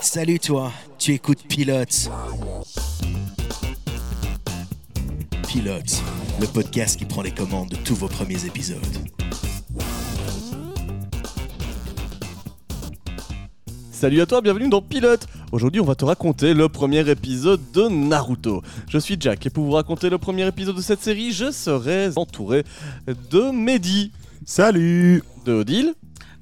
Salut 0.00 0.38
toi, 0.40 0.72
tu 0.98 1.12
écoutes 1.12 1.42
Pilote. 1.48 2.10
Pilote, 5.48 6.02
le 6.40 6.46
podcast 6.46 6.98
qui 6.98 7.04
prend 7.04 7.22
les 7.22 7.30
commandes 7.30 7.68
de 7.68 7.76
tous 7.76 7.94
vos 7.94 8.08
premiers 8.08 8.44
épisodes. 8.44 8.78
Salut 13.90 14.20
à 14.20 14.26
toi, 14.26 14.40
bienvenue 14.40 14.68
dans 14.68 14.82
Pilote. 14.82 15.26
Aujourd'hui, 15.52 15.80
on 15.80 15.84
va 15.84 15.94
te 15.94 16.04
raconter 16.04 16.54
le 16.54 16.68
premier 16.68 17.08
épisode 17.08 17.60
de 17.72 17.88
Naruto. 17.88 18.62
Je 18.88 18.98
suis 18.98 19.16
Jack 19.20 19.46
et 19.46 19.50
pour 19.50 19.64
vous 19.64 19.72
raconter 19.72 20.10
le 20.10 20.18
premier 20.18 20.46
épisode 20.46 20.74
de 20.74 20.80
cette 20.80 21.00
série, 21.00 21.30
je 21.30 21.52
serai 21.52 22.10
entouré 22.16 22.64
de 23.06 23.50
Mehdi, 23.52 24.10
Salut 24.44 25.22
de 25.44 25.52
Odile, 25.52 25.94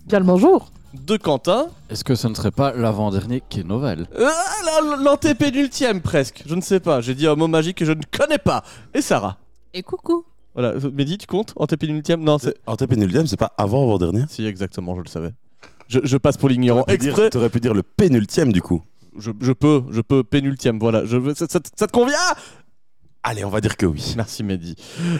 Bien 0.06 0.20
le 0.20 0.24
bonjour. 0.24 0.72
De 0.94 1.16
Quentin, 1.16 1.68
Est-ce 1.88 2.04
que 2.04 2.14
ce 2.14 2.26
ne 2.28 2.34
serait 2.34 2.50
pas 2.50 2.72
l'avant-dernier 2.72 3.42
qui 3.48 3.60
est 3.60 3.64
novel 3.64 4.06
euh, 4.18 4.28
la- 4.64 4.96
l'antépénultième 4.96 6.00
presque, 6.00 6.42
je 6.46 6.54
ne 6.54 6.60
sais 6.60 6.80
pas, 6.80 7.00
j'ai 7.00 7.14
dit 7.14 7.26
un 7.26 7.36
mot 7.36 7.46
magique 7.48 7.78
que 7.78 7.84
je 7.84 7.92
ne 7.92 8.02
connais 8.16 8.38
pas, 8.38 8.64
et 8.94 9.00
Sarah. 9.02 9.36
Et 9.74 9.82
coucou. 9.82 10.24
Voilà, 10.54 10.74
Mehdi, 10.92 11.16
tu 11.16 11.26
comptes 11.28 11.52
Antépénultième? 11.56 12.22
Non, 12.24 12.38
c'est... 12.38 12.54
Antépénultième, 12.66 13.26
c'est 13.28 13.36
pas 13.36 13.52
avant 13.56 13.84
avant-dernier 13.84 14.24
Si, 14.28 14.44
exactement, 14.44 14.96
je 14.96 15.02
le 15.02 15.08
savais. 15.08 15.30
Je, 15.86 16.00
je 16.02 16.16
passe 16.16 16.36
pour 16.36 16.48
l'ignorant 16.48 16.84
exprès. 16.88 17.30
T'aurais 17.30 17.50
pu 17.50 17.60
dire 17.60 17.72
le 17.74 17.82
pénultième 17.84 18.52
du 18.52 18.60
coup. 18.60 18.82
Je, 19.18 19.30
je 19.40 19.52
peux, 19.52 19.82
je 19.90 20.00
peux, 20.00 20.22
pénultième, 20.24 20.78
voilà. 20.78 21.04
Je 21.04 21.16
veux, 21.16 21.34
ça, 21.34 21.46
ça- 21.48 21.58
ça 21.76 21.86
te 21.86 21.92
convient? 21.92 22.16
Allez, 23.22 23.44
on 23.44 23.50
va 23.50 23.60
dire 23.60 23.76
que 23.76 23.84
oui. 23.84 24.14
Merci 24.16 24.42
Mehdi. 24.42 24.76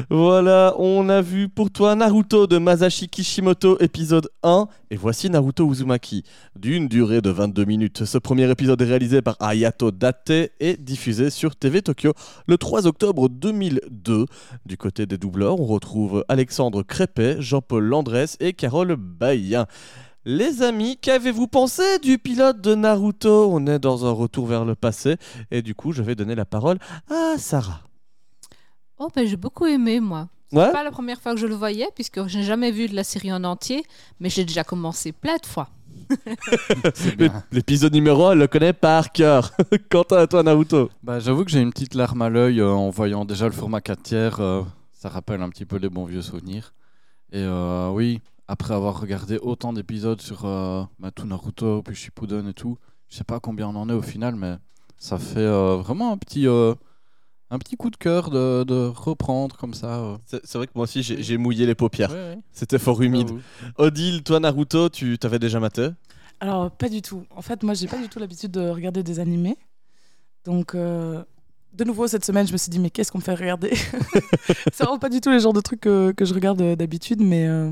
Voilà, 0.09 0.75
on 0.79 1.11
a 1.11 1.21
vu 1.21 1.51
pour 1.51 1.71
toi 1.71 1.95
Naruto 1.95 2.47
de 2.47 2.57
Masashi 2.57 3.11
Kishimoto, 3.11 3.79
épisode 3.79 4.31
1. 4.43 4.69
Et 4.91 4.97
voici 4.97 5.29
Naruto 5.29 5.71
Uzumaki, 5.71 6.25
d'une 6.59 6.89
durée 6.89 7.21
de 7.21 7.29
22 7.29 7.67
minutes. 7.67 8.07
Ce 8.07 8.17
premier 8.17 8.51
épisode 8.51 8.81
est 8.81 8.87
réalisé 8.87 9.21
par 9.21 9.37
Ayato 9.39 9.91
Date 9.91 10.31
et 10.31 10.79
diffusé 10.79 11.29
sur 11.29 11.57
TV 11.57 11.83
Tokyo 11.83 12.15
le 12.47 12.57
3 12.57 12.87
octobre 12.87 13.29
2002. 13.29 14.25
Du 14.65 14.79
côté 14.79 15.05
des 15.05 15.19
doubleurs, 15.19 15.61
on 15.61 15.67
retrouve 15.67 16.25
Alexandre 16.29 16.83
Crépet, 16.83 17.37
Jean-Paul 17.43 17.85
Landresse 17.85 18.39
et 18.41 18.55
Carole 18.55 18.97
Bayen. 18.97 19.67
Les 20.25 20.63
amis, 20.63 20.97
qu'avez-vous 20.97 21.49
pensé 21.49 21.99
du 21.99 22.17
pilote 22.19 22.63
de 22.63 22.75
Naruto? 22.75 23.51
On 23.53 23.67
est 23.67 23.79
dans 23.79 24.07
un 24.07 24.13
retour 24.13 24.47
vers 24.47 24.65
le 24.65 24.75
passé 24.75 25.17
et 25.51 25.61
du 25.61 25.75
coup 25.75 25.93
je 25.93 26.03
vais 26.03 26.15
donner 26.15 26.35
la 26.35 26.47
parole 26.47 26.79
à 27.11 27.37
Sarah. 27.37 27.83
Oh, 29.03 29.09
ben 29.17 29.27
j'ai 29.27 29.37
beaucoup 29.39 29.65
aimé, 29.67 29.99
moi. 29.99 30.29
Ouais? 30.53 30.67
C'est 30.67 30.73
pas 30.73 30.85
la 30.85 30.91
première 30.91 31.21
fois 31.21 31.33
que 31.33 31.41
je 31.41 31.47
le 31.47 31.55
voyais, 31.55 31.89
puisque 31.95 32.27
je 32.27 32.37
n'ai 32.39 32.45
jamais 32.45 32.71
vu 32.71 32.87
de 32.87 32.95
la 32.95 33.03
série 33.03 33.33
en 33.33 33.43
entier, 33.45 33.83
mais 34.21 34.29
j'ai 34.29 34.45
déjà 34.45 34.63
commencé 34.63 35.11
plein 35.13 35.37
de 35.39 35.47
fois. 35.47 35.71
L'épisode 37.53 37.95
numéro 37.95 38.27
1, 38.27 38.33
elle 38.33 38.39
le 38.39 38.47
connaît 38.47 38.73
par 38.75 39.11
cœur. 39.11 39.53
Quentin, 39.91 40.19
à 40.19 40.27
toi, 40.27 40.43
Naruto. 40.43 40.91
Bah, 41.03 41.19
J'avoue 41.19 41.45
que 41.47 41.51
j'ai 41.51 41.61
une 41.61 41.73
petite 41.73 41.95
larme 41.95 42.21
à 42.21 42.29
l'œil 42.29 42.61
euh, 42.61 42.71
en 42.71 42.91
voyant 42.91 43.25
déjà 43.25 43.47
le 43.47 43.53
format 43.53 43.81
4 43.81 44.03
tiers. 44.03 44.41
euh, 44.41 44.63
ça 44.93 45.09
rappelle 45.09 45.41
un 45.41 45.49
petit 45.49 45.65
peu 45.65 45.77
les 45.77 45.89
bons 45.89 46.05
vieux 46.05 46.21
souvenirs. 46.21 46.75
Et 47.33 47.39
euh, 47.43 47.89
oui, 47.91 48.21
après 48.49 48.75
avoir 48.75 49.01
regardé 49.01 49.39
autant 49.41 49.73
d'épisodes 49.73 50.21
sur 50.21 50.45
euh, 50.45 50.83
bah, 50.99 51.11
tout 51.11 51.27
Naruto, 51.27 51.83
puis 51.83 51.95
Shippuden 51.95 52.49
et 52.49 52.55
tout, 52.55 52.77
je 53.09 53.17
sais 53.17 53.25
pas 53.25 53.41
combien 53.41 53.69
on 53.69 53.77
en 53.77 53.89
est 53.89 53.95
au 53.95 54.03
final, 54.03 54.35
mais 54.35 54.57
ça 54.99 55.17
fait 55.17 55.39
euh, 55.39 55.77
vraiment 55.77 56.13
un 56.13 56.19
petit, 56.19 56.47
euh, 56.47 56.75
un 57.51 57.59
petit 57.59 57.77
coup 57.77 57.91
de 57.91 57.97
cœur 57.97 58.31
de, 58.31 58.65
de 58.65 58.87
reprendre 58.95 59.57
comme 59.57 59.75
ça. 59.75 59.99
euh. 59.99 60.17
C'est 60.27 60.55
vrai 60.57 60.67
que 60.67 60.73
moi 60.75 60.85
aussi, 60.85 61.03
j'ai 61.03 61.37
mouillé 61.37 61.67
les 61.67 61.75
paupières. 61.75 62.11
Ouais, 62.11 62.17
ouais, 62.17 62.39
C'était 62.53 62.79
fort 62.79 63.03
humide. 63.03 63.31
Odile, 63.77 64.23
toi, 64.23 64.39
Naruto, 64.41 64.89
tu 64.89 65.19
t'avais 65.19 65.39
déjà 65.39 65.59
maté? 65.61 65.89
Alors, 66.41 66.71
pas 66.71 66.89
du 66.89 67.03
tout. 67.03 67.25
En 67.35 67.43
fait, 67.43 67.63
moi, 67.63 67.75
j'ai 67.75 67.87
pas 67.87 67.99
du 67.99 68.09
tout 68.09 68.19
l'habitude 68.19 68.51
de 68.53 68.69
regarder 68.69 69.03
des 69.03 69.19
animés. 69.21 69.57
Donc, 70.45 70.75
euh, 70.75 71.23
de 71.75 71.85
nouveau, 71.85 72.07
cette 72.07 72.25
semaine, 72.25 72.47
je 72.47 72.53
me 72.53 72.57
suis 72.59 72.71
dit, 72.71 72.79
mais 72.79 72.89
qu'est-ce 72.91 73.13
qu'on 73.13 73.19
me 73.19 73.23
fait 73.23 73.35
regarder? 73.35 73.73
C'est 74.73 74.85
vraiment 74.85 74.99
pas 74.99 75.09
du 75.11 75.21
tout 75.21 75.31
les 75.31 75.41
genres 75.41 75.53
de 75.53 75.61
trucs 75.61 75.81
que, 75.81 76.13
que 76.13 76.25
je 76.25 76.33
regarde 76.35 76.61
euh, 76.63 76.77
d'habitude. 76.77 77.21
Mais, 77.21 77.47
euh, 77.47 77.71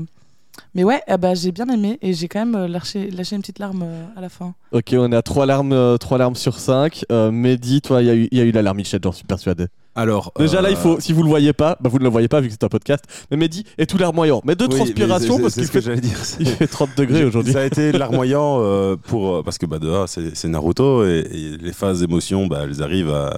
mais 0.75 0.83
ouais, 0.83 1.01
eh 1.07 1.17
ben, 1.17 1.35
j'ai 1.35 1.51
bien 1.51 1.67
aimé 1.67 1.97
et 2.01 2.13
j'ai 2.13 2.27
quand 2.27 2.39
même 2.45 2.55
euh, 2.55 2.67
lâché, 2.67 3.09
lâché 3.11 3.35
une 3.35 3.41
petite 3.41 3.59
larme 3.59 3.83
euh, 3.83 4.05
à 4.15 4.21
la 4.21 4.29
fin. 4.29 4.53
Ok, 4.71 4.93
on 4.97 5.11
est 5.11 5.15
à 5.15 5.21
3 5.21 5.45
larmes, 5.45 5.73
euh, 5.73 5.97
trois 5.97 6.17
larmes 6.17 6.35
sur 6.35 6.59
5. 6.59 7.03
Mehdi, 7.31 7.81
toi, 7.81 8.01
il 8.01 8.07
y, 8.07 8.09
a 8.09 8.15
eu- 8.15 8.27
il 8.31 8.37
y 8.37 8.41
a 8.41 8.43
eu 8.45 8.51
la 8.51 8.61
larmichette, 8.61 9.03
j'en 9.03 9.11
suis 9.11 9.25
persuadé. 9.25 9.65
Alors. 9.95 10.31
Déjà 10.39 10.61
là, 10.61 10.69
il 10.69 10.75
euh, 10.75 10.79
faut, 10.79 10.99
si 10.99 11.11
vous 11.13 11.23
le 11.23 11.29
voyez 11.29 11.51
pas, 11.51 11.75
bah, 11.81 11.89
vous 11.89 11.97
ne 11.99 12.03
le 12.03 12.09
voyez 12.09 12.27
pas 12.27 12.39
vu 12.39 12.47
que 12.47 12.53
c'est 12.53 12.63
un 12.63 12.69
podcast. 12.69 13.03
Mais 13.31 13.37
Mehdi 13.37 13.65
est 13.77 13.85
tout 13.89 13.97
larmoyant. 13.97 14.41
Mais 14.45 14.55
de 14.55 14.63
oui, 14.63 14.69
mais 14.71 14.75
transpiration 14.77 15.35
c'est- 15.37 15.41
parce 15.41 15.53
c'est 15.55 15.59
qu'il 15.61 15.67
ce 15.67 15.71
que 15.73 15.81
fait, 15.81 15.85
j'allais 15.85 16.01
dire. 16.01 16.17
il 16.39 16.47
fait 16.47 16.67
30 16.67 16.89
degrés 16.95 17.25
aujourd'hui. 17.25 17.51
Ça 17.53 17.61
a 17.61 17.65
été 17.65 17.91
larmoyant 17.91 18.59
euh, 18.61 18.95
pour 18.95 19.35
euh, 19.37 19.43
parce 19.43 19.57
que 19.57 19.65
bah 19.65 19.79
de 19.79 19.89
un, 19.89 20.07
c'est 20.07 20.35
c'est 20.35 20.47
Naruto 20.47 21.03
et, 21.05 21.25
et 21.31 21.57
les 21.57 21.73
phases 21.73 21.99
d'émotion 22.01 22.47
bah 22.47 22.61
elles 22.63 22.81
arrivent 22.81 23.09
à 23.11 23.35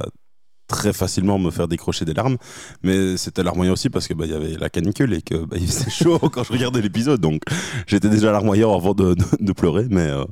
très 0.72 0.94
facilement 0.94 1.38
me 1.38 1.52
faire 1.52 1.68
décrocher 1.68 2.06
des 2.06 2.14
larmes 2.14 2.38
mais 2.82 3.18
c'était 3.18 3.44
larmoyant 3.44 3.74
aussi 3.74 3.90
parce 3.90 4.08
que 4.08 4.14
bah 4.14 4.26
y 4.26 4.34
avait 4.34 4.56
la 4.58 4.70
canicule 4.70 5.14
et 5.14 5.22
que 5.22 5.36
bah, 5.46 5.58
il 5.60 5.68
faisait 5.68 5.92
chaud 5.92 6.18
quand 6.32 6.44
je 6.46 6.54
regardais 6.54 6.82
l'épisode 6.82 7.20
donc 7.20 7.42
j'étais 7.88 8.08
déjà 8.08 8.32
larmoyant 8.32 8.74
avant 8.74 8.94
de, 8.94 9.16
pleurer 9.52 9.86
mais 9.90 10.08
euh, 10.08 10.24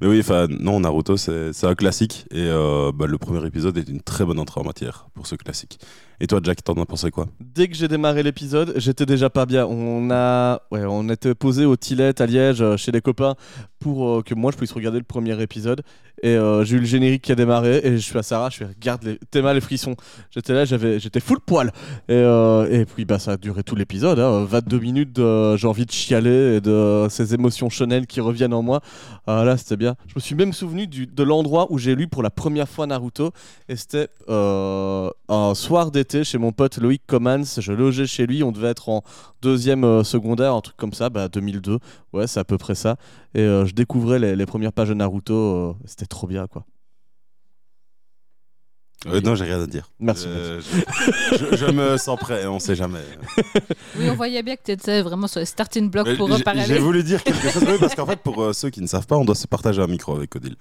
mais 0.00 0.08
oui 0.08 0.18
enfin 0.18 0.48
non 0.48 0.80
Naruto 0.80 1.16
c'est 1.16 1.64
un 1.64 1.74
classique 1.76 2.26
et 2.32 2.48
euh, 2.48 2.90
bah, 2.92 3.06
le 3.06 3.18
premier 3.18 3.46
épisode 3.46 3.78
est 3.78 3.88
une 3.88 4.00
très 4.00 4.24
bonne 4.24 4.40
entrée 4.40 4.60
en 4.60 4.64
matière 4.64 5.06
pour 5.14 5.28
ce 5.28 5.36
classique 5.36 5.78
et 6.20 6.26
toi 6.26 6.40
Jack 6.42 6.62
t'en 6.62 6.74
as 6.74 6.86
pensé 6.86 7.10
quoi? 7.10 7.26
Dès 7.40 7.68
que 7.68 7.74
j'ai 7.74 7.88
démarré 7.88 8.22
l'épisode, 8.22 8.74
j'étais 8.76 9.06
déjà 9.06 9.30
pas 9.30 9.46
bien. 9.46 9.66
On 9.66 10.10
a, 10.10 10.62
on 10.70 11.08
était 11.08 11.34
posé 11.34 11.64
au 11.64 11.76
Tillet 11.76 12.20
à 12.20 12.26
Liège 12.26 12.62
euh, 12.62 12.76
chez 12.76 12.92
les 12.92 13.00
copains 13.00 13.34
euh, 13.86 14.22
que 14.22 14.34
moi 14.34 14.50
je 14.52 14.56
puisse 14.56 14.72
regarder 14.72 14.98
le 14.98 15.04
premier 15.04 15.40
épisode. 15.42 15.82
Et 16.22 16.28
euh, 16.28 16.64
j'ai 16.64 16.76
eu 16.76 16.80
le 16.80 16.86
générique 16.86 17.22
qui 17.22 17.32
a 17.32 17.34
démarré 17.34 17.80
et 17.84 17.92
je 17.92 18.02
suis 18.02 18.18
à 18.18 18.22
Sarah, 18.22 18.48
je 18.48 18.58
fais 18.58 18.64
regarde 18.66 19.02
les, 19.02 19.18
t'es 19.30 19.42
mal 19.42 19.56
les 19.56 19.60
frissons. 19.60 19.96
J'étais 20.30 20.54
là, 20.54 20.64
j'avais, 20.64 20.98
j'étais 20.98 21.20
full 21.20 21.40
poil. 21.40 21.72
Et, 22.08 22.12
euh, 22.12 22.70
et 22.70 22.84
puis 22.84 23.04
bah 23.04 23.18
ça 23.18 23.32
a 23.32 23.36
duré 23.36 23.62
tout 23.62 23.74
l'épisode, 23.74 24.18
hein, 24.18 24.44
22 24.44 24.78
minutes. 24.78 25.16
j'ai 25.16 25.66
envie 25.66 25.86
de 25.86 25.90
chialer 25.90 26.56
et 26.56 26.60
de 26.60 27.06
ces 27.10 27.34
émotions 27.34 27.68
chanel 27.68 28.06
qui 28.06 28.20
reviennent 28.20 28.54
en 28.54 28.62
moi. 28.62 28.80
Ah 29.26 29.44
là 29.44 29.56
c'était 29.56 29.76
bien. 29.76 29.96
Je 30.06 30.14
me 30.16 30.20
suis 30.20 30.34
même 30.34 30.52
souvenu 30.52 30.86
de 30.86 31.22
l'endroit 31.22 31.66
où 31.70 31.78
j'ai 31.78 31.94
lu 31.94 32.08
pour 32.08 32.22
la 32.22 32.30
première 32.30 32.68
fois 32.68 32.86
Naruto 32.86 33.32
et 33.68 33.76
c'était 33.76 34.08
un 34.28 35.52
soir 35.54 35.90
d'été 35.90 36.24
chez 36.24 36.38
mon 36.38 36.52
pote 36.52 36.78
Loïc 36.78 37.02
Comans. 37.06 37.44
Je 37.58 37.72
logeais 37.72 38.06
chez 38.06 38.26
lui, 38.26 38.42
on 38.42 38.52
devait 38.52 38.68
être 38.68 38.88
en 38.88 39.02
deuxième 39.42 40.02
secondaire, 40.04 40.54
un 40.54 40.60
truc 40.62 40.76
comme 40.76 40.94
ça, 40.94 41.10
bah 41.10 41.28
2002. 41.28 41.78
Ouais, 42.12 42.26
c'est 42.26 42.40
à 42.40 42.44
peu 42.44 42.56
près 42.56 42.74
ça. 42.74 42.96
Et 43.34 43.40
euh, 43.40 43.66
je 43.66 43.74
découvrais 43.74 44.18
les, 44.18 44.46
premières 44.46 44.72
pages 44.72 44.88
de 44.88 44.94
Naruto. 44.94 45.34
euh, 45.34 45.74
c'était 45.86 46.06
trop 46.06 46.26
bien, 46.26 46.46
quoi. 46.46 46.64
Euh, 49.06 49.20
non 49.20 49.34
j'ai 49.34 49.44
rien 49.44 49.60
à 49.62 49.66
dire 49.66 49.90
Merci, 50.00 50.26
Euh, 50.28 50.60
je, 51.32 51.36
je- 51.36 51.56
je 51.56 51.66
me 51.70 51.96
sens 51.98 52.18
prêt 52.18 52.46
on 52.46 52.58
sait 52.58 52.74
jamais 52.74 53.00
Oui, 53.98 54.08
on 54.10 54.14
voyait 54.14 54.42
bien 54.42 54.56
que 54.56 54.62
tu 54.64 54.72
étais 54.72 55.02
vraiment 55.02 55.26
sur 55.26 55.40
les 55.40 55.46
starting 55.46 55.90
blocks 55.90 56.06
Mais 56.06 56.16
pour 56.16 56.30
reparler. 56.30 56.62
J'ai 56.66 56.78
voulu 56.78 57.02
dire 57.02 57.22
quelque 57.22 57.50
chose, 57.50 57.64
oui, 57.68 57.74
parce 57.78 57.94
qu'en 57.94 58.06
fait, 58.06 58.16
pour 58.20 58.42
euh, 58.42 58.52
ceux 58.52 58.70
qui 58.70 58.80
ne 58.80 58.86
savent 58.86 59.06
pas, 59.06 59.16
on 59.16 59.24
doit 59.24 59.34
se 59.34 59.46
partager 59.46 59.82
un 59.82 59.86
micro 59.86 60.16
avec 60.16 60.34
Odile. 60.34 60.56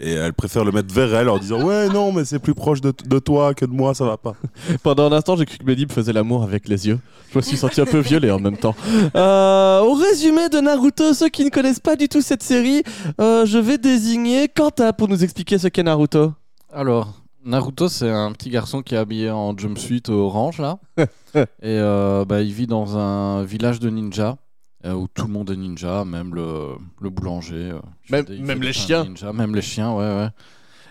Et 0.00 0.12
elle 0.12 0.32
préfère 0.32 0.64
le 0.64 0.70
mettre 0.72 0.94
vers 0.94 1.12
elle 1.14 1.28
en 1.28 1.38
disant 1.38 1.62
Ouais, 1.62 1.88
non, 1.88 2.12
mais 2.12 2.24
c'est 2.24 2.38
plus 2.38 2.54
proche 2.54 2.80
de, 2.80 2.92
de 3.06 3.18
toi 3.18 3.52
que 3.54 3.64
de 3.64 3.72
moi, 3.72 3.94
ça 3.94 4.04
va 4.04 4.16
pas. 4.16 4.34
Pendant 4.82 5.10
un 5.10 5.16
instant, 5.16 5.36
j'ai 5.36 5.44
cru 5.46 5.58
que 5.58 5.64
Mehdi 5.64 5.86
me 5.86 5.92
faisait 5.92 6.12
l'amour 6.12 6.42
avec 6.44 6.68
les 6.68 6.86
yeux. 6.86 6.98
Je 7.32 7.38
me 7.38 7.42
suis 7.42 7.56
senti 7.56 7.80
un 7.80 7.84
peu 7.86 7.98
violé 7.98 8.30
en 8.30 8.38
même 8.38 8.56
temps. 8.56 8.74
Euh, 9.16 9.80
au 9.80 9.94
résumé 9.94 10.48
de 10.48 10.60
Naruto, 10.60 11.12
ceux 11.14 11.28
qui 11.28 11.44
ne 11.44 11.50
connaissent 11.50 11.80
pas 11.80 11.96
du 11.96 12.08
tout 12.08 12.20
cette 12.22 12.42
série, 12.42 12.82
euh, 13.20 13.44
je 13.44 13.58
vais 13.58 13.76
désigner 13.78 14.48
Quentin 14.48 14.92
pour 14.92 15.08
nous 15.08 15.22
expliquer 15.24 15.58
ce 15.58 15.68
qu'est 15.68 15.82
Naruto. 15.82 16.32
Alors, 16.72 17.14
Naruto, 17.48 17.88
c'est 17.88 18.10
un 18.10 18.32
petit 18.32 18.50
garçon 18.50 18.82
qui 18.82 18.94
est 18.94 18.98
habillé 18.98 19.30
en 19.30 19.56
jumpsuit 19.56 20.02
orange, 20.08 20.58
là. 20.58 20.78
et 21.34 21.44
euh, 21.64 22.24
bah, 22.24 22.42
il 22.42 22.52
vit 22.52 22.66
dans 22.66 22.98
un 22.98 23.42
village 23.42 23.80
de 23.80 23.88
ninjas, 23.88 24.36
euh, 24.84 24.92
où 24.92 25.08
tout 25.08 25.26
le 25.26 25.32
monde 25.32 25.50
est 25.50 25.56
ninja, 25.56 26.04
même 26.04 26.34
le, 26.34 26.74
le 27.00 27.10
boulanger. 27.10 27.70
euh, 27.72 27.80
Même- 28.10 28.26
fait 28.26 28.32
des- 28.32 28.36
il 28.38 28.44
même 28.44 28.58
fait 28.58 28.64
les 28.66 28.72
chiens. 28.72 29.04
ninja, 29.04 29.32
même 29.32 29.54
les 29.54 29.62
chiens, 29.62 29.92
ouais, 29.94 30.04
ouais. 30.16 30.28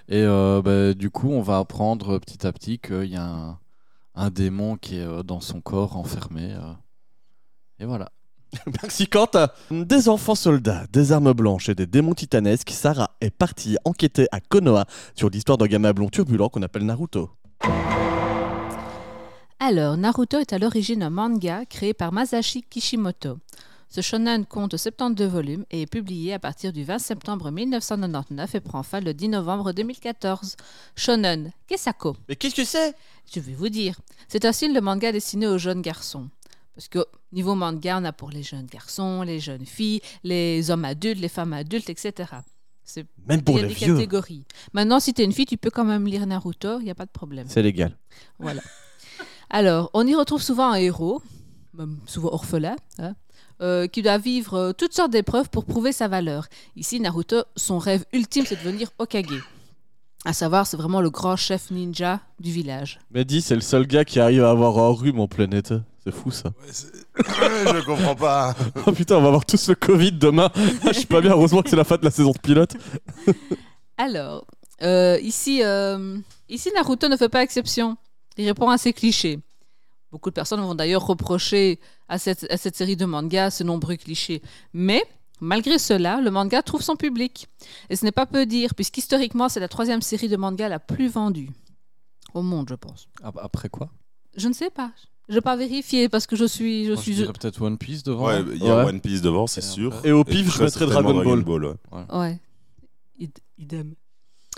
Et 0.10 0.24
euh, 0.24 0.62
bah, 0.64 0.94
du 0.94 1.10
coup, 1.12 1.30
on 1.32 1.42
va 1.42 1.60
apprendre 1.60 2.16
euh, 2.16 2.20
petit 2.20 2.48
à 2.48 2.52
petit 2.52 2.80
qu'il 2.80 3.06
y 3.06 3.16
a 3.18 3.26
un, 3.26 3.60
un 4.16 4.30
démon 4.32 4.78
qui 4.78 4.98
est 4.98 5.04
euh, 5.06 5.22
dans 5.22 5.42
son 5.42 5.62
corps, 5.62 5.96
enfermé. 5.96 6.54
euh. 6.54 6.74
Et 7.80 7.86
voilà. 7.86 8.10
Merci 8.82 9.08
Quentin. 9.08 9.50
Des 9.72 10.10
enfants 10.10 10.36
soldats, 10.36 10.86
des 10.92 11.12
armes 11.12 11.34
blanches 11.34 11.70
et 11.70 11.76
des 11.76 11.86
démons 11.86 12.14
titanesques, 12.14 12.72
Sarah 12.72 13.12
est 13.22 13.30
partie 13.30 13.78
enquêter 13.86 14.28
à 14.32 14.40
Konoha 14.40 14.86
sur 15.16 15.30
l'histoire 15.30 15.58
d'un 15.58 15.68
gamin 15.68 15.94
blond 15.94 16.10
turbulent 16.10 16.50
qu'on 16.50 16.62
appelle 16.62 16.86
Naruto. 16.86 17.30
Alors, 19.60 19.98
Naruto 19.98 20.38
est 20.40 20.54
à 20.54 20.60
l'origine 20.60 21.04
un 21.04 21.10
manga 21.10 21.66
créé 21.66 21.94
par 21.94 22.14
Masashi 22.14 22.64
Kishimoto. 22.64 23.38
Ce 23.90 24.02
shonen 24.02 24.46
compte 24.46 24.76
72 24.76 25.30
volumes 25.30 25.66
et 25.72 25.84
est 25.84 25.88
publié 25.88 26.34
à 26.34 26.40
partir 26.40 26.74
du 26.74 26.84
20 26.84 27.00
septembre 27.00 27.52
1999 27.52 28.56
et 28.56 28.60
prend 28.60 28.84
fin 28.84 29.00
le 29.00 29.14
10 29.14 29.30
novembre 29.30 29.72
2014. 29.72 30.58
Shonen, 30.96 31.54
Kesako. 31.68 32.18
Mais 32.28 32.36
qu'est-ce 32.36 32.56
que 32.56 32.66
c'est? 32.66 32.96
Je 33.34 33.40
vais 33.40 33.54
vous 33.54 33.70
dire. 33.70 33.96
C'est 34.28 34.46
un 34.46 34.52
style 34.52 34.74
de 34.74 34.80
manga 34.82 35.12
destiné 35.12 35.48
aux 35.48 35.58
jeunes 35.58 35.82
garçons. 35.82 36.30
Parce 36.78 36.90
que 36.90 37.04
niveau 37.32 37.56
manga, 37.56 37.98
on 38.00 38.06
a 38.06 38.14
pour 38.14 38.30
les 38.30 38.44
jeunes 38.44 38.68
garçons, 38.68 39.24
les 39.24 39.40
jeunes 39.40 39.66
filles, 39.66 40.00
les 40.24 40.70
hommes 40.70 40.86
adultes, 40.86 41.20
les 41.20 41.28
femmes 41.28 41.54
adultes, 41.54 41.90
etc. 41.90 42.14
C'est 42.84 43.04
Même 43.28 43.42
pour 43.42 43.56
il 43.58 43.62
y 43.62 43.66
a 43.66 43.68
les 43.68 43.74
des 43.74 43.80
vieux. 43.86 43.94
catégories. 43.96 44.46
Maintenant, 44.74 45.00
si 45.00 45.12
tu 45.12 45.24
es 45.24 45.26
une 45.26 45.32
fille, 45.32 45.48
tu 45.48 45.58
peux 45.58 45.72
quand 45.72 45.86
même 45.86 46.06
lire 46.06 46.28
Naruto, 46.28 46.78
il 46.80 46.84
n'y 46.84 46.92
a 46.92 46.96
pas 46.96 47.08
de 47.08 47.12
problème. 47.12 47.48
C'est 47.50 47.64
légal. 47.64 47.98
Voilà. 48.38 48.62
Alors, 49.50 49.90
on 49.96 50.06
y 50.06 50.14
retrouve 50.14 50.44
souvent 50.44 50.72
un 50.72 50.76
héros, 50.76 51.20
même 51.74 51.98
souvent 52.06 52.30
orphelin, 52.32 52.76
hein, 53.00 53.16
euh, 53.62 53.88
qui 53.88 54.04
doit 54.04 54.20
vivre 54.20 54.54
euh, 54.54 54.72
toutes 54.72 54.94
sortes 54.94 55.12
d'épreuves 55.12 55.50
pour 55.50 55.66
prouver 55.66 55.92
sa 55.92 56.08
valeur. 56.08 56.46
Ici, 56.76 57.00
Naruto, 57.00 57.38
son 57.56 57.80
rêve 57.80 58.06
ultime, 58.14 58.46
c'est 58.46 58.60
de 58.62 58.64
devenir 58.64 58.92
Hokage. 59.00 59.42
À 60.26 60.34
savoir, 60.34 60.68
c'est 60.68 60.78
vraiment 60.78 61.02
le 61.02 61.10
grand 61.10 61.38
chef 61.38 61.72
ninja 61.72 62.20
du 62.40 62.52
village. 62.52 63.00
Mehdi, 63.10 63.42
c'est 63.42 63.56
le 63.56 63.62
seul 63.62 63.88
gars 63.88 64.06
qui 64.06 64.20
arrive 64.20 64.44
à 64.44 64.52
avoir 64.52 64.78
un 64.78 64.94
rhume 64.94 65.20
en 65.20 65.28
plein 65.28 65.50
été. 65.50 65.78
C'est 66.08 66.14
fou 66.14 66.32
ça. 66.32 66.52
je 67.18 67.86
comprends 67.86 68.16
pas. 68.16 68.56
Oh 68.88 68.94
putain, 68.94 69.18
on 69.18 69.22
va 69.22 69.28
avoir 69.28 69.46
tous 69.46 69.68
le 69.68 69.76
Covid 69.76 70.14
demain. 70.14 70.50
Ah, 70.56 70.94
je 70.94 71.00
suis 71.00 71.06
pas 71.06 71.20
bien, 71.20 71.32
heureusement 71.32 71.62
que 71.62 71.70
c'est 71.70 71.76
la 71.76 71.84
fin 71.84 71.98
de 71.98 72.06
la 72.06 72.12
saison 72.12 72.32
de 72.32 72.40
pilote. 72.40 72.78
Alors, 73.98 74.46
euh, 74.84 75.20
ici, 75.22 75.62
euh, 75.64 76.18
ici, 76.48 76.72
Naruto 76.74 77.10
ne 77.10 77.18
fait 77.18 77.28
pas 77.28 77.44
exception. 77.44 77.98
Il 78.38 78.46
répond 78.48 78.70
à 78.70 78.78
ces 78.78 78.94
clichés. 78.94 79.40
Beaucoup 80.12 80.30
de 80.30 80.36
personnes 80.36 80.62
vont 80.62 80.76
d'ailleurs 80.76 81.06
reprocher 81.06 81.80
à 82.08 82.18
cette, 82.20 82.50
à 82.50 82.56
cette 82.56 82.78
série 82.78 82.96
de 82.96 83.04
mangas 83.06 83.50
ce 83.52 83.64
nombreux 83.66 83.98
clichés. 83.98 84.42
Mais, 84.72 85.04
malgré 85.42 85.78
cela, 85.80 86.22
le 86.22 86.32
manga 86.32 86.62
trouve 86.64 86.82
son 86.82 86.96
public. 86.96 87.48
Et 87.90 87.98
ce 87.98 88.06
n'est 88.06 88.14
pas 88.14 88.26
peu 88.28 88.46
dire, 88.46 88.76
puisqu'historiquement, 88.76 89.50
c'est 89.50 89.60
la 89.60 89.68
troisième 89.68 90.02
série 90.02 90.30
de 90.30 90.38
manga 90.38 90.70
la 90.70 90.80
plus 90.80 91.10
vendue 91.10 91.50
au 92.34 92.44
monde, 92.44 92.68
je 92.70 92.76
pense. 92.76 93.08
Ap- 93.24 93.40
Après 93.42 93.68
quoi? 93.68 93.90
Je 94.38 94.48
ne 94.48 94.54
sais 94.54 94.70
pas. 94.70 94.92
Je 95.30 95.36
n'ai 95.36 95.42
pas 95.42 95.56
vérifié 95.58 96.08
parce 96.10 96.26
que 96.26 96.36
je 96.38 96.46
suis... 96.46 96.86
Je 96.86 96.94
Moi, 96.94 97.02
suis 97.02 97.14
je 97.14 97.22
dirais 97.24 97.34
peut-être 97.34 97.62
One 97.62 97.78
Piece 97.78 98.04
devant. 98.04 98.28
Ouais, 98.28 98.42
il 98.56 98.64
y 98.64 98.70
a 98.70 98.78
Ouais. 98.78 98.84
One 98.86 99.02
Piece 99.02 99.22
devant, 99.22 99.46
c'est 99.46 99.62
sûr. 99.62 99.94
Et 100.06 100.12
au 100.12 100.24
pif, 100.24 100.46
je 100.46 100.52
très 100.52 100.64
mettrais 100.66 100.80
certainement 100.88 101.14
Dragon 101.14 101.38
Ball. 101.38 101.66
ouais. 101.66 102.06
Ouais. 102.14 102.40
Id- 103.20 103.38
Idem. 103.58 103.94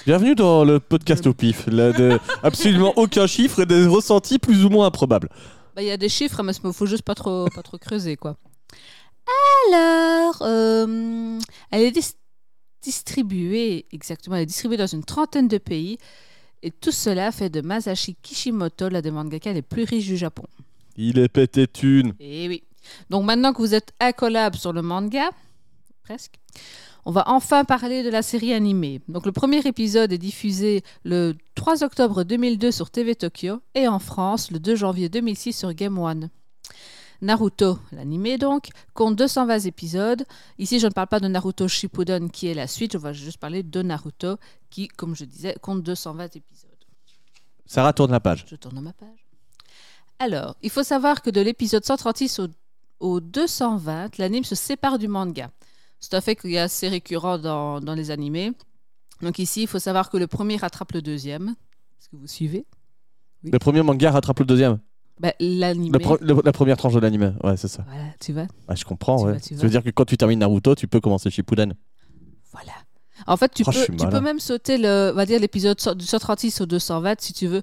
Bienvenue 0.05 0.35
dans 0.35 0.63
le 0.63 0.79
podcast 0.79 1.25
au 1.27 1.33
pif. 1.33 1.65
Là, 1.67 1.91
de- 1.91 2.19
absolument 2.43 2.93
aucun 2.97 3.25
chiffre 3.25 3.61
et 3.61 3.65
des 3.65 3.87
ressentis 3.87 4.37
plus 4.37 4.63
ou 4.63 4.69
moins 4.69 4.85
improbables. 4.85 5.29
Bah, 5.75 5.81
Il 5.81 5.87
y 5.87 5.91
a 5.91 5.97
des 5.97 6.09
chiffres, 6.09 6.43
mais 6.43 6.53
il 6.63 6.73
faut 6.73 6.85
juste 6.85 7.03
pas 7.03 7.15
trop, 7.15 7.47
pas 7.53 7.63
trop 7.63 7.77
creuser, 7.79 8.15
quoi. 8.15 8.37
Alors, 9.71 10.37
euh, 10.43 11.39
elle 11.71 11.81
est 11.81 11.91
dis- 11.91 12.13
distribuée, 12.83 13.85
exactement, 13.91 14.35
elle 14.35 14.43
est 14.43 14.47
distribuée 14.47 14.77
dans 14.77 14.87
une 14.87 15.03
trentaine 15.03 15.47
de 15.47 15.57
pays. 15.57 15.97
Et 16.61 16.71
tout 16.71 16.91
cela 16.91 17.31
fait 17.31 17.49
de 17.49 17.61
Masashi 17.61 18.15
Kishimoto 18.21 18.89
la 18.89 19.01
des 19.01 19.11
mangaka 19.11 19.53
les 19.53 19.61
plus 19.61 19.83
riches 19.83 20.07
du 20.07 20.17
Japon. 20.17 20.43
Il 20.97 21.17
est 21.19 21.29
pété 21.29 21.67
thune. 21.67 22.13
Et 22.19 22.47
oui. 22.47 22.63
Donc 23.09 23.23
maintenant 23.23 23.53
que 23.53 23.59
vous 23.59 23.73
êtes 23.73 23.93
incollable 23.99 24.57
sur 24.57 24.73
le 24.73 24.81
manga, 24.81 25.29
presque, 26.03 26.39
on 27.05 27.11
va 27.11 27.23
enfin 27.27 27.63
parler 27.63 28.03
de 28.03 28.09
la 28.09 28.21
série 28.21 28.53
animée. 28.53 28.99
Donc 29.07 29.25
le 29.25 29.31
premier 29.31 29.59
épisode 29.59 30.11
est 30.11 30.17
diffusé 30.17 30.83
le 31.03 31.35
3 31.55 31.83
octobre 31.83 32.23
2002 32.23 32.71
sur 32.71 32.89
TV 32.89 33.15
Tokyo 33.15 33.61
et 33.75 33.87
en 33.87 33.99
France 33.99 34.51
le 34.51 34.59
2 34.59 34.75
janvier 34.75 35.07
2006 35.07 35.53
sur 35.53 35.73
Game 35.73 35.97
One. 35.97 36.29
Naruto, 37.21 37.79
l'animé 37.91 38.37
donc, 38.37 38.69
compte 38.93 39.15
220 39.15 39.59
épisodes. 39.65 40.23
Ici, 40.57 40.79
je 40.79 40.87
ne 40.87 40.91
parle 40.91 41.07
pas 41.07 41.19
de 41.19 41.27
Naruto 41.27 41.67
Shippuden 41.67 42.29
qui 42.31 42.47
est 42.47 42.53
la 42.53 42.67
suite, 42.67 42.93
je 42.93 42.97
vais 42.97 43.13
juste 43.13 43.37
parler 43.37 43.63
de 43.63 43.81
Naruto 43.81 44.37
qui, 44.69 44.87
comme 44.87 45.15
je 45.15 45.25
disais, 45.25 45.55
compte 45.61 45.83
220 45.83 46.35
épisodes. 46.35 46.69
Sarah 47.65 47.93
tourne 47.93 48.11
la 48.11 48.19
page. 48.19 48.45
Je 48.49 48.55
tourne 48.55 48.79
ma 48.79 48.93
page. 48.93 49.27
Alors, 50.19 50.55
il 50.61 50.69
faut 50.69 50.83
savoir 50.83 51.21
que 51.21 51.29
de 51.29 51.39
l'épisode 51.41 51.85
136 51.85 52.39
au, 52.39 52.47
au 52.99 53.19
220, 53.19 54.17
l'anime 54.17 54.43
se 54.43 54.55
sépare 54.55 54.97
du 54.97 55.07
manga. 55.07 55.51
C'est 55.99 56.13
un 56.13 56.21
fait 56.21 56.35
qu'il 56.35 56.53
est 56.53 56.59
assez 56.59 56.87
récurrent 56.87 57.37
dans, 57.37 57.79
dans 57.79 57.93
les 57.93 58.11
animés. 58.11 58.53
Donc 59.21 59.39
ici, 59.39 59.63
il 59.63 59.67
faut 59.67 59.79
savoir 59.79 60.09
que 60.09 60.17
le 60.17 60.27
premier 60.27 60.55
rattrape 60.57 60.93
le 60.93 61.01
deuxième. 61.01 61.49
Est-ce 61.99 62.09
que 62.09 62.15
vous 62.15 62.27
suivez? 62.27 62.65
Le 63.43 63.59
premier 63.59 63.81
manga 63.81 64.11
rattrape 64.11 64.39
le 64.39 64.45
deuxième. 64.45 64.79
L'animé... 65.39 65.91
Le 65.93 65.99
pre- 65.99 66.17
le- 66.21 66.41
la 66.43 66.51
première 66.51 66.77
tranche 66.77 66.93
de 66.93 66.99
l'anime. 66.99 67.35
Ouais, 67.43 67.57
c'est 67.57 67.67
ça. 67.67 67.83
Voilà, 67.87 68.05
tu 68.19 68.31
vois 68.33 68.47
Ah, 68.67 68.75
je 68.75 68.85
comprends. 68.85 69.17
Tu 69.19 69.25
ouais. 69.25 69.33
vas, 69.33 69.39
tu 69.39 69.49
Ça 69.49 69.55
vas. 69.55 69.61
veut 69.63 69.69
dire 69.69 69.83
que 69.83 69.89
quand 69.89 70.05
tu 70.05 70.17
termines 70.17 70.39
Naruto, 70.39 70.75
tu 70.75 70.87
peux 70.87 71.01
commencer 71.01 71.29
Shippuden. 71.29 71.73
Voilà. 72.51 72.71
En 73.27 73.35
fait, 73.37 73.51
tu, 73.53 73.63
Oh, 73.67 73.71
peux, 73.71 73.95
tu 73.97 74.07
peux 74.07 74.21
même 74.21 74.39
sauter 74.39 74.77
le, 74.77 75.09
on 75.13 75.15
va 75.15 75.25
dire 75.25 75.39
l'épisode 75.39 75.79
so- 75.79 75.93
du 75.93 76.05
136 76.05 76.61
au 76.61 76.65
220 76.65 77.19
si 77.19 77.33
tu 77.33 77.47
veux 77.47 77.61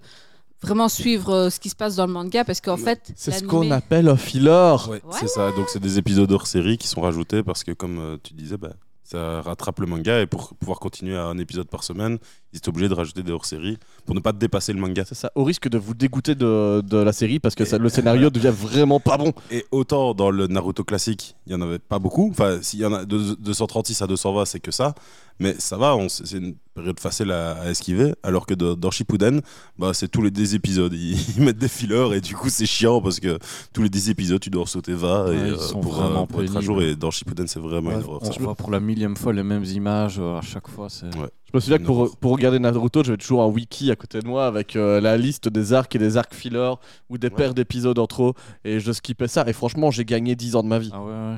vraiment 0.62 0.88
suivre 0.88 1.30
euh, 1.32 1.50
ce 1.50 1.58
qui 1.60 1.68
se 1.70 1.76
passe 1.76 1.96
dans 1.96 2.06
le 2.06 2.12
manga 2.12 2.44
parce 2.44 2.60
qu'en 2.60 2.76
fait, 2.76 3.12
C'est 3.16 3.30
ce 3.32 3.44
qu'on 3.44 3.70
appelle 3.70 4.08
un 4.08 4.16
filler. 4.16 4.50
Ouais, 4.88 5.00
Voilà. 5.02 5.18
c'est 5.20 5.28
ça. 5.28 5.52
Donc 5.52 5.68
c'est 5.68 5.80
des 5.80 5.98
épisodes 5.98 6.30
hors 6.30 6.46
série 6.46 6.76
qui 6.78 6.88
sont 6.88 7.00
rajoutés 7.00 7.42
parce 7.42 7.64
que 7.64 7.72
comme 7.72 7.98
euh, 7.98 8.16
tu 8.22 8.34
disais, 8.34 8.56
bah, 8.58 8.72
ça 9.02 9.40
rattrape 9.40 9.80
le 9.80 9.86
manga 9.86 10.20
et 10.20 10.26
pour 10.26 10.54
pouvoir 10.56 10.78
continuer 10.78 11.16
à 11.16 11.24
un 11.24 11.38
épisode 11.38 11.68
par 11.68 11.84
semaine, 11.84 12.18
ils 12.52 12.58
étaient 12.58 12.68
obligés 12.68 12.88
de 12.88 12.94
rajouter 12.94 13.22
des 13.22 13.32
hors 13.32 13.44
série 13.44 13.76
pour 14.04 14.14
ne 14.14 14.20
pas 14.20 14.32
dépasser 14.32 14.72
le 14.72 14.80
manga. 14.80 15.04
C'est 15.06 15.14
ça, 15.14 15.30
au 15.34 15.44
risque 15.44 15.68
de 15.68 15.78
vous 15.78 15.94
dégoûter 15.94 16.34
de, 16.34 16.80
de 16.80 16.96
la 16.98 17.12
série 17.12 17.38
parce 17.40 17.54
que 17.54 17.64
ça- 17.64 17.78
le 17.78 17.88
scénario 17.88 18.30
devient 18.30 18.52
vraiment 18.54 19.00
pas 19.00 19.16
bon. 19.18 19.32
Et 19.50 19.64
autant 19.70 20.14
dans 20.14 20.30
le 20.30 20.46
Naruto 20.46 20.84
classique, 20.84 21.36
il 21.46 21.52
y 21.52 21.54
en 21.54 21.60
avait 21.60 21.78
pas 21.78 21.98
beaucoup. 21.98 22.28
Enfin, 22.30 22.58
s'il 22.62 22.80
y 22.80 22.86
en 22.86 22.92
a 22.92 23.04
de 23.04 23.34
236 23.34 24.00
à 24.02 24.06
220, 24.06 24.44
c'est 24.44 24.60
que 24.60 24.70
ça. 24.70 24.94
Mais 25.38 25.54
ça 25.58 25.76
va, 25.76 25.94
on- 25.96 26.08
c'est 26.08 26.38
une 26.38 26.54
période 26.74 26.98
facile 26.98 27.30
à, 27.30 27.52
à 27.60 27.68
esquiver. 27.70 28.14
Alors 28.22 28.46
que 28.46 28.54
de- 28.54 28.74
dans 28.74 28.90
Shippuden, 28.90 29.42
bah, 29.78 29.92
c'est 29.92 30.08
tous 30.08 30.22
les 30.22 30.30
10 30.30 30.54
épisodes. 30.54 30.94
Ils, 30.94 31.18
ils 31.36 31.42
mettent 31.42 31.58
des 31.58 31.68
fillers 31.68 32.14
et 32.14 32.20
du 32.22 32.34
coup, 32.34 32.48
c'est 32.48 32.64
chiant 32.64 33.02
parce 33.02 33.20
que 33.20 33.38
tous 33.74 33.82
les 33.82 33.90
10 33.90 34.08
épisodes, 34.08 34.40
tu 34.40 34.48
dois 34.48 34.66
sauter 34.66 34.94
va 34.94 35.26
et, 35.26 35.36
Ouais, 35.36 35.36
euh, 35.50 35.58
sont 35.58 35.80
pour, 35.80 35.92
vraiment 35.92 36.22
euh, 36.22 36.26
pour 36.26 36.42
être 36.42 36.56
à 36.56 36.60
jour. 36.62 36.80
Et 36.80 36.96
dans 36.96 37.10
Shippuden, 37.10 37.46
c'est 37.48 37.60
vraiment 37.60 37.90
Ouais, 37.90 37.96
une 37.96 38.04
horreur. 38.04 38.20
on 38.22 38.32
ça. 38.32 38.40
voit 38.40 38.54
pour 38.54 38.70
la 38.70 38.80
millième 38.80 39.16
fois 39.16 39.34
les 39.34 39.42
mêmes 39.42 39.64
images 39.64 40.16
euh, 40.18 40.38
à 40.38 40.40
chaque 40.42 40.68
fois. 40.68 40.88
C'est... 40.88 41.14
Ouais. 41.16 41.28
Je 41.52 41.56
me 41.56 41.60
souviens 41.60 41.78
que 41.78 41.84
pour, 41.84 42.16
pour 42.16 42.32
regarder 42.32 42.58
Naruto, 42.58 43.04
j'avais 43.04 43.16
toujours 43.18 43.42
un 43.42 43.46
wiki 43.46 43.90
à 43.90 43.96
côté 43.96 44.18
de 44.20 44.26
moi 44.26 44.46
avec 44.46 44.74
euh, 44.76 45.00
la 45.00 45.16
liste 45.16 45.48
des 45.48 45.72
arcs 45.72 45.94
et 45.94 45.98
des 45.98 46.16
arcs 46.16 46.34
fillers 46.34 46.74
ou 47.08 47.18
des 47.18 47.28
Ouais. 47.28 47.34
paires 47.34 47.54
d'épisodes 47.54 47.98
en 47.98 48.06
trop 48.06 48.34
et 48.64 48.80
je 48.80 48.90
skippais 48.92 49.28
ça 49.28 49.44
et 49.48 49.52
franchement 49.52 49.90
j'ai 49.90 50.04
gagné 50.04 50.34
10 50.34 50.56
ans 50.56 50.62
de 50.62 50.68
ma 50.68 50.78
vie. 50.78 50.90
Ah 50.92 51.02
ouais, 51.02 51.12
ouais. 51.12 51.36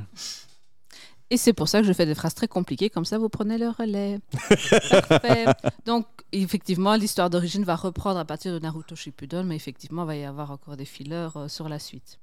Et 1.30 1.36
c'est 1.36 1.52
pour 1.52 1.68
ça 1.68 1.82
que 1.82 1.86
je 1.86 1.92
fais 1.92 2.06
des 2.06 2.14
phrases 2.14 2.34
très 2.34 2.48
compliquées, 2.48 2.88
comme 2.88 3.04
ça 3.04 3.18
vous 3.18 3.28
prenez 3.28 3.58
le 3.58 3.68
relais. 3.68 4.18
Parfait. 5.08 5.44
Donc, 5.84 6.06
effectivement, 6.32 6.96
l'histoire 6.96 7.28
d'origine 7.28 7.64
va 7.64 7.76
reprendre 7.76 8.18
à 8.18 8.24
partir 8.24 8.50
de 8.54 8.58
Naruto 8.58 8.96
Shippuden, 8.96 9.42
mais 9.46 9.54
effectivement, 9.54 10.04
il 10.04 10.06
va 10.06 10.16
y 10.16 10.24
avoir 10.24 10.50
encore 10.52 10.78
des 10.78 10.86
fillers 10.86 11.28
euh, 11.36 11.46
sur 11.48 11.68
la 11.68 11.78
suite. 11.78 12.18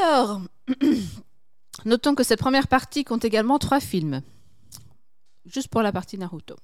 Alors, 0.00 0.42
notons 1.84 2.14
que 2.14 2.22
cette 2.22 2.38
première 2.38 2.68
partie 2.68 3.02
compte 3.02 3.24
également 3.24 3.58
trois 3.58 3.80
films, 3.80 4.22
juste 5.46 5.68
pour 5.68 5.82
la 5.82 5.92
partie 5.92 6.18
Naruto. 6.18 6.56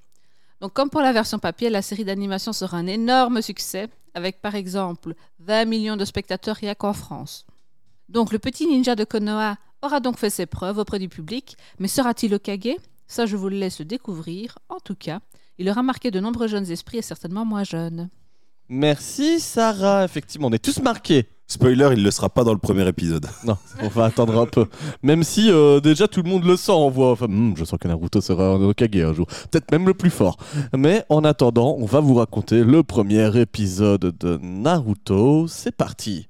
Donc, 0.61 0.73
comme 0.73 0.91
pour 0.91 1.01
la 1.01 1.13
version 1.13 1.39
papier, 1.39 1.71
la 1.71 1.83
série 1.83 2.05
d'animation 2.05 2.53
sera 2.53 2.77
un 2.77 2.87
énorme 2.87 3.41
succès, 3.41 3.89
avec 4.15 4.43
par 4.43 4.55
exemple 4.55 5.15
20 5.39 5.65
millions 5.65 5.97
de 5.97 6.05
spectateurs 6.05 6.57
rien 6.57 6.75
qu'en 6.75 6.93
France. 6.93 7.47
Donc, 8.09 8.33
le 8.33 8.39
petit 8.39 8.67
ninja 8.67 8.95
de 8.95 9.05
Konoha 9.05 9.57
aura 9.83 10.01
donc 10.01 10.19
fait 10.19 10.31
ses 10.31 10.47
preuves 10.47 10.79
auprès 10.79 10.99
du 10.99 11.09
public, 11.09 11.57
mais 11.79 11.89
sera-t-il 11.89 12.35
Okage? 12.35 12.77
Ça, 13.07 13.27
je 13.27 13.37
vous 13.37 13.49
le 13.49 13.57
laisse 13.57 13.81
découvrir. 13.81 14.59
En 14.69 14.79
tout 14.81 14.95
cas, 14.95 15.21
il 15.59 15.69
aura 15.69 15.83
marqué 15.83 16.11
de 16.11 16.21
nombreux 16.21 16.49
jeunes 16.49 16.71
esprits 16.71 16.99
et 16.99 17.03
certainement 17.03 17.45
moins 17.45 17.65
jeunes. 17.65 18.09
Merci 18.73 19.41
Sarah, 19.41 20.05
effectivement 20.05 20.47
on 20.47 20.53
est 20.53 20.65
tous 20.65 20.79
marqués. 20.79 21.29
Spoiler, 21.51 21.89
il 21.95 22.05
le 22.05 22.13
sera 22.13 22.29
pas 22.29 22.45
dans 22.45 22.53
le 22.53 22.61
premier 22.61 22.87
épisode. 22.87 23.27
Non, 23.45 23.57
on 23.83 23.89
va 23.89 24.05
attendre 24.05 24.39
un 24.39 24.47
peu. 24.47 24.67
Même 25.03 25.25
si 25.25 25.51
euh, 25.51 25.81
déjà 25.81 26.07
tout 26.07 26.23
le 26.23 26.31
monde 26.31 26.45
le 26.45 26.57
sent, 26.57 26.89
voit. 26.91 27.11
Enfin, 27.11 27.27
hmm, 27.27 27.55
je 27.57 27.65
sens 27.65 27.77
que 27.81 27.89
Naruto 27.89 28.21
sera 28.21 28.51
un 28.51 28.63
Okage 28.63 28.89
un 28.95 29.13
jour. 29.13 29.27
Peut-être 29.51 29.73
même 29.73 29.85
le 29.85 29.95
plus 29.95 30.11
fort. 30.11 30.37
Mais 30.77 31.05
en 31.09 31.25
attendant, 31.25 31.75
on 31.77 31.87
va 31.87 31.99
vous 31.99 32.15
raconter 32.15 32.63
le 32.63 32.85
premier 32.85 33.37
épisode 33.37 34.17
de 34.21 34.39
Naruto. 34.41 35.49
C'est 35.49 35.75
parti. 35.75 36.29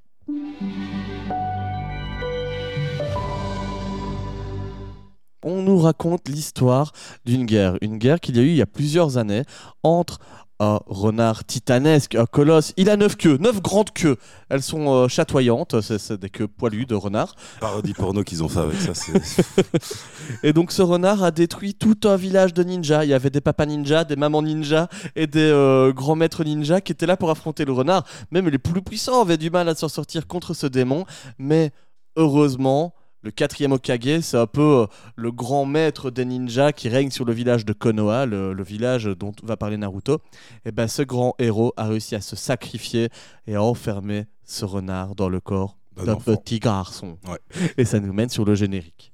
On 5.43 5.63
nous 5.63 5.79
raconte 5.79 6.29
l'histoire 6.29 6.93
d'une 7.27 7.45
guerre. 7.45 7.77
Une 7.83 7.99
guerre 7.99 8.21
qu'il 8.21 8.37
y 8.37 8.41
a 8.41 8.43
eu 8.43 8.49
il 8.49 8.57
y 8.57 8.63
a 8.63 8.67
plusieurs 8.67 9.19
années 9.19 9.43
entre 9.83 10.19
un 10.61 10.79
renard 10.87 11.45
titanesque, 11.45 12.15
un 12.15 12.27
colosse. 12.27 12.75
Il 12.77 12.91
a 12.91 12.97
neuf 12.97 13.17
queues, 13.17 13.39
neuf 13.39 13.63
grandes 13.63 13.93
queues. 13.93 14.17
Elles 14.51 14.63
sont 14.63 14.93
euh, 14.93 15.09
chatoyantes, 15.09 15.81
c'est 15.81 16.21
des 16.21 16.29
queues 16.29 16.47
poilues 16.47 16.85
de 16.85 16.95
renard. 16.95 17.35
Parodie 17.61 17.95
porno 17.95 18.23
qu'ils 18.23 18.45
ont 18.45 18.49
fait 18.49 18.61
avec 18.61 18.77
ça. 18.79 18.93
Et 20.43 20.53
donc 20.53 20.71
ce 20.71 20.83
renard 20.83 21.25
a 21.25 21.31
détruit 21.31 21.75
tout 21.75 21.99
un 22.05 22.17
village 22.17 22.53
de 22.53 22.63
ninjas. 22.63 23.05
Il 23.05 23.11
y 23.11 23.15
avait 23.15 23.31
des 23.31 23.41
papas 23.41 23.65
ninjas, 23.65 24.05
des 24.05 24.17
mamans 24.17 24.43
ninjas 24.43 24.89
et 25.17 25.27
des 25.27 25.51
euh, 25.51 25.93
grands 25.93 26.15
maîtres 26.15 26.45
ninjas 26.45 26.83
qui 26.83 26.93
étaient 26.93 27.07
là 27.07 27.17
pour 27.17 27.31
affronter 27.31 27.65
le 27.65 27.73
renard. 27.73 28.05
Même 28.31 28.49
les 28.49 28.59
plus 28.59 28.83
puissants 28.83 29.23
avaient 29.23 29.39
du 29.39 29.51
mal 29.51 29.67
à 29.69 29.75
s'en 29.75 29.89
sortir 29.89 30.27
contre 30.27 30.53
ce 30.53 30.67
démon. 30.67 31.07
Mais 31.39 31.71
heureusement, 32.17 32.93
le 33.23 33.31
quatrième 33.31 33.73
Okage, 33.73 34.21
c'est 34.21 34.37
un 34.37 34.47
peu 34.47 34.83
euh, 34.83 34.87
le 35.17 35.31
grand 35.31 35.65
maître 35.65 36.11
des 36.11 36.25
ninjas 36.25 36.73
qui 36.73 36.89
règne 36.89 37.11
sur 37.11 37.25
le 37.25 37.33
village 37.33 37.65
de 37.65 37.73
Konoha, 37.73 38.27
le, 38.27 38.53
le 38.53 38.63
village 38.63 39.05
dont 39.05 39.33
va 39.43 39.57
parler 39.57 39.77
Naruto. 39.77 40.19
Et 40.65 40.73
ben 40.73 40.89
ce 40.89 41.03
grand 41.03 41.35
héros 41.39 41.73
a 41.77 41.87
réussi 41.87 42.15
à 42.15 42.21
se 42.21 42.37
sacrifier 42.37 43.09
et 43.47 43.55
à 43.57 43.63
enfermer 43.63 44.27
ce 44.45 44.65
renard 44.65 45.15
dans 45.15 45.29
le 45.29 45.41
corps 45.41 45.77
d'un 46.05 46.17
petit 46.17 46.59
garçon. 46.59 47.19
Ouais. 47.29 47.39
Et 47.77 47.85
ça 47.85 48.01
nous 48.01 48.13
mène 48.13 48.31
sur 48.31 48.45
le 48.45 48.55
générique. 48.55 49.10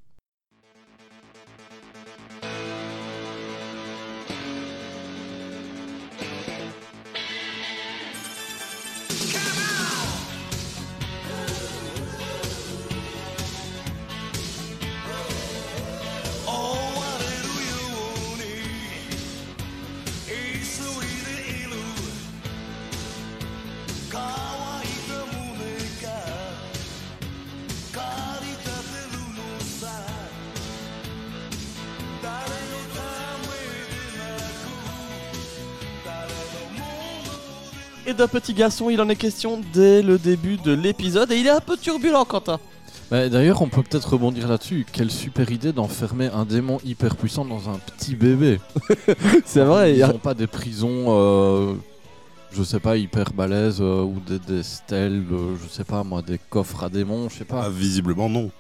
D'un 38.16 38.26
petit 38.28 38.54
garçon, 38.54 38.90
il 38.90 39.00
en 39.00 39.08
est 39.08 39.16
question 39.16 39.61
dès 39.73 40.02
le 40.02 40.18
début 40.18 40.56
de 40.56 40.73
l'épisode. 40.73 41.30
Et 41.32 41.37
il 41.38 41.46
est 41.46 41.50
un 41.50 41.61
peu 41.61 41.76
turbulent, 41.76 42.25
Quentin. 42.25 42.58
Mais 43.11 43.30
D'ailleurs, 43.30 43.62
on 43.62 43.68
peut 43.68 43.82
peut-être 43.82 44.12
rebondir 44.14 44.49
là-dessus. 44.49 44.85
Quelle 44.92 45.11
super 45.12 45.50
idée 45.52 45.73
d'enfermer 45.73 46.26
un 46.26 46.44
démon 46.44 46.78
hyper 46.85 47.14
puissant 47.16 47.44
dans 47.44 47.68
un 47.70 47.78
petit 47.78 48.16
bébé. 48.16 48.58
C'est 49.44 49.64
vrai. 49.64 49.92
il 49.92 49.96
y 49.96 49.99
Ils 49.99 50.02
a- 50.02 50.08
n'ont 50.08 50.18
pas 50.18 50.35
des 50.35 50.49
prisons, 50.49 51.04
euh, 51.08 51.75
je 52.52 52.62
sais 52.64 52.80
pas, 52.80 52.96
hyper 52.96 53.32
balèzes 53.32 53.78
euh, 53.80 54.02
ou 54.02 54.16
des, 54.26 54.40
des 54.40 54.62
stèles, 54.64 55.23
euh, 55.30 55.54
je 55.62 55.68
sais 55.68 55.85
pas 55.85 56.02
moi, 56.02 56.20
des 56.23 56.38
coffres 56.50 56.82
à 56.82 56.88
démons, 56.88 57.28
je 57.28 57.37
sais 57.38 57.46
Ah, 57.50 57.54
pas. 57.54 57.68
visiblement, 57.70 58.28
non. 58.28 58.50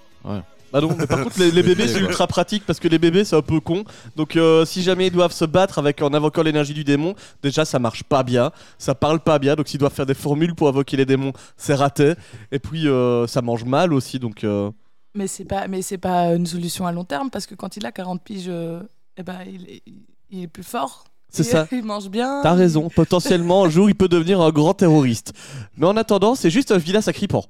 Bah 0.72 0.80
non, 0.80 0.94
mais 0.98 1.06
par 1.06 1.20
contre, 1.24 1.38
les, 1.38 1.50
les 1.50 1.62
bébés, 1.62 1.88
c'est 1.88 2.00
ultra 2.00 2.26
pratique 2.26 2.64
parce 2.66 2.80
que 2.80 2.88
les 2.88 2.98
bébés, 2.98 3.24
c'est 3.24 3.36
un 3.36 3.42
peu 3.42 3.60
con. 3.60 3.84
Donc, 4.16 4.36
euh, 4.36 4.64
si 4.64 4.82
jamais 4.82 5.06
ils 5.06 5.12
doivent 5.12 5.32
se 5.32 5.44
battre 5.44 5.78
avec 5.78 6.02
en 6.02 6.12
invoquant 6.12 6.42
l'énergie 6.42 6.74
du 6.74 6.84
démon, 6.84 7.14
déjà, 7.42 7.64
ça 7.64 7.78
marche 7.78 8.02
pas 8.02 8.22
bien. 8.22 8.50
Ça 8.78 8.94
parle 8.94 9.20
pas 9.20 9.38
bien. 9.38 9.54
Donc, 9.54 9.68
s'ils 9.68 9.78
doivent 9.80 9.94
faire 9.94 10.06
des 10.06 10.14
formules 10.14 10.54
pour 10.54 10.68
invoquer 10.68 10.96
les 10.96 11.06
démons, 11.06 11.32
c'est 11.56 11.74
raté. 11.74 12.14
Et 12.52 12.58
puis, 12.58 12.88
euh, 12.88 13.26
ça 13.26 13.42
mange 13.42 13.64
mal 13.64 13.92
aussi. 13.92 14.18
Donc, 14.18 14.44
euh, 14.44 14.70
Mais 15.14 15.26
c'est 15.26 15.44
pas, 15.44 15.68
mais 15.68 15.82
c'est 15.82 15.98
pas 15.98 16.34
une 16.34 16.46
solution 16.46 16.86
à 16.86 16.92
long 16.92 17.04
terme 17.04 17.30
parce 17.30 17.46
que 17.46 17.54
quand 17.54 17.76
il 17.76 17.86
a 17.86 17.92
40 17.92 18.22
piges, 18.22 18.46
euh, 18.48 18.80
eh 19.16 19.22
ben, 19.22 19.38
il, 19.46 19.70
est, 19.70 19.82
il 20.30 20.42
est 20.42 20.48
plus 20.48 20.64
fort. 20.64 21.04
c'est 21.30 21.42
ça. 21.44 21.66
Il 21.72 21.84
mange 21.84 22.08
bien. 22.10 22.40
T'as 22.42 22.54
raison. 22.54 22.88
Potentiellement, 22.88 23.64
un 23.64 23.68
jour, 23.68 23.88
il 23.88 23.94
peut 23.94 24.08
devenir 24.08 24.40
un 24.40 24.50
grand 24.50 24.74
terroriste. 24.74 25.32
Mais 25.76 25.86
en 25.86 25.96
attendant, 25.96 26.34
c'est 26.34 26.50
juste 26.50 26.72
un 26.72 26.78
vilain 26.78 27.00
sacripant. 27.00 27.44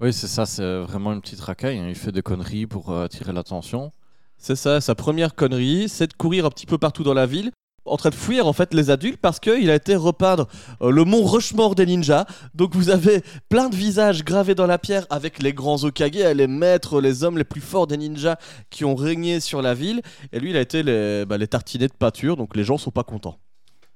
Oui, 0.00 0.12
c'est 0.12 0.28
ça, 0.28 0.46
c'est 0.46 0.78
vraiment 0.82 1.12
une 1.12 1.20
petite 1.20 1.40
racaille. 1.40 1.78
hein. 1.78 1.86
Il 1.88 1.96
fait 1.96 2.12
des 2.12 2.22
conneries 2.22 2.66
pour 2.66 2.90
euh, 2.90 3.04
attirer 3.04 3.32
l'attention. 3.32 3.90
C'est 4.36 4.54
ça, 4.54 4.80
sa 4.80 4.94
première 4.94 5.34
connerie, 5.34 5.88
c'est 5.88 6.06
de 6.06 6.12
courir 6.12 6.46
un 6.46 6.50
petit 6.50 6.66
peu 6.66 6.78
partout 6.78 7.02
dans 7.02 7.14
la 7.14 7.26
ville, 7.26 7.50
en 7.84 7.96
train 7.96 8.10
de 8.10 8.14
fuir 8.14 8.46
en 8.46 8.52
fait 8.52 8.72
les 8.74 8.90
adultes 8.90 9.18
parce 9.20 9.40
qu'il 9.40 9.68
a 9.70 9.74
été 9.74 9.96
repeindre 9.96 10.46
euh, 10.82 10.90
le 10.90 11.02
mont 11.04 11.24
Rushmore 11.24 11.74
des 11.74 11.86
ninjas. 11.86 12.26
Donc 12.54 12.76
vous 12.76 12.90
avez 12.90 13.22
plein 13.48 13.68
de 13.68 13.74
visages 13.74 14.24
gravés 14.24 14.54
dans 14.54 14.66
la 14.66 14.78
pierre 14.78 15.04
avec 15.10 15.42
les 15.42 15.52
grands 15.52 15.82
Okage, 15.82 16.12
les 16.12 16.46
maîtres, 16.46 17.00
les 17.00 17.24
hommes 17.24 17.36
les 17.38 17.42
plus 17.44 17.60
forts 17.60 17.88
des 17.88 17.96
ninjas 17.96 18.36
qui 18.70 18.84
ont 18.84 18.94
régné 18.94 19.40
sur 19.40 19.62
la 19.62 19.74
ville. 19.74 20.02
Et 20.32 20.38
lui, 20.38 20.50
il 20.50 20.56
a 20.56 20.60
été 20.60 20.84
les, 20.84 21.24
bah, 21.26 21.38
les 21.38 21.48
tartinés 21.48 21.88
de 21.88 21.92
pâture, 21.92 22.36
donc 22.36 22.54
les 22.54 22.62
gens 22.62 22.78
sont 22.78 22.92
pas 22.92 23.02
contents. 23.04 23.38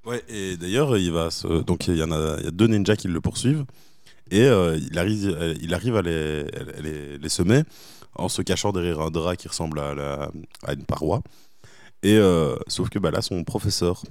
Ouais, 0.05 0.21
et 0.27 0.57
d'ailleurs, 0.57 0.97
il 0.97 1.13
va 1.13 1.31
se... 1.31 1.61
donc 1.61 1.87
il 1.87 1.95
y 1.95 2.03
en 2.03 2.11
a, 2.11 2.35
il 2.39 2.43
y 2.43 2.47
a 2.47 2.51
deux 2.51 2.67
ninjas 2.67 2.97
qui 2.97 3.07
le 3.07 3.21
poursuivent 3.21 3.63
et 4.35 4.45
euh, 4.45 4.77
il 4.91 4.97
arrive, 4.99 5.29
euh, 5.39 5.53
il 5.61 5.73
arrive 5.73 5.95
à 5.95 6.01
les, 6.01 6.41
à 6.77 6.81
les, 6.81 7.17
les 7.17 7.29
semer 7.29 7.63
en 8.15 8.29
se 8.29 8.41
cachant 8.41 8.71
derrière 8.71 8.99
un 9.01 9.09
drap 9.11 9.35
qui 9.35 9.47
ressemble 9.47 9.79
à, 9.79 9.93
la- 9.95 10.31
à 10.65 10.73
une 10.73 10.85
paroi. 10.85 11.21
Et 12.03 12.17
euh, 12.17 12.55
sauf 12.67 12.89
que 12.89 12.99
bah, 12.99 13.11
là, 13.11 13.21
son 13.21 13.43
professeur 13.43 14.01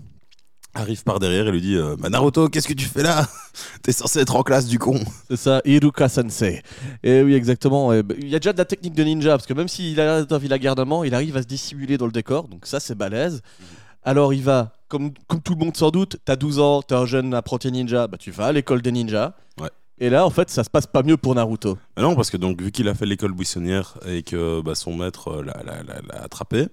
arrive 0.75 1.03
par 1.05 1.19
derrière 1.21 1.47
et 1.47 1.53
lui 1.53 1.61
dit 1.61 1.77
euh, 1.77 1.97
Bah, 1.99 2.09
Naruto, 2.09 2.49
qu'est-ce 2.49 2.67
que 2.67 2.73
tu 2.73 2.87
fais 2.87 3.03
là? 3.03 3.29
T'es 3.83 3.93
censé 3.93 4.21
être 4.21 4.35
en 4.35 4.43
classe 4.43 4.67
du 4.67 4.79
con. 4.79 4.99
C'est 5.29 5.37
ça, 5.37 5.61
Iruka 5.65 6.09
Sensei. 6.09 6.63
Et 7.03 7.23
oui, 7.23 7.35
exactement. 7.35 7.93
Et 7.93 8.03
bah, 8.03 8.15
Il 8.19 8.29
y 8.29 8.35
a 8.35 8.39
déjà 8.39 8.53
de 8.55 8.59
la 8.59 8.65
technique 8.65 8.95
de 8.95 9.05
ninja, 9.05 9.31
parce 9.33 9.47
que 9.47 9.53
même 9.55 9.69
s'il 9.69 10.01
a 10.01 10.25
un 10.31 10.39
vilain 10.39 10.59
garnement, 10.59 11.05
il 11.05 11.15
arrive 11.15 11.37
à 11.37 11.43
se 11.43 11.47
dissimuler 11.47 11.99
dans 11.99 12.07
le 12.07 12.13
décor, 12.13 12.49
donc 12.49 12.65
ça 12.67 12.81
c'est 12.81 12.95
balèze. 12.95 13.43
Alors 14.05 14.33
il 14.35 14.43
va, 14.43 14.73
comme, 14.89 15.13
comme 15.29 15.41
tout 15.43 15.55
le 15.55 15.65
monde 15.65 15.77
sans 15.77 15.91
doute, 15.91 16.17
t'as 16.25 16.35
12 16.37 16.59
ans, 16.59 16.83
t'es 16.83 16.95
un 16.95 17.07
jeune 17.07 17.35
apprenti 17.35 17.71
ninja, 17.71 18.07
bah 18.09 18.17
tu 18.19 18.31
vas 18.33 18.47
à 18.47 18.53
l'école 18.53 18.83
des 18.83 18.91
ninjas. 18.93 19.35
Ouais. 19.61 19.69
Et 20.03 20.11
là, 20.11 20.27
en 20.27 20.31
fait, 20.31 20.51
ça 20.51 20.65
se 20.65 20.71
passe 20.71 20.87
pas 20.89 21.05
mieux 21.05 21.17
pour 21.17 21.33
Naruto. 21.35 21.79
Bah 21.97 22.03
non, 22.03 22.17
parce 22.17 22.29
que 22.29 22.37
donc, 22.37 22.61
vu 22.61 22.73
qu'il 22.73 22.89
a 22.89 22.95
fait 22.95 23.07
l'école 23.07 23.33
buissonnière 23.35 23.99
et 24.05 24.25
que 24.25 24.61
bah, 24.61 24.75
son 24.75 24.97
maître 24.97 25.29
euh, 25.29 25.43
l'a, 25.45 25.63
l'a- 25.63 25.83
l'a- 25.85 26.01
l'a 26.03 26.23
attrapé, 26.25 26.67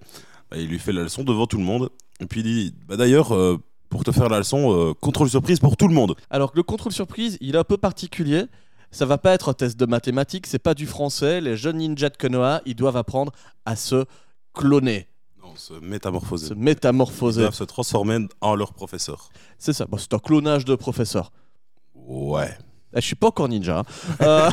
bah, 0.50 0.58
il 0.58 0.66
lui 0.68 0.80
fait 0.80 0.92
la 0.94 1.04
leçon 1.04 1.24
devant 1.24 1.46
tout 1.46 1.60
le 1.60 1.64
monde. 1.64 1.90
Et 2.22 2.26
puis 2.26 2.40
il 2.40 2.44
dit 2.44 2.74
bah, 2.88 2.98
D'ailleurs, 2.98 3.36
euh, 3.36 3.58
pour 3.90 4.04
te 4.04 4.12
faire 4.12 4.30
la 4.30 4.40
leçon, 4.40 4.74
euh, 4.76 4.94
contrôle 4.96 5.30
surprise 5.30 5.60
pour 5.60 5.78
tout 5.78 5.88
le 5.88 5.94
monde. 5.94 6.16
Alors 6.32 6.52
que 6.54 6.58
le 6.58 6.64
contrôle 6.64 6.92
surprise, 6.92 7.38
il 7.40 7.54
est 7.54 7.60
un 7.60 7.64
peu 7.64 7.78
particulier. 7.78 8.46
Ça 8.90 9.06
va 9.06 9.20
pas 9.20 9.34
être 9.36 9.50
un 9.50 9.54
test 9.54 9.80
de 9.80 9.86
mathématiques, 9.86 10.48
c'est 10.48 10.58
pas 10.58 10.74
du 10.74 10.88
français. 10.88 11.40
Les 11.40 11.56
jeunes 11.56 11.78
ninjas 11.78 12.10
de 12.10 12.18
Konoha, 12.18 12.62
ils 12.66 12.74
doivent 12.76 12.98
apprendre 12.98 13.32
à 13.64 13.76
se 13.76 14.06
cloner, 14.56 15.06
Non, 15.44 15.56
se 15.56 15.74
métamorphoser. 15.76 16.48
se 16.48 16.54
Ils 16.56 16.60
métamorphoser. 16.60 17.42
doivent 17.42 17.54
se 17.54 17.64
transformer 17.64 18.28
en 18.42 18.56
leur 18.56 18.74
professeur. 18.74 19.30
C'est 19.60 19.74
ça, 19.74 19.86
Bon, 19.86 19.98
c'est 20.00 20.16
un 20.16 20.18
clonage 20.20 20.66
de 20.66 20.74
professeur. 20.74 21.32
Ouais. 21.94 22.58
Ah, 22.94 23.00
Je 23.00 23.06
suis 23.06 23.16
pas 23.16 23.28
encore 23.28 23.48
ninja. 23.50 23.80
hein. 23.80 23.84
Euh, 24.22 24.50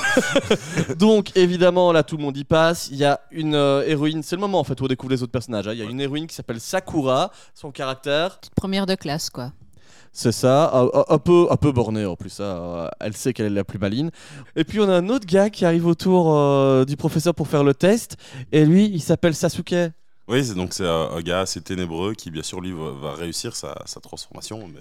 donc 0.98 1.36
évidemment 1.36 1.92
là 1.92 2.02
tout 2.02 2.16
le 2.16 2.22
monde 2.22 2.36
y 2.36 2.44
passe. 2.44 2.88
Il 2.90 2.96
y 2.98 3.04
a 3.04 3.20
une 3.30 3.54
euh, 3.54 3.82
héroïne, 3.86 4.22
c'est 4.22 4.36
le 4.36 4.40
moment 4.40 4.60
en 4.60 4.64
fait 4.64 4.80
où 4.80 4.84
on 4.84 4.88
découvre 4.88 5.12
les 5.12 5.22
autres 5.22 5.32
personnages. 5.32 5.68
hein. 5.68 5.72
Il 5.72 5.78
y 5.78 5.82
a 5.82 5.86
une 5.90 6.00
héroïne 6.00 6.26
qui 6.26 6.34
s'appelle 6.34 6.60
Sakura. 6.60 7.30
Son 7.54 7.70
caractère, 7.70 8.38
Petite 8.38 8.54
première 8.54 8.86
de 8.86 8.94
classe, 8.94 9.30
quoi. 9.30 9.52
c'est 10.12 10.32
ça, 10.32 10.70
un, 10.74 10.84
un- 10.86 11.04
un 11.08 11.18
peu 11.18 11.46
un 11.50 11.56
peu 11.56 11.72
borné 11.72 12.04
en 12.04 12.16
plus. 12.16 12.30
ça, 12.30 12.42
euh, 12.42 12.88
elle 13.00 13.16
sait 13.16 13.32
qu'elle 13.32 13.46
est 13.46 13.50
la 13.50 13.64
plus 13.64 13.78
maline. 13.78 14.10
Et 14.54 14.64
puis 14.64 14.80
on 14.80 14.88
a 14.88 14.94
un 14.96 15.08
autre 15.08 15.26
gars 15.26 15.50
qui 15.50 15.64
arrive 15.64 15.86
autour 15.86 16.34
euh, 16.34 16.84
du 16.84 16.96
professeur 16.96 17.34
pour 17.34 17.48
faire 17.48 17.64
le 17.64 17.74
test. 17.74 18.16
Et 18.52 18.64
lui, 18.64 18.86
il 18.86 19.00
s'appelle 19.00 19.34
Sasuke. 19.34 19.74
Oui, 20.28 20.44
c'est 20.44 20.54
donc 20.54 20.72
c'est 20.74 20.86
un, 20.86 21.10
un 21.16 21.20
gars 21.20 21.40
assez 21.40 21.60
ténébreux 21.60 22.14
qui, 22.14 22.30
bien 22.32 22.42
sûr, 22.42 22.60
lui, 22.60 22.72
va, 22.72 22.90
va 22.90 23.14
réussir 23.14 23.54
sa, 23.54 23.76
sa 23.86 24.00
transformation, 24.00 24.68
mais 24.74 24.80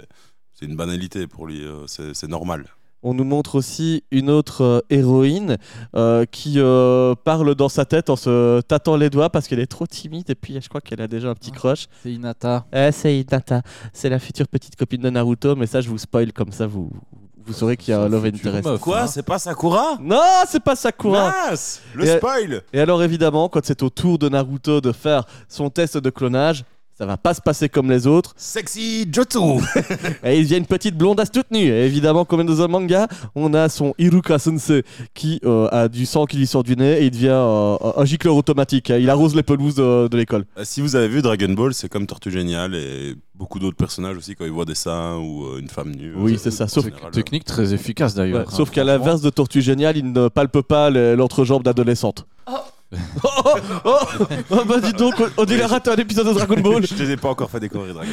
c'est 0.53 0.65
une 0.65 0.75
banalité 0.75 1.27
pour 1.27 1.45
lui, 1.45 1.63
euh, 1.63 1.85
c'est 1.87 2.13
c'est 2.15 2.27
normal. 2.27 2.65
On 3.07 3.13
nous 3.13 3.23
montre 3.23 3.53
aussi 3.53 4.03
une 4.09 4.31
autre 4.31 4.63
euh, 4.63 4.79
héroïne 4.89 5.57
euh, 5.95 6.25
qui 6.25 6.55
euh, 6.57 7.13
parle 7.23 7.53
dans 7.53 7.69
sa 7.69 7.85
tête 7.85 8.09
en 8.09 8.15
se 8.15 8.61
tâtant 8.61 8.97
les 8.97 9.11
doigts 9.11 9.29
parce 9.29 9.47
qu'elle 9.47 9.59
est 9.59 9.67
trop 9.67 9.85
timide 9.85 10.27
et 10.31 10.33
puis 10.33 10.57
je 10.59 10.67
crois 10.67 10.81
qu'elle 10.81 11.01
a 11.01 11.07
déjà 11.07 11.29
un 11.29 11.35
petit 11.35 11.51
crush. 11.51 11.85
C'est 12.01 12.11
Inata. 12.11 12.65
Eh, 12.73 12.91
c'est 12.91 13.15
Hinata. 13.15 13.61
C'est 13.93 14.09
la 14.09 14.17
future 14.17 14.47
petite 14.47 14.75
copine 14.75 15.01
de 15.01 15.11
Naruto, 15.11 15.55
mais 15.55 15.67
ça, 15.67 15.81
je 15.81 15.89
vous 15.89 15.99
spoil 15.99 16.33
comme 16.33 16.51
ça, 16.51 16.65
vous, 16.65 16.89
vous 17.45 17.53
saurez 17.53 17.77
qu'il 17.77 17.91
y 17.91 17.95
a 17.95 18.01
un 18.01 18.09
love 18.09 18.25
interest. 18.25 18.65
meuf. 18.65 18.81
Quoi 18.81 19.01
hein. 19.01 19.07
C'est 19.07 19.21
pas 19.21 19.37
Sakura? 19.37 19.97
Non, 20.01 20.19
c'est 20.47 20.63
pas 20.63 20.75
Sakura. 20.75 21.31
Mince 21.49 21.81
Le 21.93 22.05
Et- 22.05 22.17
spoil 22.17 22.63
Et 22.73 22.79
alors, 22.79 23.03
évidemment, 23.03 23.49
quand 23.49 23.63
c'est 23.63 23.83
au 23.83 23.91
tour 23.91 24.17
de 24.17 24.29
Naruto 24.29 24.81
de 24.81 24.91
faire 24.91 25.25
son 25.47 25.69
test 25.69 25.97
de 25.99 26.09
clonage, 26.09 26.63
ça 26.97 27.05
va 27.05 27.17
pas 27.17 27.33
se 27.33 27.41
passer 27.41 27.67
comme 27.67 27.89
les 27.91 28.07
autres. 28.07 28.33
Sexy 28.37 29.05
Jutsu 29.11 29.37
Et 30.23 30.37
il 30.39 30.43
devient 30.43 30.57
une 30.57 30.65
petite 30.65 30.95
blondasse 30.97 31.29
toute 31.29 31.51
nue. 31.51 31.67
Et 31.67 31.85
évidemment, 31.85 32.23
comme 32.23 32.45
dans 32.45 32.61
un 32.61 32.67
manga, 32.69 33.07
on 33.35 33.53
a 33.53 33.67
son 33.67 33.93
Iruka 33.99 34.39
Sensei 34.39 34.83
qui 35.13 35.41
euh, 35.43 35.67
a 35.71 35.87
du 35.89 36.05
sang 36.05 36.25
qui 36.25 36.37
lui 36.37 36.47
sort 36.47 36.63
du 36.63 36.75
nez 36.77 37.01
et 37.01 37.05
il 37.05 37.11
devient 37.11 37.27
euh, 37.31 37.77
un- 37.97 38.05
gicleur 38.05 38.35
automatique. 38.35 38.89
Il 38.97 39.09
arrose 39.09 39.35
les 39.35 39.43
pelouses 39.43 39.75
de, 39.75 40.07
de 40.07 40.17
l'école. 40.17 40.45
Euh, 40.57 40.63
Si 40.63 40.79
vous 40.79 40.95
avez 40.95 41.09
vu 41.09 41.21
Dragon 41.21 41.49
Ball, 41.53 41.73
c'est 41.73 41.89
comme 41.89 42.07
Tortue 42.07 42.31
Géniale 42.31 42.75
et 42.75 43.15
beaucoup 43.35 43.59
d'autres 43.59 43.75
personnages 43.75 44.15
aussi 44.15 44.33
quand 44.35 44.45
ils 44.45 44.51
voient 44.51 44.63
des 44.63 44.75
seins 44.75 45.17
ou 45.17 45.45
euh, 45.47 45.59
une 45.59 45.67
femme 45.67 45.91
nue. 45.93 46.13
Oui, 46.15 46.37
c'est 46.41 46.51
ça, 46.51 46.67
sauf- 46.69 46.85
général, 46.85 47.11
Technique 47.11 47.43
très 47.43 47.73
efficace 47.73 48.13
d'ailleurs. 48.15 48.39
Ouais, 48.39 48.45
hein, 48.47 48.55
sauf 48.55 48.69
qu'à 48.71 48.85
l'inverse 48.85 49.19
de 49.21 49.29
Tortue 49.29 49.61
Géniale, 49.61 49.97
il 49.97 50.11
ne 50.13 50.29
palpe 50.29 50.61
pas 50.61 50.89
l'entrejambe 50.89 51.63
d'adolescente. 51.63 52.25
Oh. 52.49 52.53
Oh, 53.23 53.55
oh, 53.85 53.97
oh, 54.51 54.61
bah 54.67 54.79
dis 54.79 54.93
donc, 54.93 55.15
on- 55.19 55.41
on 55.41 55.45
dirait 55.45 55.65
raté 55.65 55.89
un 55.89 55.95
épisode 55.95 56.27
de 56.27 56.33
Dragon 56.33 56.59
Ball. 56.61 56.85
Je 56.85 56.93
te 56.93 57.01
les 57.03 57.11
ai 57.11 57.17
pas 57.17 57.29
encore 57.29 57.49
fait 57.49 57.59
découvrir 57.59 57.93
Dragon 57.93 58.09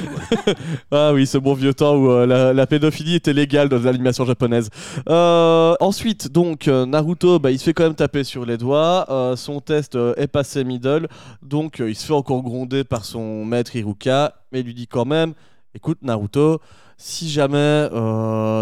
Ball. 0.47 0.55
Ah 0.91 1.13
oui, 1.13 1.27
ce 1.27 1.39
bon 1.39 1.55
vieux 1.55 1.75
temps 1.75 1.95
où 1.97 2.11
euh, 2.11 2.27
la, 2.27 2.53
la 2.53 2.67
pédophilie 2.67 3.17
était 3.17 3.33
légale 3.33 3.69
dans 3.69 3.79
l'animation 3.79 4.25
japonaise. 4.25 4.71
Euh, 5.09 5.75
ensuite, 5.81 6.33
donc, 6.33 6.69
euh, 6.69 6.87
Naruto, 6.87 7.39
bah, 7.39 7.51
il 7.51 7.59
se 7.59 7.65
fait 7.65 7.75
quand 7.75 7.85
même 7.85 7.95
taper 7.95 8.25
sur 8.25 8.45
les 8.45 8.57
doigts. 8.59 9.07
Euh, 9.11 9.37
son 9.37 9.61
test 9.61 9.97
est 10.17 10.27
passé 10.27 10.65
middle. 10.65 11.09
Donc, 11.43 11.81
il 11.87 11.95
se 11.95 12.07
fait 12.07 12.13
encore 12.15 12.43
gronder 12.43 12.83
par 12.85 13.05
son 13.05 13.45
maître 13.45 13.77
Iruka. 13.77 14.35
Mais 14.53 14.61
il 14.61 14.67
lui 14.67 14.75
dit 14.75 14.87
quand 14.89 15.05
même 15.05 15.35
Écoute, 15.75 15.99
Naruto, 16.03 16.61
si 16.99 17.31
jamais 17.31 17.89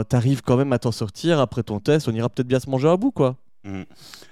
t'arrives 0.09 0.43
quand 0.43 0.57
même 0.57 0.73
à 0.73 0.79
t'en 0.79 0.93
sortir 0.93 1.41
après 1.41 1.63
ton 1.63 1.81
test, 1.81 2.09
on 2.09 2.13
ira 2.13 2.29
peut-être 2.29 2.47
bien 2.49 2.61
se 2.61 2.71
manger 2.71 2.89
un 2.89 2.97
bout, 2.97 3.11
quoi. 3.11 3.37
Mhm. 3.65 3.85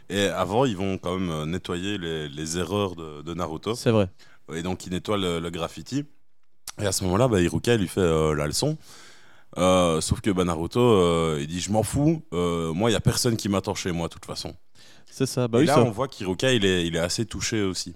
Et 0.08 0.24
avant, 0.26 0.64
ils 0.64 0.76
vont 0.76 0.96
quand 0.98 1.18
même 1.18 1.30
euh, 1.30 1.44
nettoyer 1.46 1.98
les, 1.98 2.28
les 2.28 2.58
erreurs 2.58 2.96
de, 2.96 3.22
de 3.22 3.34
Naruto. 3.34 3.74
C'est 3.74 3.90
vrai. 3.90 4.08
Et 4.54 4.62
donc, 4.62 4.86
ils 4.86 4.90
nettoient 4.92 5.18
le, 5.18 5.38
le 5.40 5.50
graffiti. 5.50 6.04
Et 6.80 6.86
à 6.86 6.92
ce 6.92 7.04
moment-là, 7.04 7.28
bah, 7.28 7.40
Iruka 7.40 7.74
il 7.74 7.80
lui 7.80 7.88
fait 7.88 8.00
euh, 8.00 8.34
la 8.34 8.46
leçon. 8.46 8.78
Euh, 9.56 10.00
sauf 10.00 10.20
que 10.20 10.30
bah, 10.30 10.44
Naruto, 10.44 10.80
euh, 10.80 11.38
il 11.40 11.46
dit 11.46 11.60
Je 11.60 11.70
m'en 11.72 11.82
fous, 11.82 12.22
moi, 12.32 12.90
il 12.90 12.92
n'y 12.92 12.96
a 12.96 13.00
personne 13.00 13.36
qui 13.36 13.48
m'attend 13.48 13.74
chez 13.74 13.92
moi, 13.92 14.08
de 14.08 14.12
toute 14.14 14.24
façon. 14.26 14.54
C'est 15.10 15.26
ça. 15.26 15.48
Bah 15.48 15.58
et 15.58 15.62
oui, 15.62 15.66
là, 15.66 15.74
ça- 15.74 15.82
on 15.82 15.90
voit 15.90 16.06
qu'Hiroka, 16.08 16.52
il 16.52 16.64
est, 16.64 16.86
il 16.86 16.94
est 16.96 17.00
assez 17.00 17.24
touché 17.26 17.62
aussi. 17.62 17.94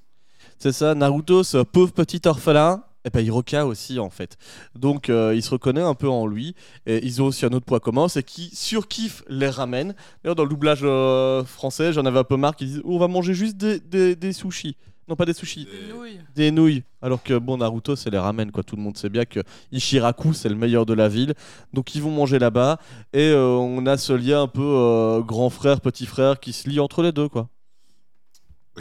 C'est 0.59 0.73
ça, 0.73 0.95
Naruto, 0.95 1.43
ce 1.45 1.59
pauvre 1.63 1.93
petit 1.93 2.21
orphelin, 2.27 2.83
et 3.05 3.11
ben 3.11 3.25
Hiroka 3.25 3.67
aussi 3.67 3.99
en 3.99 4.11
fait. 4.11 4.37
Donc 4.75 5.11
euh, 5.11 5.35
il 5.35 5.43
se 5.43 5.51
reconnaît 5.51 5.83
un 5.83 5.95
peu 5.95 6.09
en 6.09 6.27
lui. 6.27 6.55
Et 6.87 7.05
ils 7.05 7.21
ont 7.23 7.27
aussi 7.27 7.45
un 7.45 7.51
autre 7.51 7.67
point 7.67 7.79
commun, 7.81 8.09
c'est 8.09 8.23
qu'ils 8.23 8.55
surkiffent 8.57 9.25
les 9.29 9.49
ramen. 9.49 9.95
D'ailleurs 10.23 10.37
dans 10.37 10.45
le 10.45 10.49
doublage 10.49 10.81
euh, 10.83 11.45
français, 11.45 11.93
j'en 11.93 12.05
avais 12.05 12.19
un 12.21 12.25
peu 12.25 12.37
marre 12.37 12.57
qui 12.57 12.67
disent 12.67 12.83
oh, 12.85 12.95
on 12.95 12.99
va 12.99 13.09
manger 13.09 13.35
juste 13.35 13.57
des, 13.57 13.81
des, 13.81 14.17
des 14.17 14.33
sushis. 14.33 14.77
Non 15.09 15.17
pas 15.17 15.25
des 15.25 15.33
sushis, 15.35 15.67
Nouilles. 15.93 16.21
des 16.37 16.53
nouilles. 16.53 16.85
Alors 17.03 17.23
que 17.23 17.37
bon 17.37 17.57
Naruto 17.59 17.97
c'est 17.97 18.09
les 18.11 18.19
ramen 18.19 18.53
quoi. 18.53 18.63
Tout 18.63 18.77
le 18.77 18.83
monde 18.83 18.97
sait 18.97 19.09
bien 19.09 19.25
que 19.25 19.41
Ishiraku 19.73 20.33
c'est 20.33 20.49
le 20.49 20.55
meilleur 20.55 20.87
de 20.87 20.95
la 20.95 21.09
ville. 21.09 21.35
Donc 21.73 21.95
ils 21.97 22.03
vont 22.03 22.11
manger 22.13 22.39
là-bas. 22.39 22.79
Et 23.13 23.31
euh, 23.31 23.47
on 23.49 23.85
a 23.87 23.97
ce 23.97 24.13
lien 24.13 24.43
un 24.43 24.49
peu 24.49 25.21
grand 25.27 25.51
frère, 25.51 25.81
petit 25.81 26.07
frère 26.07 26.39
qui 26.39 26.53
se 26.53 26.69
lie 26.69 26.79
entre 26.79 27.03
les 27.03 27.11
deux 27.13 27.29
quoi. 27.29 27.49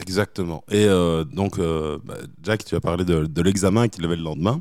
Exactement. 0.00 0.64
Et 0.70 0.86
euh, 0.86 1.24
donc, 1.24 1.58
euh, 1.58 1.98
bah, 2.04 2.14
Jack, 2.42 2.64
tu 2.64 2.74
as 2.74 2.80
parlé 2.80 3.04
de, 3.04 3.26
de 3.26 3.42
l'examen 3.42 3.88
qu'il 3.88 4.04
avait 4.04 4.16
le 4.16 4.22
lendemain. 4.22 4.60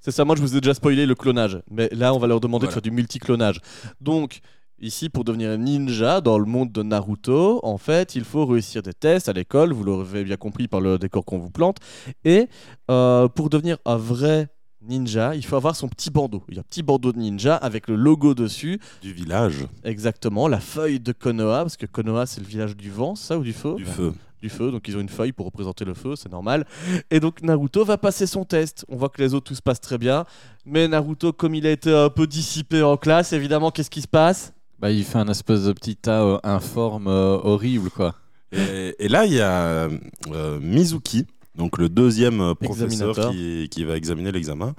C'est 0.00 0.10
ça, 0.10 0.24
moi 0.24 0.34
je 0.34 0.40
vous 0.40 0.56
ai 0.56 0.60
déjà 0.60 0.72
spoilé 0.72 1.04
le 1.04 1.14
clonage. 1.14 1.60
Mais 1.70 1.90
là, 1.92 2.14
on 2.14 2.18
va 2.18 2.26
leur 2.26 2.40
demander 2.40 2.66
de 2.66 2.72
faire 2.72 2.80
du 2.80 2.90
multi-clonage. 2.90 3.60
Donc, 4.00 4.40
ici, 4.78 5.10
pour 5.10 5.24
devenir 5.24 5.58
ninja 5.58 6.22
dans 6.22 6.38
le 6.38 6.46
monde 6.46 6.72
de 6.72 6.82
Naruto, 6.82 7.60
en 7.62 7.76
fait, 7.76 8.14
il 8.14 8.24
faut 8.24 8.46
réussir 8.46 8.82
des 8.82 8.94
tests 8.94 9.28
à 9.28 9.34
l'école, 9.34 9.74
vous 9.74 9.84
l'aurez 9.84 10.24
bien 10.24 10.36
compris 10.36 10.68
par 10.68 10.80
le 10.80 10.98
décor 10.98 11.26
qu'on 11.26 11.38
vous 11.38 11.50
plante. 11.50 11.76
Et 12.24 12.48
euh, 12.90 13.28
pour 13.28 13.50
devenir 13.50 13.76
un 13.84 13.96
vrai 13.96 14.48
ninja, 14.82 15.34
il 15.34 15.44
faut 15.44 15.56
avoir 15.56 15.76
son 15.76 15.88
petit 15.88 16.10
bandeau. 16.10 16.42
Il 16.48 16.54
y 16.54 16.58
a 16.58 16.60
un 16.60 16.64
petit 16.64 16.82
bandeau 16.82 17.12
de 17.12 17.18
ninja 17.18 17.56
avec 17.56 17.88
le 17.88 17.96
logo 17.96 18.34
dessus, 18.34 18.80
Du 19.02 19.12
village, 19.12 19.66
exactement, 19.84 20.48
la 20.48 20.60
feuille 20.60 21.00
de 21.00 21.12
Konoha, 21.12 21.62
parce 21.62 21.76
que 21.76 21.86
Konoha 21.86 22.26
c'est 22.26 22.40
le 22.40 22.46
village 22.46 22.76
du 22.76 22.90
vent, 22.90 23.14
ça 23.14 23.38
ou 23.38 23.42
du 23.42 23.52
feu 23.52 23.74
du 23.74 23.84
feu. 23.84 24.12
du 24.42 24.48
feu, 24.48 24.70
donc 24.70 24.88
ils 24.88 24.96
ont 24.96 25.00
une 25.00 25.08
feuille 25.08 25.32
pour 25.32 25.46
représenter 25.46 25.84
le 25.84 25.94
feu, 25.94 26.16
c'est 26.16 26.30
normal. 26.32 26.66
Et 27.10 27.20
donc 27.20 27.42
Naruto 27.42 27.84
va 27.84 27.98
passer 27.98 28.26
son 28.26 28.44
test. 28.44 28.84
On 28.88 28.96
voit 28.96 29.08
que 29.08 29.20
les 29.22 29.34
autres 29.34 29.48
tout 29.48 29.54
se 29.54 29.62
passe 29.62 29.80
très 29.80 29.98
bien, 29.98 30.24
mais 30.64 30.88
Naruto, 30.88 31.32
comme 31.32 31.54
il 31.54 31.66
a 31.66 31.70
été 31.70 31.94
un 31.94 32.08
peu 32.08 32.26
dissipé 32.26 32.82
en 32.82 32.96
classe, 32.96 33.32
évidemment, 33.32 33.70
qu'est-ce 33.70 33.90
qui 33.90 34.02
se 34.02 34.08
passe? 34.08 34.52
Bah, 34.78 34.90
il 34.90 35.04
fait 35.04 35.18
un 35.18 35.28
espèce 35.28 35.64
de 35.64 35.72
petit 35.72 35.94
tas 35.94 36.22
euh, 36.22 36.38
informe 36.42 37.06
euh, 37.06 37.38
horrible, 37.42 37.90
quoi. 37.90 38.14
Et, 38.50 38.96
et 38.98 39.08
là, 39.08 39.26
il 39.26 39.34
y 39.34 39.40
a 39.40 39.88
euh, 40.32 40.58
Mizuki, 40.60 41.26
donc 41.54 41.78
le 41.78 41.88
deuxième 41.88 42.40
euh, 42.40 42.54
professeur 42.54 43.30
qui, 43.30 43.68
qui 43.70 43.84
va 43.84 43.96
examiner 43.96 44.32
l'examen, 44.32 44.74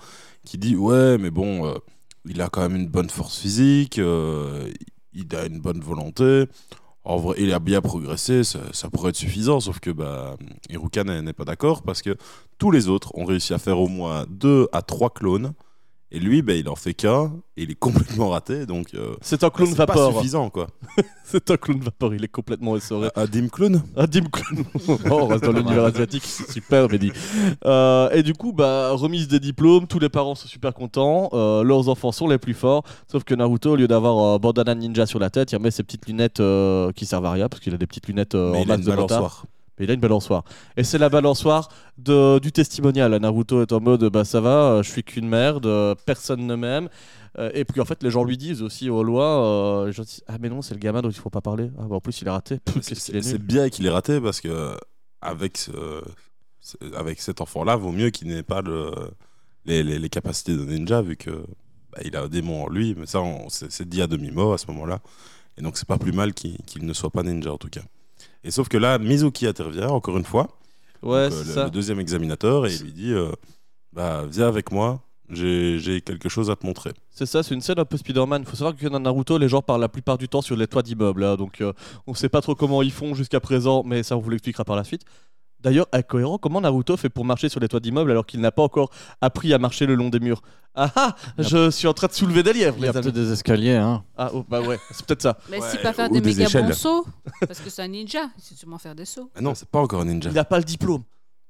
qui 0.45 0.57
dit 0.57 0.75
Ouais, 0.75 1.17
mais 1.17 1.31
bon, 1.31 1.65
euh, 1.67 1.75
il 2.25 2.41
a 2.41 2.49
quand 2.49 2.61
même 2.61 2.75
une 2.75 2.87
bonne 2.87 3.09
force 3.09 3.39
physique, 3.39 3.99
euh, 3.99 4.71
il 5.13 5.35
a 5.35 5.45
une 5.45 5.59
bonne 5.59 5.81
volonté. 5.81 6.45
En 7.03 7.17
vrai, 7.17 7.35
il 7.39 7.51
a 7.51 7.59
bien 7.59 7.81
progressé, 7.81 8.43
ça, 8.43 8.59
ça 8.73 8.89
pourrait 8.89 9.09
être 9.09 9.15
suffisant, 9.15 9.59
sauf 9.59 9.79
que 9.79 9.89
bah, 9.89 10.37
Iruka 10.69 11.03
n'est 11.03 11.33
pas 11.33 11.45
d'accord 11.45 11.81
parce 11.81 12.03
que 12.03 12.15
tous 12.59 12.69
les 12.69 12.89
autres 12.89 13.17
ont 13.17 13.25
réussi 13.25 13.55
à 13.55 13.57
faire 13.57 13.79
au 13.79 13.87
moins 13.87 14.25
deux 14.29 14.67
à 14.71 14.83
trois 14.83 15.09
clones. 15.09 15.53
Et 16.13 16.19
lui, 16.19 16.41
bah, 16.41 16.53
il 16.55 16.67
en 16.67 16.75
fait 16.75 16.93
qu'un, 16.93 17.31
et 17.55 17.63
il 17.63 17.71
est 17.71 17.79
complètement 17.79 18.29
raté, 18.29 18.65
donc 18.65 18.93
euh, 18.95 19.15
C'est 19.21 19.45
un 19.45 19.49
clown 19.49 19.69
c'est 19.73 19.85
pas 19.85 20.11
suffisant 20.11 20.49
quoi. 20.49 20.67
C'est 21.23 21.49
un 21.49 21.55
clown 21.55 21.79
vapor, 21.79 22.13
il 22.13 22.23
est 22.25 22.27
complètement 22.27 22.75
essoré. 22.75 23.09
Un 23.15 23.25
dim 23.25 23.47
clone 23.47 23.81
Un 23.95 24.05
dim 24.07 24.25
clown. 24.29 24.65
oh, 24.89 24.97
on 25.09 25.27
reste 25.27 25.45
dans 25.45 25.53
l'univers 25.53 25.85
asiatique, 25.85 26.23
c'est 26.25 26.51
super, 26.51 26.89
Mehdi. 26.89 27.13
Euh, 27.65 28.09
et 28.11 28.23
du 28.23 28.33
coup, 28.33 28.51
bah, 28.51 28.91
remise 28.91 29.29
des 29.29 29.39
diplômes, 29.39 29.87
tous 29.87 29.99
les 29.99 30.09
parents 30.09 30.35
sont 30.35 30.49
super 30.49 30.73
contents, 30.73 31.29
euh, 31.31 31.63
leurs 31.63 31.87
enfants 31.87 32.11
sont 32.11 32.27
les 32.27 32.37
plus 32.37 32.53
forts, 32.53 32.83
sauf 33.09 33.23
que 33.23 33.33
Naruto, 33.33 33.71
au 33.71 33.75
lieu 33.77 33.87
d'avoir 33.87 34.33
un 34.33 34.37
bandana 34.37 34.75
ninja 34.75 35.05
sur 35.05 35.19
la 35.19 35.29
tête, 35.29 35.53
il 35.53 35.55
remet 35.55 35.71
ses 35.71 35.83
petites 35.83 36.05
lunettes 36.07 36.41
euh, 36.41 36.91
qui 36.91 37.05
servent 37.05 37.25
à 37.25 37.31
rien, 37.31 37.47
parce 37.47 37.61
qu'il 37.61 37.73
a 37.73 37.77
des 37.77 37.87
petites 37.87 38.07
lunettes 38.07 38.35
euh, 38.35 38.51
en 38.51 38.63
il 38.63 38.69
a 38.69 38.77
masse 38.77 38.85
une 38.85 38.93
de 38.93 38.99
retard. 38.99 39.45
Mais 39.81 39.85
il 39.87 39.91
a 39.91 39.95
une 39.95 39.99
balançoire. 39.99 40.43
Et 40.77 40.83
c'est 40.83 40.99
la 40.99 41.09
balançoire 41.09 41.69
de, 41.97 42.37
du 42.37 42.51
testimonial. 42.51 43.15
Naruto 43.17 43.63
est 43.63 43.71
en 43.71 43.79
mode 43.81 44.03
bah 44.09 44.23
ça 44.25 44.39
va, 44.39 44.73
euh, 44.73 44.83
je 44.83 44.91
suis 44.91 45.03
qu'une 45.03 45.27
merde, 45.27 45.65
euh, 45.65 45.95
personne 46.05 46.45
ne 46.45 46.53
m'aime. 46.55 46.87
Euh, 47.39 47.49
et 47.55 47.65
puis 47.65 47.81
en 47.81 47.85
fait, 47.85 48.03
les 48.03 48.11
gens 48.11 48.23
lui 48.23 48.37
disent 48.37 48.61
aussi 48.61 48.91
au 48.91 49.01
loin 49.01 49.43
euh, 49.43 49.91
Ah, 50.27 50.37
mais 50.39 50.49
non, 50.49 50.61
c'est 50.61 50.75
le 50.75 50.79
gamin 50.79 51.01
dont 51.01 51.09
il 51.09 51.15
faut 51.17 51.31
pas 51.31 51.41
parler. 51.41 51.71
Ah, 51.79 51.85
bah, 51.89 51.95
en 51.95 51.99
plus, 51.99 52.21
il 52.21 52.27
est 52.27 52.31
raté. 52.31 52.59
Est 52.77 53.21
C'est 53.21 53.41
bien 53.41 53.69
qu'il 53.69 53.87
ait 53.87 53.89
raté 53.89 54.21
parce 54.21 54.39
que 54.39 54.75
avec, 55.21 55.57
ce- 55.57 56.05
avec 56.95 57.19
cet 57.21 57.41
enfant-là, 57.41 57.75
vaut 57.75 57.91
mieux 57.91 58.11
qu'il 58.11 58.27
n'ait 58.27 58.43
pas 58.43 58.61
le- 58.61 58.91
les, 59.65 59.81
les- 59.81 59.97
les 59.97 60.09
capacités 60.09 60.55
de 60.55 60.63
ninja 60.63 61.01
vu 61.01 61.15
que 61.17 61.31
bah, 61.91 61.99
il 62.05 62.15
a 62.15 62.21
un 62.21 62.27
démon 62.27 62.65
en 62.65 62.69
lui. 62.69 62.93
Mais 62.95 63.07
ça, 63.07 63.19
c'est 63.49 63.89
dit 63.89 64.01
à 64.03 64.07
demi-mot 64.07 64.53
à 64.53 64.57
ce 64.59 64.67
moment-là. 64.67 64.99
Et 65.57 65.61
donc, 65.63 65.75
c'est 65.77 65.87
pas 65.87 65.97
plus 65.97 66.11
mal 66.13 66.33
qu'il 66.33 66.57
qu'il 66.67 66.85
ne 66.85 66.93
soit 66.93 67.09
pas 67.09 67.23
ninja 67.23 67.51
en 67.51 67.57
tout 67.57 67.69
cas. 67.69 67.81
Et 68.43 68.51
sauf 68.51 68.67
que 68.69 68.77
là, 68.77 68.97
Mizuki 68.99 69.45
intervient 69.47 69.89
encore 69.89 70.17
une 70.17 70.25
fois, 70.25 70.47
Ouais, 71.03 71.29
donc, 71.29 71.39
euh, 71.39 71.41
c'est 71.43 71.47
le, 71.49 71.53
ça. 71.55 71.63
le 71.65 71.71
deuxième 71.71 71.99
examinateur, 71.99 72.67
et 72.67 72.73
il 72.73 72.81
lui 72.83 72.93
dit 72.93 73.11
euh, 73.13 73.31
bah, 73.93 74.23
Viens 74.29 74.47
avec 74.47 74.71
moi, 74.71 75.01
j'ai 75.29 75.79
j'ai 75.79 76.01
quelque 76.01 76.29
chose 76.29 76.49
à 76.51 76.55
te 76.55 76.65
montrer. 76.65 76.91
C'est 77.09 77.25
ça, 77.25 77.41
c'est 77.41 77.55
une 77.55 77.61
scène 77.61 77.79
un 77.79 77.85
peu 77.85 77.97
Spider-Man. 77.97 78.43
Il 78.43 78.47
faut 78.49 78.55
savoir 78.55 78.75
que 78.75 78.87
dans 78.87 78.99
Naruto, 78.99 79.37
les 79.37 79.49
gens 79.49 79.61
parlent 79.61 79.81
la 79.81 79.89
plupart 79.89 80.17
du 80.17 80.27
temps 80.27 80.41
sur 80.41 80.55
les 80.55 80.67
toits 80.67 80.83
d'immeubles. 80.83 81.23
hein. 81.23 81.35
donc, 81.37 81.61
euh, 81.61 81.73
on 82.07 82.13
sait 82.13 82.29
pas 82.29 82.41
trop 82.41 82.53
comment 82.55 82.81
ils 82.81 82.91
font 82.91 83.15
jusqu'à 83.15 83.39
présent, 83.39 83.83
mais 83.85 84.03
ça, 84.03 84.15
on 84.17 84.19
vous 84.19 84.29
l'expliquera 84.29 84.63
par 84.65 84.75
la 84.75 84.83
suite. 84.83 85.03
D'ailleurs, 85.63 85.87
incohérent, 85.93 86.37
comment 86.37 86.59
Naruto 86.61 86.97
fait 86.97 87.09
pour 87.09 87.23
marcher 87.25 87.49
sur 87.49 87.59
les 87.59 87.67
toits 87.67 87.79
d'immeubles 87.79 88.09
alors 88.11 88.25
qu'il 88.25 88.39
n'a 88.41 88.51
pas 88.51 88.63
encore 88.63 88.89
appris 89.21 89.53
à 89.53 89.57
marcher 89.59 89.85
le 89.85 89.95
long 89.95 90.09
des 90.09 90.19
murs? 90.19 90.41
Ah 90.73 90.91
ah 90.95 91.15
Je 91.37 91.69
suis 91.69 91.87
en 91.87 91.93
train 91.93 92.07
de 92.07 92.13
soulever 92.13 92.43
des 92.43 92.53
lièvres, 92.53 92.77
Il 92.79 92.85
y 92.85 92.87
a 92.87 92.91
les 92.91 92.97
amis. 92.97 93.03
peut-être 93.05 93.15
des 93.15 93.31
escaliers, 93.31 93.75
hein. 93.75 94.03
Ah, 94.17 94.31
oh, 94.33 94.45
bah 94.47 94.61
ouais, 94.61 94.79
c'est 94.91 95.05
peut-être 95.05 95.21
ça. 95.21 95.37
Mais 95.49 95.59
Ouais, 95.59 95.69
s'il 95.69 95.79
peut 95.81 95.91
faire 95.91 96.09
ou 96.09 96.13
des, 96.13 96.21
des 96.21 96.29
méga 96.29 96.45
échelles. 96.45 96.65
bons 96.67 96.73
sauts, 96.73 97.05
parce 97.47 97.59
que 97.59 97.69
c'est 97.69 97.81
un 97.81 97.87
ninja, 97.89 98.29
il 98.37 98.41
sait 98.43 98.55
sûrement 98.55 98.77
faire 98.77 98.95
des 98.95 99.05
sauts. 99.05 99.29
Ah 99.35 99.41
non, 99.41 99.53
c'est 99.53 99.67
pas 99.67 99.79
encore 99.79 100.01
un 100.01 100.05
ninja. 100.05 100.29
Il 100.29 100.33
n'a 100.35 100.45
pas 100.45 100.57
le 100.57 100.63
diplôme. 100.63 101.03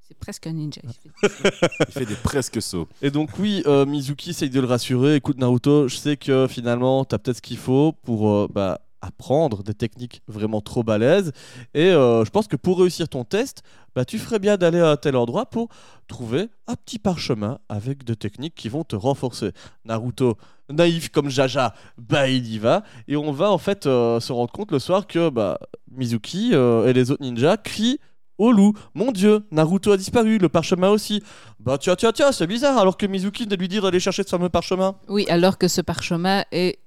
C'est 0.08 0.18
presque 0.18 0.46
un 0.48 0.52
ninja. 0.52 0.82
il 0.84 0.90
fait- 1.30 1.68
Il 1.88 1.92
fait 1.92 2.04
des 2.06 2.16
presque 2.16 2.60
sauts. 2.60 2.86
Et 3.00 3.10
donc 3.10 3.30
oui, 3.38 3.62
euh, 3.66 3.86
Mizuki 3.86 4.30
essaye 4.30 4.50
de 4.50 4.60
le 4.60 4.66
rassurer. 4.66 5.14
Écoute 5.14 5.38
Naruto, 5.38 5.88
je 5.88 5.96
sais 5.96 6.16
que 6.18 6.46
finalement, 6.48 7.04
tu 7.06 7.14
as 7.14 7.18
peut-être 7.18 7.36
ce 7.38 7.42
qu'il 7.42 7.56
faut 7.56 7.92
pour 8.02 8.28
euh, 8.28 8.48
bah, 8.52 8.80
apprendre 9.02 9.62
des 9.62 9.74
techniques 9.74 10.22
vraiment 10.28 10.60
trop 10.60 10.82
balèzes. 10.82 11.32
Et 11.74 11.90
euh, 11.90 12.24
je 12.24 12.30
pense 12.30 12.46
que 12.48 12.56
pour 12.56 12.78
réussir 12.78 13.08
ton 13.08 13.24
test, 13.24 13.62
bah, 13.94 14.04
tu 14.04 14.18
ferais 14.18 14.38
bien 14.38 14.56
d'aller 14.56 14.80
à 14.80 14.96
tel 14.96 15.16
endroit 15.16 15.46
pour 15.46 15.68
trouver 16.06 16.48
un 16.66 16.74
petit 16.74 16.98
parchemin 16.98 17.58
avec 17.68 18.04
des 18.04 18.16
techniques 18.16 18.54
qui 18.54 18.68
vont 18.68 18.84
te 18.84 18.96
renforcer. 18.96 19.52
Naruto, 19.84 20.36
naïf 20.70 21.10
comme 21.10 21.28
Jaja, 21.28 21.74
bah 21.98 22.28
il 22.28 22.46
y 22.46 22.58
va. 22.58 22.84
Et 23.08 23.16
on 23.16 23.32
va 23.32 23.50
en 23.50 23.58
fait 23.58 23.86
euh, 23.86 24.20
se 24.20 24.32
rendre 24.32 24.52
compte 24.52 24.72
le 24.72 24.78
soir 24.78 25.06
que 25.06 25.28
bah, 25.28 25.58
Mizuki 25.90 26.50
euh, 26.52 26.86
et 26.86 26.92
les 26.92 27.10
autres 27.10 27.22
ninjas 27.22 27.58
crient 27.58 27.98
au 28.38 28.50
loup, 28.50 28.72
mon 28.94 29.12
dieu, 29.12 29.44
Naruto 29.50 29.92
a 29.92 29.96
disparu, 29.96 30.38
le 30.38 30.48
parchemin 30.48 30.88
aussi. 30.88 31.22
Bah 31.60 31.78
tiens, 31.78 31.94
tiens, 31.94 32.12
tiens, 32.12 32.32
c'est 32.32 32.46
bizarre, 32.46 32.78
alors 32.78 32.96
que 32.96 33.06
Mizuki 33.06 33.46
de 33.46 33.54
lui 33.54 33.68
dire 33.68 33.82
d'aller 33.82 34.00
chercher 34.00 34.24
ce 34.24 34.30
fameux 34.30 34.48
parchemin. 34.48 34.96
Oui, 35.08 35.26
alors 35.28 35.58
que 35.58 35.68
ce 35.68 35.80
parchemin 35.80 36.44
est, 36.50 36.78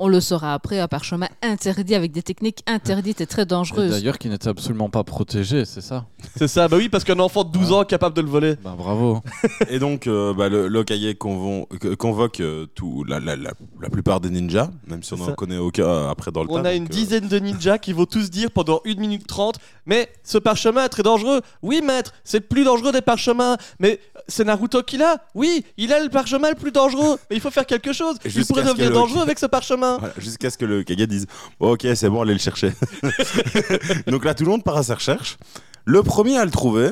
on- 0.00 0.08
le 0.08 0.20
saura 0.20 0.54
après, 0.54 0.80
un 0.80 0.88
parchemin 0.88 1.28
interdit 1.42 1.94
avec 1.94 2.10
des 2.12 2.22
techniques 2.22 2.64
interdites 2.66 3.20
et 3.20 3.26
très 3.26 3.46
dangereuses. 3.46 3.90
D'ailleurs, 3.92 4.18
qui 4.18 4.28
n'était 4.28 4.48
absolument 4.48 4.90
pas 4.90 5.04
protégé, 5.04 5.64
c'est 5.64 5.80
ça 5.80 6.06
C'est 6.36 6.48
ça, 6.48 6.66
bah 6.66 6.76
oui, 6.78 6.88
parce 6.88 7.04
qu'un 7.04 7.20
enfant 7.20 7.44
de 7.44 7.52
12 7.52 7.72
ans 7.72 7.82
est 7.82 7.86
capable 7.86 8.16
de 8.16 8.20
le 8.22 8.28
voler. 8.28 8.56
Bah 8.64 8.74
bravo. 8.76 9.20
Et 9.70 9.78
donc, 9.78 10.06
euh, 10.06 10.34
bah, 10.34 10.48
le 10.48 10.68
convon- 11.14 11.66
que- 11.80 11.94
convoque 11.94 12.40
euh, 12.40 12.66
tout, 12.74 13.04
la, 13.04 13.20
la, 13.20 13.36
la, 13.36 13.52
la 13.80 13.90
plupart 13.90 14.20
des 14.20 14.30
ninjas, 14.30 14.70
même 14.88 15.02
si 15.02 15.12
on 15.14 15.18
n'en 15.18 15.32
connaît 15.34 15.58
aucun 15.58 16.08
après 16.08 16.32
dans 16.32 16.42
le 16.42 16.50
On 16.50 16.62
tas. 16.62 16.70
a 16.70 16.72
une 16.74 16.84
euh, 16.84 16.88
dizaine 16.88 17.28
de 17.28 17.38
ninjas 17.38 17.78
qui 17.78 17.92
vont 17.92 18.06
tous 18.06 18.30
dire 18.30 18.50
pendant 18.50 18.80
1 18.86 18.94
minute 18.98 19.26
30 19.26 19.58
Mais 19.90 20.08
ce 20.24 20.38
parchemin 20.38 20.84
est 20.84 20.88
très 20.88 21.02
dangereux. 21.02 21.42
Oui, 21.60 21.82
maître, 21.82 22.12
c'est 22.24 22.38
le 22.38 22.46
plus 22.46 22.64
dangereux 22.64 22.92
des 22.92 23.02
parchemins. 23.02 23.56
Mais 23.80 24.00
c'est 24.28 24.44
Naruto 24.44 24.82
qui 24.84 24.96
l'a. 24.96 25.18
Oui, 25.34 25.64
il 25.76 25.92
a 25.92 26.02
le 26.02 26.08
parchemin 26.08 26.48
le 26.50 26.54
plus 26.54 26.70
dangereux. 26.72 27.18
Mais 27.28 27.36
il 27.36 27.42
faut 27.42 27.50
faire 27.50 27.66
quelque 27.66 27.92
chose. 27.92 28.16
Il 28.24 28.46
pourrait 28.46 28.62
devenir 28.62 28.88
le- 28.90 28.94
dangereux 28.94 29.20
avec 29.20 29.38
ce 29.38 29.46
parchemin. 29.46 29.98
voilà, 29.98 30.14
Jusqu'à 30.16 30.48
ce 30.48 30.56
que 30.56 30.64
le 30.64 30.82
Kage 30.84 30.96
dise 31.08 31.26
Bon, 31.58 31.72
Ok, 31.72 31.86
c'est 31.94 32.08
bon, 32.08 32.22
allez 32.22 32.32
le 32.32 32.38
chercher. 32.38 32.72
donc 34.06 34.24
là, 34.24 34.34
tout 34.34 34.44
le 34.44 34.50
monde 34.50 34.64
part 34.64 34.76
à 34.76 34.82
sa 34.82 34.94
recherche. 34.94 35.36
Le 35.84 36.02
premier 36.02 36.38
à 36.38 36.44
le 36.44 36.50
trouver, 36.50 36.90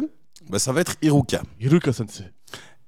bah, 0.51 0.59
ça 0.59 0.73
va 0.73 0.81
être 0.81 0.95
Iruka. 1.03 1.43
Hiruka 1.61 1.93
sensei. 1.93 2.25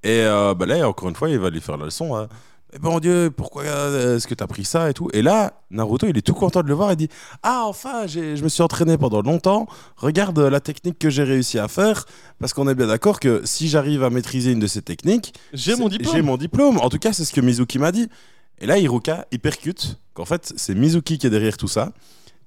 Et 0.03 0.21
euh, 0.23 0.53
bah, 0.53 0.65
là, 0.65 0.87
encore 0.89 1.09
une 1.09 1.15
fois, 1.15 1.29
il 1.29 1.39
va 1.39 1.49
lui 1.49 1.61
faire 1.61 1.77
la 1.77 1.85
leçon. 1.85 2.15
hein. 2.15 2.27
Mais 2.73 2.79
bon 2.79 2.99
Dieu, 2.99 3.31
pourquoi 3.35 3.63
euh, 3.63 4.17
est-ce 4.17 4.27
que 4.27 4.33
t'as 4.33 4.47
pris 4.47 4.63
ça 4.63 4.89
et 4.89 4.93
tout? 4.93 5.09
Et 5.13 5.21
là, 5.21 5.53
Naruto, 5.71 6.07
il 6.07 6.17
est 6.17 6.21
tout 6.21 6.33
content 6.33 6.63
de 6.63 6.67
le 6.67 6.73
voir. 6.73 6.91
Il 6.91 6.95
dit 6.95 7.09
Ah, 7.43 7.63
enfin, 7.65 8.07
je 8.07 8.41
me 8.41 8.49
suis 8.49 8.63
entraîné 8.63 8.97
pendant 8.97 9.21
longtemps. 9.21 9.67
Regarde 9.97 10.39
la 10.39 10.59
technique 10.59 10.97
que 10.97 11.09
j'ai 11.09 11.23
réussi 11.23 11.59
à 11.59 11.67
faire. 11.67 12.05
Parce 12.39 12.53
qu'on 12.53 12.67
est 12.69 12.75
bien 12.75 12.87
d'accord 12.87 13.19
que 13.19 13.41
si 13.43 13.67
j'arrive 13.67 14.03
à 14.03 14.09
maîtriser 14.09 14.51
une 14.51 14.59
de 14.59 14.67
ces 14.67 14.81
techniques, 14.81 15.33
J'ai 15.53 15.75
mon 15.75 15.89
diplôme. 15.89 16.15
J'ai 16.15 16.21
mon 16.21 16.37
diplôme. 16.37 16.77
En 16.77 16.89
tout 16.89 16.99
cas, 16.99 17.13
c'est 17.13 17.25
ce 17.25 17.33
que 17.33 17.41
Mizuki 17.41 17.77
m'a 17.77 17.91
dit. 17.91 18.07
Et 18.59 18.65
là, 18.65 18.77
Hiruka, 18.77 19.27
il 19.31 19.39
percute 19.39 19.97
qu'en 20.13 20.25
fait, 20.25 20.53
c'est 20.55 20.75
Mizuki 20.75 21.17
qui 21.17 21.27
est 21.27 21.31
derrière 21.31 21.57
tout 21.57 21.67
ça, 21.67 21.91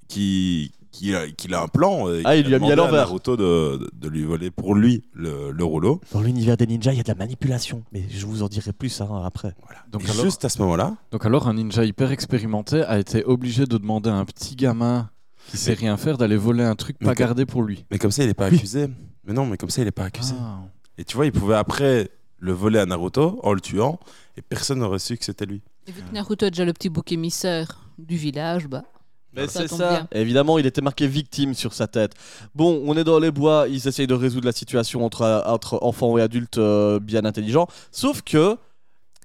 qui, 0.08 0.72
qui, 0.94 1.14
a, 1.14 1.28
qu'il 1.30 1.54
a 1.54 1.62
un 1.62 1.66
plan. 1.68 2.08
et 2.12 2.22
Ah, 2.24 2.36
il 2.36 2.46
lui 2.46 2.54
a 2.54 2.58
mis 2.60 2.70
à 2.70 2.76
l'envers. 2.76 3.06
Naruto 3.06 3.36
de, 3.36 3.76
de, 3.78 3.90
de 3.92 4.08
lui 4.08 4.24
voler 4.24 4.50
pour 4.50 4.74
lui 4.74 5.02
le, 5.12 5.50
le 5.50 5.64
rouleau. 5.64 6.00
Dans 6.12 6.20
l'univers 6.20 6.56
des 6.56 6.66
ninjas, 6.66 6.92
il 6.92 6.98
y 6.98 7.00
a 7.00 7.02
de 7.02 7.08
la 7.08 7.14
manipulation. 7.16 7.82
Mais 7.92 8.04
je 8.08 8.24
vous 8.26 8.42
en 8.42 8.48
dirai 8.48 8.72
plus 8.72 9.00
hein, 9.00 9.22
après. 9.24 9.54
Donc 9.90 10.02
Et 10.06 10.10
alors, 10.10 10.24
juste 10.24 10.44
à 10.44 10.48
ce 10.48 10.60
moment-là, 10.62 10.96
donc 11.10 11.26
alors, 11.26 11.48
un 11.48 11.54
ninja 11.54 11.84
hyper 11.84 12.12
expérimenté 12.12 12.82
a 12.82 12.98
été 12.98 13.24
obligé 13.24 13.66
de 13.66 13.76
demander 13.76 14.10
à 14.10 14.14
un 14.14 14.24
petit 14.24 14.54
gamin 14.54 15.10
qui 15.50 15.56
sait 15.56 15.74
rien 15.74 15.96
faire 15.96 16.16
d'aller 16.16 16.36
voler 16.36 16.64
un 16.64 16.74
truc 16.76 16.96
Mais 17.00 17.06
pas 17.08 17.14
gardé 17.14 17.44
pour 17.44 17.62
lui. 17.62 17.84
Mais 17.90 17.98
comme 17.98 18.10
ça, 18.12 18.22
il 18.24 18.30
est 18.30 18.34
pas 18.34 18.48
Oui. 18.48 18.56
accusé. 18.56 18.86
Mais 19.26 19.32
non, 19.32 19.46
mais 19.46 19.56
comme 19.56 19.70
ça, 19.70 19.82
il 19.82 19.88
est 19.88 19.90
pas 19.92 20.04
accusé. 20.04 20.34
Ah. 20.38 20.60
Et 20.96 21.04
tu 21.04 21.16
vois, 21.16 21.26
il 21.26 21.32
pouvait 21.32 21.56
après 21.56 22.08
le 22.38 22.52
voler 22.52 22.78
à 22.78 22.86
Naruto 22.86 23.40
en 23.42 23.52
le 23.52 23.60
tuant 23.60 23.98
et 24.36 24.42
personne 24.42 24.78
n'aurait 24.78 24.98
su 25.00 25.16
que 25.16 25.24
c'était 25.24 25.44
lui. 25.46 25.60
Et 25.86 25.92
vu 25.92 26.02
que 26.02 26.14
Naruto 26.14 26.46
est 26.46 26.50
déjà 26.50 26.64
le 26.64 26.72
petit 26.72 26.88
bouc 26.88 27.10
émissaire 27.12 27.80
du 27.98 28.16
village, 28.16 28.68
bah. 28.68 28.84
Mais 29.36 29.48
c'est 29.48 29.68
ça. 29.68 30.06
Évidemment, 30.12 30.58
il 30.58 30.66
était 30.66 30.80
marqué 30.80 31.06
victime 31.06 31.54
sur 31.54 31.72
sa 31.72 31.86
tête. 31.86 32.12
Bon, 32.54 32.82
on 32.86 32.96
est 32.96 33.04
dans 33.04 33.18
les 33.18 33.30
bois, 33.30 33.66
ils 33.68 33.86
essayent 33.88 34.06
de 34.06 34.14
résoudre 34.14 34.46
la 34.46 34.52
situation 34.52 35.04
entre, 35.04 35.42
entre 35.46 35.78
enfants 35.82 36.16
et 36.18 36.22
adultes 36.22 36.58
euh, 36.58 37.00
bien 37.00 37.24
intelligents. 37.24 37.66
Sauf 37.90 38.22
que 38.22 38.56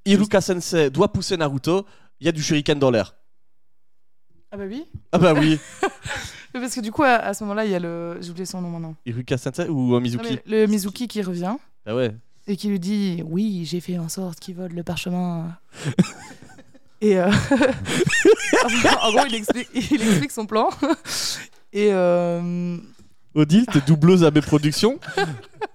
Iruka 0.06 0.42
Sensei 0.42 0.90
doit 0.90 1.12
pousser 1.12 1.38
Naruto, 1.38 1.86
il 2.20 2.26
y 2.26 2.30
a 2.30 2.32
du 2.32 2.42
shuriken 2.42 2.80
dans 2.80 2.90
l'air. 2.92 3.16
Ah 4.52 4.58
bah 4.58 4.64
oui. 4.68 4.86
Ah 5.12 5.20
bah 5.20 5.34
oui, 5.38 5.60
Parce 6.54 6.74
que 6.74 6.82
du 6.82 6.92
coup, 6.92 7.04
à, 7.04 7.10
à 7.18 7.34
ce 7.36 7.44
moment-là, 7.44 7.66
il 7.66 7.72
y 7.72 7.76
a 7.76 7.80
le. 7.80 8.18
J'ai 8.22 8.32
oublié 8.32 8.46
son 8.48 8.62
nom 8.62 8.70
maintenant. 8.72 8.96
Iruka 9.06 9.38
Sensei 9.38 9.68
ou 9.70 9.96
euh, 9.96 10.00
Mizuki? 10.00 10.40
Mais 10.48 10.62
le 10.62 10.66
Mizuki 10.66 11.08
qui 11.08 11.22
revient 11.22 11.56
Ah 11.86 11.96
ouais. 11.96 12.16
et 12.48 12.58
qui 12.58 12.68
lui 12.70 12.80
dit 12.80 13.22
Oui, 13.28 13.66
j'ai 13.70 13.80
fait 13.80 14.00
en 14.00 14.10
sorte 14.10 14.40
qu'il 14.40 14.56
vole 14.56 14.72
le 14.72 14.82
parchemin. 14.82 15.56
et. 17.02 17.18
euh, 17.20 17.30
en 19.02 19.12
gros, 19.12 19.26
il 19.28 19.36
explique, 19.36 19.70
il 19.74 20.02
explique 20.02 20.32
son 20.32 20.46
plan. 20.46 20.70
et. 21.74 21.90
euh, 21.92 22.78
Odile, 23.36 23.66
t'es 23.72 23.80
doubleuse 23.86 24.24
à 24.24 24.32
mes 24.32 24.42
productions 24.42 25.00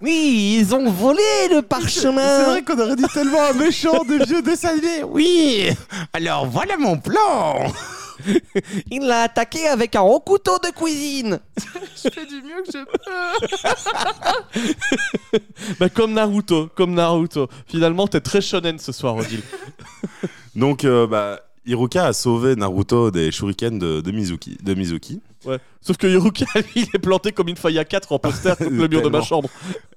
Oui, 0.02 0.58
ils 0.60 0.74
ont 0.74 0.90
volé 0.90 1.22
le 1.50 1.62
parchemin 1.62 2.60
qu'on 2.62 2.78
aurait 2.78 2.96
dit 2.96 3.04
tellement 3.14 3.42
un 3.44 3.52
méchant 3.52 4.02
de 4.04 4.24
vieux 4.24 4.42
dessin 4.42 4.70
animé. 4.70 5.04
Oui, 5.04 5.68
alors 6.12 6.46
voilà 6.46 6.76
mon 6.76 6.98
plan. 6.98 7.72
Il 8.90 9.06
l'a 9.06 9.22
attaqué 9.22 9.66
avec 9.66 9.96
un 9.96 10.02
haut 10.02 10.20
couteau 10.20 10.58
de 10.58 10.70
cuisine 10.70 11.40
je 12.04 12.10
fais 12.10 12.26
du 12.26 12.42
mieux 12.42 12.62
que 12.64 12.72
je 12.72 12.84
peux. 12.84 12.98
Bah 15.80 15.88
comme 15.88 16.12
Naruto, 16.12 16.68
comme 16.74 16.94
Naruto. 16.94 17.48
Finalement, 17.66 18.06
t'es 18.06 18.20
très 18.20 18.40
shonen 18.40 18.78
ce 18.78 18.92
soir, 18.92 19.16
Odile. 19.16 19.42
Donc, 20.54 20.84
euh, 20.84 21.06
bah, 21.06 21.40
Iruka 21.66 22.06
a 22.06 22.12
sauvé 22.12 22.56
Naruto 22.56 23.10
des 23.10 23.32
shurikens 23.32 23.78
de, 23.78 24.00
de 24.00 24.10
Mizuki. 24.10 24.58
De 24.62 24.74
Mizuki. 24.74 25.20
Ouais. 25.44 25.58
Sauf 25.80 25.96
que 25.96 26.06
Iruka, 26.06 26.46
lui, 26.54 26.64
il 26.76 26.88
est 26.94 26.98
planté 26.98 27.32
comme 27.32 27.48
une 27.48 27.56
feuille 27.56 27.78
à 27.78 27.84
4 27.84 28.12
en 28.12 28.18
poster 28.18 28.56
contre 28.56 28.70
le 28.70 28.88
mur 28.88 29.02
de 29.02 29.08
ma 29.08 29.22
chambre. 29.22 29.48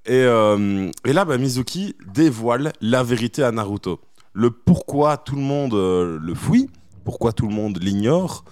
Et, 0.06 0.14
euh, 0.14 0.90
et 1.06 1.14
là, 1.14 1.26
bah, 1.26 1.38
Mizuki 1.38 1.96
dévoile 2.14 2.74
la 2.82 3.04
vérité 3.04 3.44
à 3.44 3.52
Naruto. 3.52 4.00
Le 4.34 4.52
pourquoi 4.52 5.18
tout 5.18 5.36
le 5.36 5.42
monde 5.42 5.74
euh, 5.74 6.20
le 6.22 6.36
fouille, 6.36 6.70
pourquoi 7.08 7.32
tout 7.32 7.48
le 7.48 7.54
monde 7.54 7.80
l'ignore, 7.82 8.44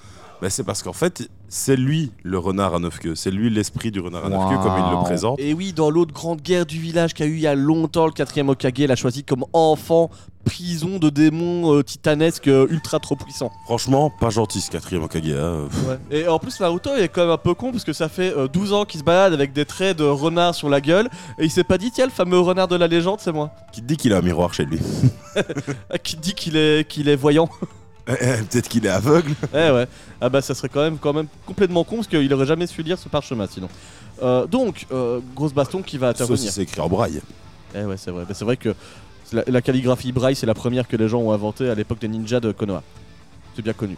bah, 0.42 0.50
c'est 0.50 0.64
parce 0.64 0.82
qu'en 0.82 0.94
fait, 0.94 1.30
c'est 1.50 1.76
lui 1.76 2.14
le 2.24 2.40
renard 2.40 2.74
à 2.74 2.80
neuf 2.80 3.00
queues. 3.00 3.14
C'est 3.14 3.30
lui 3.30 3.50
l'esprit 3.50 3.92
du 3.92 4.00
renard 4.00 4.24
à 4.24 4.30
neuf 4.30 4.40
queues, 4.50 4.58
comme 4.64 4.78
il 4.78 4.92
le 4.98 5.04
présente. 5.04 5.38
Et 5.42 5.54
oui, 5.54 5.74
dans 5.74 5.90
l'autre 5.90 6.14
grande 6.14 6.40
guerre 6.42 6.66
du 6.66 6.80
village 6.80 7.14
qu'il 7.14 7.26
y 7.26 7.30
a 7.30 7.32
eu 7.32 7.36
il 7.36 7.42
y 7.42 7.48
a 7.48 7.56
longtemps, 7.56 8.06
le 8.06 8.14
quatrième 8.14 8.48
Okage 8.48 8.78
l'a 8.78 8.96
choisi 8.96 9.26
comme 9.26 9.44
enfant 9.52 10.10
prison 10.46 11.00
de 11.00 11.10
démons 11.10 11.74
euh, 11.74 11.84
titanesques 11.84 12.48
euh, 12.48 12.68
ultra 12.70 13.00
trop 13.00 13.16
puissants. 13.16 13.52
Franchement, 13.66 14.10
pas 14.10 14.30
gentil 14.30 14.62
ce 14.62 14.72
quatrième 14.72 15.04
Okage. 15.04 15.24
hein. 15.32 15.68
Et 16.12 16.28
en 16.30 16.40
plus, 16.40 16.58
Naruto 16.62 16.92
il 16.96 17.02
est 17.02 17.10
quand 17.10 17.22
même 17.22 17.32
un 17.32 17.38
peu 17.38 17.56
con 17.56 17.72
parce 17.72 17.84
que 17.84 17.94
ça 17.94 18.08
fait 18.08 18.32
euh, 18.38 18.48
12 18.48 18.72
ans 18.72 18.86
qu'il 18.86 19.02
se 19.02 19.04
balade 19.04 19.34
avec 19.34 19.52
des 19.52 19.66
traits 19.66 19.98
de 19.98 20.06
renard 20.06 20.56
sur 20.56 20.70
la 20.70 20.80
gueule 20.80 21.10
et 21.40 21.44
il 21.46 21.52
s'est 21.52 21.64
pas 21.66 21.78
dit, 21.78 21.92
tiens, 21.92 22.06
le 22.06 22.12
fameux 22.12 22.40
renard 22.40 22.68
de 22.70 22.76
la 22.78 22.88
légende, 22.88 23.20
c'est 23.20 23.34
moi. 23.34 23.52
Qui 23.74 23.82
te 23.82 23.88
dit 23.88 23.98
qu'il 23.98 24.14
a 24.14 24.18
un 24.18 24.22
miroir 24.22 24.54
chez 24.54 24.64
lui 24.66 24.80
Qui 26.04 26.16
dit 26.16 26.34
qu'il 26.36 26.56
est, 26.56 26.88
qu'il 26.88 27.10
est 27.10 27.16
voyant. 27.18 27.50
Eh, 28.08 28.12
eh, 28.22 28.44
Peut-être 28.44 28.68
qu'il 28.70 28.86
est 28.86 28.90
aveugle. 28.90 29.34
Eh 29.54 29.72
ouais. 29.72 29.88
Ah 30.22 30.30
bah 30.30 30.42
ça 30.42 30.54
serait 30.54 30.70
quand 30.70 30.82
même, 30.82 30.98
quand 30.98 31.14
même 31.14 31.28
complètement 31.46 31.84
con 31.84 31.98
parce 31.98 32.08
qu'il 32.08 32.32
aurait 32.34 32.46
jamais 32.46 32.68
su 32.68 32.84
lire 32.84 32.98
ce 33.00 33.10
parchemin 33.10 33.48
sinon. 33.48 33.68
Euh, 34.22 34.46
donc, 34.46 34.86
euh, 34.92 35.20
grosse 35.36 35.54
baston 35.54 35.82
qui 35.82 35.98
va 35.98 36.10
intervenir. 36.10 36.52
c'est 36.52 36.62
écrit 36.62 36.80
en 36.82 36.88
braille. 36.88 37.22
Eh 37.76 37.84
ouais, 37.84 37.98
c'est 37.98 38.12
vrai. 38.12 38.24
Mais 38.28 38.34
c'est 38.34 38.46
vrai 38.46 38.58
que 38.58 38.74
la, 39.34 39.44
la 39.48 39.62
calligraphie 39.62 40.12
braille, 40.12 40.36
c'est 40.36 40.46
la 40.46 40.54
première 40.54 40.88
que 40.88 40.96
les 40.96 41.10
gens 41.10 41.20
ont 41.20 41.32
inventée 41.32 41.70
à 41.70 41.76
l'époque 41.76 42.00
des 42.00 42.08
ninjas 42.08 42.40
de 42.40 42.52
Konoha. 42.52 42.82
C'est 43.56 43.62
bien 43.62 43.74
connu. 43.74 43.98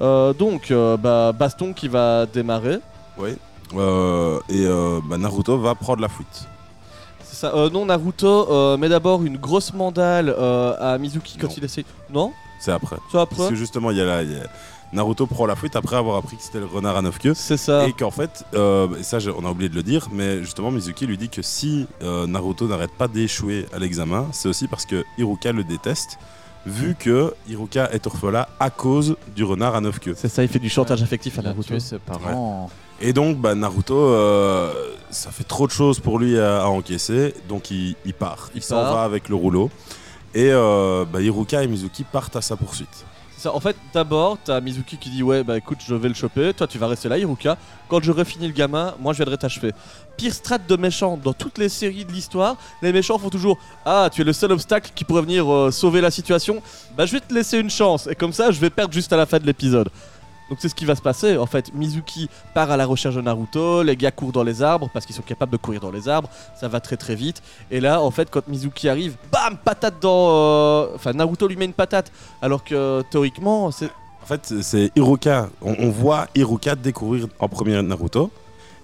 Euh, 0.00 0.32
donc, 0.32 0.72
bah, 1.00 1.32
baston 1.32 1.72
qui 1.72 1.88
va 1.88 2.26
démarrer. 2.26 2.78
Oui. 3.16 3.30
Et 4.50 4.66
bah, 5.08 5.16
Naruto 5.18 5.58
va 5.58 5.74
prendre 5.74 6.02
la 6.02 6.08
fuite. 6.08 6.46
C'est 7.22 7.36
ça. 7.36 7.52
Non, 7.72 7.86
Naruto 7.86 8.76
met 8.76 8.88
d'abord 8.88 9.22
une 9.24 9.36
grosse 9.38 9.72
mandale 9.72 10.28
à 10.38 10.98
Mizuki 10.98 11.38
quand 11.38 11.46
Non. 11.48 11.54
il 11.56 11.64
essaie. 11.64 11.84
Non? 12.12 12.32
C'est 12.64 12.72
après. 12.72 12.96
C'est 13.10 13.18
après 13.18 13.36
Parce 13.36 13.48
que 13.50 13.54
justement, 13.56 13.90
il 13.90 13.98
y 13.98 14.00
a 14.00 14.04
la, 14.04 14.22
y 14.22 14.34
a- 14.36 14.46
Naruto 14.92 15.26
prend 15.26 15.44
la 15.46 15.56
fuite 15.56 15.74
après 15.74 15.96
avoir 15.96 16.16
appris 16.18 16.36
que 16.36 16.42
c'était 16.42 16.60
le 16.60 16.66
renard 16.66 16.96
à 16.96 17.02
neuf 17.02 17.18
queues. 17.18 17.34
C'est 17.34 17.56
ça. 17.56 17.86
Et 17.88 17.92
qu'en 17.92 18.12
fait, 18.12 18.44
euh, 18.54 18.86
et 18.98 19.02
ça 19.02 19.18
je- 19.18 19.30
on 19.30 19.44
a 19.44 19.50
oublié 19.50 19.68
de 19.68 19.74
le 19.74 19.82
dire, 19.82 20.06
mais 20.12 20.38
justement 20.40 20.70
Mizuki 20.70 21.04
lui 21.06 21.18
dit 21.18 21.28
que 21.28 21.42
si 21.42 21.86
euh, 22.02 22.26
Naruto 22.28 22.68
n'arrête 22.68 22.92
pas 22.92 23.08
d'échouer 23.08 23.66
à 23.74 23.78
l'examen, 23.80 24.28
c'est 24.32 24.48
aussi 24.48 24.68
parce 24.68 24.86
que 24.86 25.02
Hiruka 25.18 25.50
le 25.52 25.64
déteste, 25.64 26.16
vu 26.64 26.94
que 26.98 27.34
Hiruka 27.48 27.90
est 27.92 28.06
orphelin 28.06 28.46
à 28.60 28.70
cause 28.70 29.16
du 29.34 29.42
renard 29.42 29.74
à 29.74 29.80
neuf 29.80 29.98
queues. 29.98 30.14
C'est 30.16 30.28
ça, 30.28 30.42
il 30.44 30.48
fait 30.48 30.60
du 30.60 30.68
chantage 30.70 31.02
affectif 31.02 31.38
à 31.40 31.42
Naruto. 31.42 31.64
tué 31.68 31.80
ses 31.80 31.98
parents. 31.98 32.70
Et 33.00 33.12
donc 33.12 33.38
bah, 33.38 33.56
Naruto, 33.56 33.96
euh, 33.98 34.72
ça 35.10 35.30
fait 35.32 35.42
trop 35.44 35.66
de 35.66 35.72
choses 35.72 35.98
pour 35.98 36.20
lui 36.20 36.38
à, 36.38 36.62
à 36.62 36.66
encaisser, 36.66 37.34
donc 37.48 37.70
il, 37.72 37.96
il 38.06 38.14
part. 38.14 38.50
Il, 38.54 38.58
Il 38.58 38.62
s'en 38.62 38.80
va 38.80 39.02
avec 39.02 39.28
le 39.28 39.34
rouleau. 39.34 39.70
Et 40.34 40.50
euh, 40.50 41.04
bah, 41.04 41.20
Hiruka 41.20 41.62
et 41.62 41.68
Mizuki 41.68 42.04
partent 42.04 42.36
à 42.36 42.42
sa 42.42 42.56
poursuite. 42.56 43.04
En 43.46 43.60
fait, 43.60 43.76
d'abord, 43.92 44.38
t'as 44.42 44.60
Mizuki 44.60 44.96
qui 44.96 45.10
dit 45.10 45.22
Ouais, 45.22 45.44
bah 45.44 45.58
écoute, 45.58 45.78
je 45.86 45.94
vais 45.94 46.08
le 46.08 46.14
choper. 46.14 46.54
Toi, 46.54 46.66
tu 46.66 46.78
vas 46.78 46.86
rester 46.86 47.08
là, 47.08 47.18
Hiruka. 47.18 47.58
Quand 47.88 48.02
j'aurai 48.02 48.24
fini 48.24 48.46
le 48.46 48.54
gamin, 48.54 48.94
moi, 48.98 49.12
je 49.12 49.18
viendrai 49.18 49.36
t'achever. 49.36 49.72
Pire 50.16 50.32
strat 50.32 50.58
de 50.58 50.76
méchants 50.76 51.18
dans 51.22 51.34
toutes 51.34 51.58
les 51.58 51.68
séries 51.68 52.06
de 52.06 52.12
l'histoire, 52.12 52.56
les 52.80 52.92
méchants 52.92 53.18
font 53.18 53.28
toujours 53.28 53.58
Ah, 53.84 54.08
tu 54.10 54.22
es 54.22 54.24
le 54.24 54.32
seul 54.32 54.52
obstacle 54.52 54.92
qui 54.94 55.04
pourrait 55.04 55.22
venir 55.22 55.52
euh, 55.52 55.70
sauver 55.70 56.00
la 56.00 56.10
situation. 56.10 56.62
Bah, 56.96 57.04
je 57.04 57.12
vais 57.12 57.20
te 57.20 57.34
laisser 57.34 57.58
une 57.58 57.70
chance. 57.70 58.06
Et 58.06 58.14
comme 58.14 58.32
ça, 58.32 58.50
je 58.50 58.58
vais 58.58 58.70
perdre 58.70 58.94
juste 58.94 59.12
à 59.12 59.16
la 59.16 59.26
fin 59.26 59.38
de 59.38 59.46
l'épisode. 59.46 59.90
Donc 60.50 60.58
c'est 60.60 60.68
ce 60.68 60.74
qui 60.74 60.84
va 60.84 60.94
se 60.94 61.02
passer. 61.02 61.36
En 61.38 61.46
fait, 61.46 61.72
Mizuki 61.74 62.28
part 62.52 62.70
à 62.70 62.76
la 62.76 62.84
recherche 62.86 63.14
de 63.14 63.20
Naruto, 63.22 63.82
les 63.82 63.96
gars 63.96 64.10
courent 64.10 64.32
dans 64.32 64.42
les 64.42 64.62
arbres 64.62 64.90
parce 64.92 65.06
qu'ils 65.06 65.14
sont 65.14 65.22
capables 65.22 65.52
de 65.52 65.56
courir 65.56 65.80
dans 65.80 65.90
les 65.90 66.08
arbres, 66.08 66.28
ça 66.60 66.68
va 66.68 66.80
très 66.80 66.96
très 66.96 67.14
vite. 67.14 67.42
Et 67.70 67.80
là, 67.80 68.00
en 68.02 68.10
fait, 68.10 68.30
quand 68.30 68.46
Mizuki 68.48 68.88
arrive, 68.88 69.16
bam, 69.32 69.56
patate 69.56 70.00
dans... 70.00 70.28
euh, 70.30 70.86
Enfin, 70.94 71.12
Naruto 71.12 71.48
lui 71.48 71.56
met 71.56 71.64
une 71.64 71.72
patate. 71.72 72.12
Alors 72.42 72.62
que 72.62 73.02
théoriquement, 73.10 73.70
c'est... 73.70 73.90
En 74.22 74.26
fait, 74.26 74.54
c'est 74.62 74.90
Hiruka. 74.96 75.48
On, 75.60 75.90
voit 75.90 76.28
Hiruka 76.34 76.74
découvrir 76.76 77.26
en 77.38 77.48
premier 77.48 77.80
Naruto. 77.82 78.30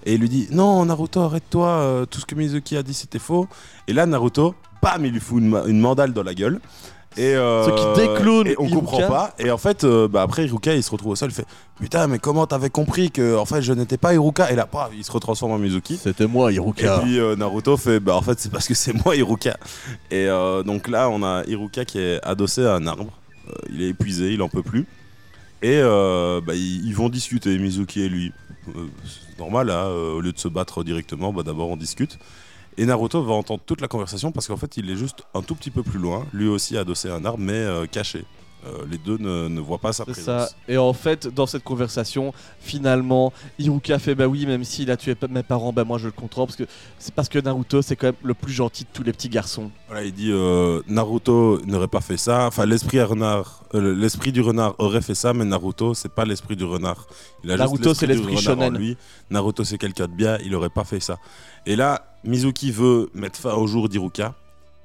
Et 0.05 0.13
il 0.15 0.19
lui 0.21 0.29
dit 0.29 0.47
Non, 0.51 0.83
Naruto, 0.85 1.21
arrête-toi. 1.21 1.67
euh, 1.67 2.05
tout 2.05 2.19
ce 2.19 2.25
que 2.25 2.35
Mizuki 2.35 2.75
a 2.77 2.83
dit, 2.83 2.93
c'était 2.93 3.19
faux. 3.19 3.47
Et 3.87 3.93
là, 3.93 4.05
Naruto, 4.05 4.53
bam, 4.81 5.03
il 5.05 5.11
lui 5.13 5.19
fout 5.19 5.41
une 5.41 5.79
mandale 5.79 6.13
dans 6.13 6.23
la 6.23 6.33
gueule. 6.33 6.59
Et 7.17 7.35
euh, 7.35 7.65
Ce 7.65 7.69
qui 7.71 8.07
déclone 8.07 8.47
et 8.47 8.55
on 8.57 8.65
Hiruka. 8.67 8.75
comprend 8.79 9.07
pas. 9.09 9.33
Et 9.37 9.51
en 9.51 9.57
fait, 9.57 9.83
euh, 9.83 10.07
bah, 10.07 10.21
après, 10.21 10.45
Hiruka, 10.45 10.73
il 10.75 10.81
se 10.83 10.89
retrouve 10.91 11.11
au 11.11 11.15
sol. 11.15 11.29
Il 11.29 11.35
fait 11.35 11.45
Putain, 11.79 12.07
mais 12.07 12.19
comment 12.19 12.47
t'avais 12.47 12.69
compris 12.69 13.11
que 13.11 13.35
en 13.37 13.45
fait, 13.45 13.61
je 13.61 13.73
n'étais 13.73 13.97
pas 13.97 14.13
Hiruka 14.13 14.49
Et 14.51 14.55
là, 14.55 14.65
paf, 14.65 14.91
il 14.95 15.03
se 15.03 15.11
retransforme 15.11 15.51
en 15.51 15.57
Mizuki. 15.57 15.97
C'était 15.97 16.27
moi, 16.27 16.51
Et 16.51 16.55
Hiruka. 16.55 16.99
puis 16.99 17.19
euh, 17.19 17.35
Naruto 17.35 17.75
fait 17.75 17.99
bah 17.99 18.15
en 18.15 18.21
fait 18.21 18.39
c'est 18.39 18.51
parce 18.51 18.67
que 18.67 18.73
c'est 18.75 18.93
moi 19.03 19.15
Hiruka. 19.15 19.57
Et 20.09 20.27
euh, 20.27 20.63
donc 20.63 20.87
là 20.87 21.09
on 21.09 21.21
a 21.23 21.43
Hiruka 21.47 21.83
qui 21.85 21.99
est 21.99 22.19
adossé 22.23 22.65
à 22.65 22.75
un 22.75 22.85
arbre. 22.87 23.11
Euh, 23.49 23.53
il 23.73 23.81
est 23.81 23.89
épuisé, 23.89 24.31
il 24.33 24.41
en 24.41 24.47
peut 24.49 24.61
plus. 24.63 24.85
Et 25.63 25.79
euh, 25.81 26.39
bah, 26.39 26.53
ils, 26.55 26.85
ils 26.85 26.95
vont 26.95 27.09
discuter 27.09 27.57
Mizuki 27.57 28.01
et 28.03 28.09
lui. 28.09 28.31
Euh, 28.75 28.85
c'est 29.03 29.39
normal 29.39 29.69
hein, 29.71 29.85
euh, 29.87 30.13
au 30.13 30.21
lieu 30.21 30.31
de 30.31 30.39
se 30.39 30.47
battre 30.47 30.83
directement, 30.83 31.33
bah, 31.33 31.41
d'abord 31.43 31.69
on 31.69 31.77
discute. 31.77 32.19
Et 32.77 32.85
Naruto 32.85 33.21
va 33.23 33.33
entendre 33.33 33.61
toute 33.65 33.81
la 33.81 33.87
conversation 33.87 34.31
parce 34.31 34.47
qu'en 34.47 34.57
fait 34.57 34.77
il 34.77 34.89
est 34.89 34.95
juste 34.95 35.23
un 35.33 35.41
tout 35.41 35.55
petit 35.55 35.71
peu 35.71 35.83
plus 35.83 35.99
loin, 35.99 36.25
lui 36.33 36.47
aussi 36.47 36.77
adossé 36.77 37.09
à 37.09 37.15
un 37.15 37.25
arbre 37.25 37.39
mais 37.39 37.53
euh, 37.53 37.85
caché. 37.85 38.25
Euh, 38.63 38.85
les 38.91 38.99
deux 38.99 39.17
ne, 39.17 39.47
ne 39.47 39.59
voient 39.59 39.79
pas 39.79 39.91
sa 39.91 40.05
présence. 40.05 40.23
ça. 40.23 40.49
Et 40.67 40.77
en 40.77 40.93
fait, 40.93 41.27
dans 41.27 41.47
cette 41.47 41.63
conversation, 41.63 42.31
finalement, 42.59 43.33
Hiruka 43.57 43.97
fait 43.97 44.13
bah 44.13 44.27
oui, 44.27 44.45
même 44.45 44.63
s'il 44.63 44.91
a 44.91 44.97
tué 44.97 45.15
mes 45.31 45.41
parents, 45.41 45.73
bah 45.73 45.83
moi 45.83 45.97
je 45.97 46.05
le 46.05 46.11
comprends 46.11 46.45
parce 46.45 46.55
que 46.55 46.65
c'est 46.99 47.13
parce 47.13 47.27
que 47.27 47.39
Naruto 47.39 47.81
c'est 47.81 47.95
quand 47.95 48.07
même 48.07 48.15
le 48.23 48.35
plus 48.35 48.53
gentil 48.53 48.83
de 48.83 48.89
tous 48.93 49.01
les 49.01 49.13
petits 49.13 49.29
garçons. 49.29 49.71
Voilà, 49.87 50.03
il 50.03 50.13
dit 50.13 50.31
euh, 50.31 50.81
Naruto 50.87 51.59
n'aurait 51.65 51.87
pas 51.87 52.01
fait 52.01 52.17
ça. 52.17 52.45
Enfin, 52.45 52.67
l'esprit 52.67 53.01
renard, 53.01 53.63
euh, 53.73 53.95
l'esprit 53.95 54.31
du 54.31 54.41
renard 54.41 54.75
aurait 54.77 55.01
fait 55.01 55.15
ça, 55.15 55.33
mais 55.33 55.45
Naruto, 55.45 55.95
c'est 55.95 56.13
pas 56.13 56.25
l'esprit 56.25 56.55
du 56.55 56.65
renard. 56.65 57.07
Il 57.43 57.49
a 57.51 57.57
Naruto, 57.57 57.89
juste 57.89 58.01
c'est 58.01 58.07
l'esprit 58.07 58.35
du 58.35 58.47
renard 58.47 58.57
en 58.57 58.69
shonen. 58.69 58.77
lui. 58.77 58.97
Naruto, 59.31 59.63
c'est 59.63 59.79
quelqu'un 59.79 60.05
de 60.05 60.13
bien. 60.13 60.37
Il 60.45 60.53
aurait 60.53 60.69
pas 60.69 60.83
fait 60.83 60.99
ça. 60.99 61.17
Et 61.65 61.75
là, 61.75 62.10
Mizuki 62.23 62.71
veut 62.71 63.09
mettre 63.13 63.39
fin 63.39 63.53
au 63.53 63.67
jour 63.67 63.89
d'Iruka. 63.89 64.35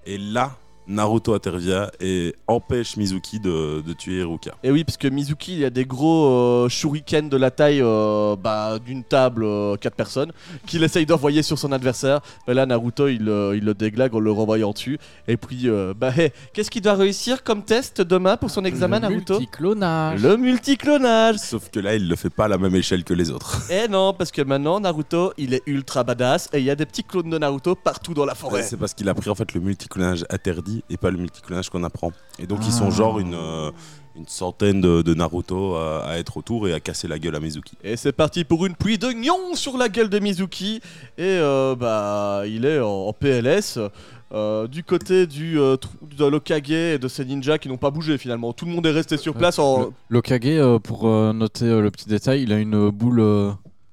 Et 0.05 0.19
là, 0.19 0.57
Naruto 0.89 1.35
intervient 1.35 1.89
et 2.01 2.35
empêche 2.47 2.97
Mizuki 2.97 3.41
de, 3.41 3.81
de 3.81 3.93
tuer 3.93 4.21
Iruka. 4.21 4.53
Et 4.63 4.71
oui, 4.71 4.85
parce 4.85 4.97
que 4.97 5.09
Mizuki, 5.09 5.59
il 5.59 5.65
a 5.65 5.71
des 5.71 5.85
gros 5.85 6.27
euh, 6.27 6.69
shurikens 6.69 7.29
de 7.29 7.37
la 7.37 7.51
taille 7.51 7.81
euh, 7.83 8.37
bah, 8.37 8.79
d'une 8.79 9.03
table, 9.05 9.45
4 9.81 9.95
personnes, 9.95 10.33
qu'il 10.67 10.83
essaye 10.85 11.05
d'envoyer 11.07 11.43
sur 11.43 11.59
son 11.59 11.73
adversaire. 11.73 12.21
Et 12.47 12.55
là, 12.55 12.67
Naruto, 12.67 13.09
il, 13.09 13.29
euh, 13.29 13.57
il 13.57 13.65
le 13.65 13.75
déglague 13.75 14.15
en 14.15 14.21
le 14.21 14.31
renvoyant 14.31 14.71
dessus. 14.73 14.99
Et 15.27 15.37
puis, 15.37 15.69
euh, 15.69 15.93
bah, 15.97 16.13
hé, 16.17 16.33
qu'est-ce 16.53 16.71
qu'il 16.71 16.83
doit 16.83 16.95
réussir 16.95 17.43
comme 17.43 17.63
test 17.65 18.01
demain 18.01 18.37
pour 18.37 18.51
son 18.51 18.65
examen, 18.65 18.97
Le 19.01 19.09
Naruto? 19.09 19.35
multiclonage. 19.35 20.23
Le 20.23 20.37
multiclonage 20.37 21.37
Sauf 21.39 21.71
que 21.71 21.81
là, 21.81 21.95
il 21.97 22.09
le 22.09 22.17
fait 22.17 22.31
pas 22.31 22.45
à 22.45 22.49
la 22.49 22.59
même 22.59 22.75
échelle 22.77 23.03
que 23.05 23.15
les 23.15 23.31
autres. 23.31 23.63
Eh 23.71 23.89
non, 23.89 24.13
parce 24.13 24.31
que 24.31 24.43
maintenant, 24.43 24.79
Naruto, 24.81 25.33
il 25.37 25.55
est 25.55 25.63
ultra 25.67 26.05
badass 26.05 26.49
et 26.53 26.59
il 26.59 26.65
y 26.65 26.71
a 26.71 26.77
des 26.77 26.87
petits 26.87 27.05
clones 27.05 27.31
de 27.31 27.39
Naruto 27.39 27.75
partout 27.75 28.15
dans 28.15 28.25
la 28.25 28.35
forêt. 28.35 28.63
C'est 28.63 28.77
parce 28.77 28.95
qu'il 28.95 29.09
a 29.09 29.15
pris 29.15 29.31
en 29.31 29.35
fait 29.35 29.53
le 29.55 29.61
multiclonage 29.61 30.25
interdit 30.31 30.76
et 30.91 30.97
pas 30.97 31.11
le 31.11 31.19
multiclonage 31.19 31.71
qu'on 31.71 31.85
apprend. 31.85 32.13
Et 32.39 32.47
donc 32.47 32.61
ils 32.67 32.73
sont 32.73 32.89
Ah. 32.89 32.95
genre 32.95 33.19
une, 33.19 33.35
euh, 33.35 33.71
une 34.17 34.27
centaine 34.27 34.81
de, 34.81 35.03
de 35.03 35.15
Naruto 35.15 35.75
à, 35.75 36.05
à 36.07 36.17
être 36.19 36.37
autour 36.37 36.69
et 36.69 36.73
à 36.73 36.81
casser 36.81 37.07
la 37.09 37.19
gueule 37.19 37.37
à 37.37 37.41
Mizuki. 37.41 37.77
Et 37.85 37.97
c'est 37.97 38.13
parti 38.13 38.45
pour 38.45 38.65
une 38.67 38.75
pluie 38.75 38.99
de 38.99 39.11
gnon 39.13 39.55
sur 39.55 39.77
la 39.77 39.89
gueule 39.89 40.09
de 40.09 40.19
Mizuki. 40.19 40.77
Et 41.19 41.23
euh, 41.25 41.75
bah, 41.77 42.43
il 42.47 42.65
est 42.65 42.81
en, 42.81 43.09
en 43.09 43.13
PLS. 43.13 43.79
euh, 44.33 44.67
du 44.67 44.83
côté 44.83 45.27
du 45.29 45.59
euh, 45.61 45.77
de 46.19 46.25
l'Okage 46.25 46.71
et 46.71 46.99
de 46.99 47.07
ses 47.09 47.25
ninjas 47.25 47.59
qui 47.59 47.69
n'ont 47.69 47.77
pas 47.77 47.91
bougé 47.93 48.19
finalement. 48.19 48.53
Tout 48.53 48.65
le 48.65 48.73
monde 48.73 48.85
est 48.87 48.91
resté 48.91 49.17
sur 49.19 49.35
place 49.35 49.59
en. 49.61 49.81
Le- 49.83 49.91
L'Okage, 50.09 50.41
euh, 50.47 50.79
pour 50.81 51.07
euh, 51.07 51.33
noter 51.33 51.67
euh, 51.67 51.81
le 51.81 51.91
petit 51.93 52.09
détail, 52.09 52.43
il 52.43 52.53
a 52.53 52.59
une 52.59 52.91
boule. 52.91 53.21
euh, 53.21 53.53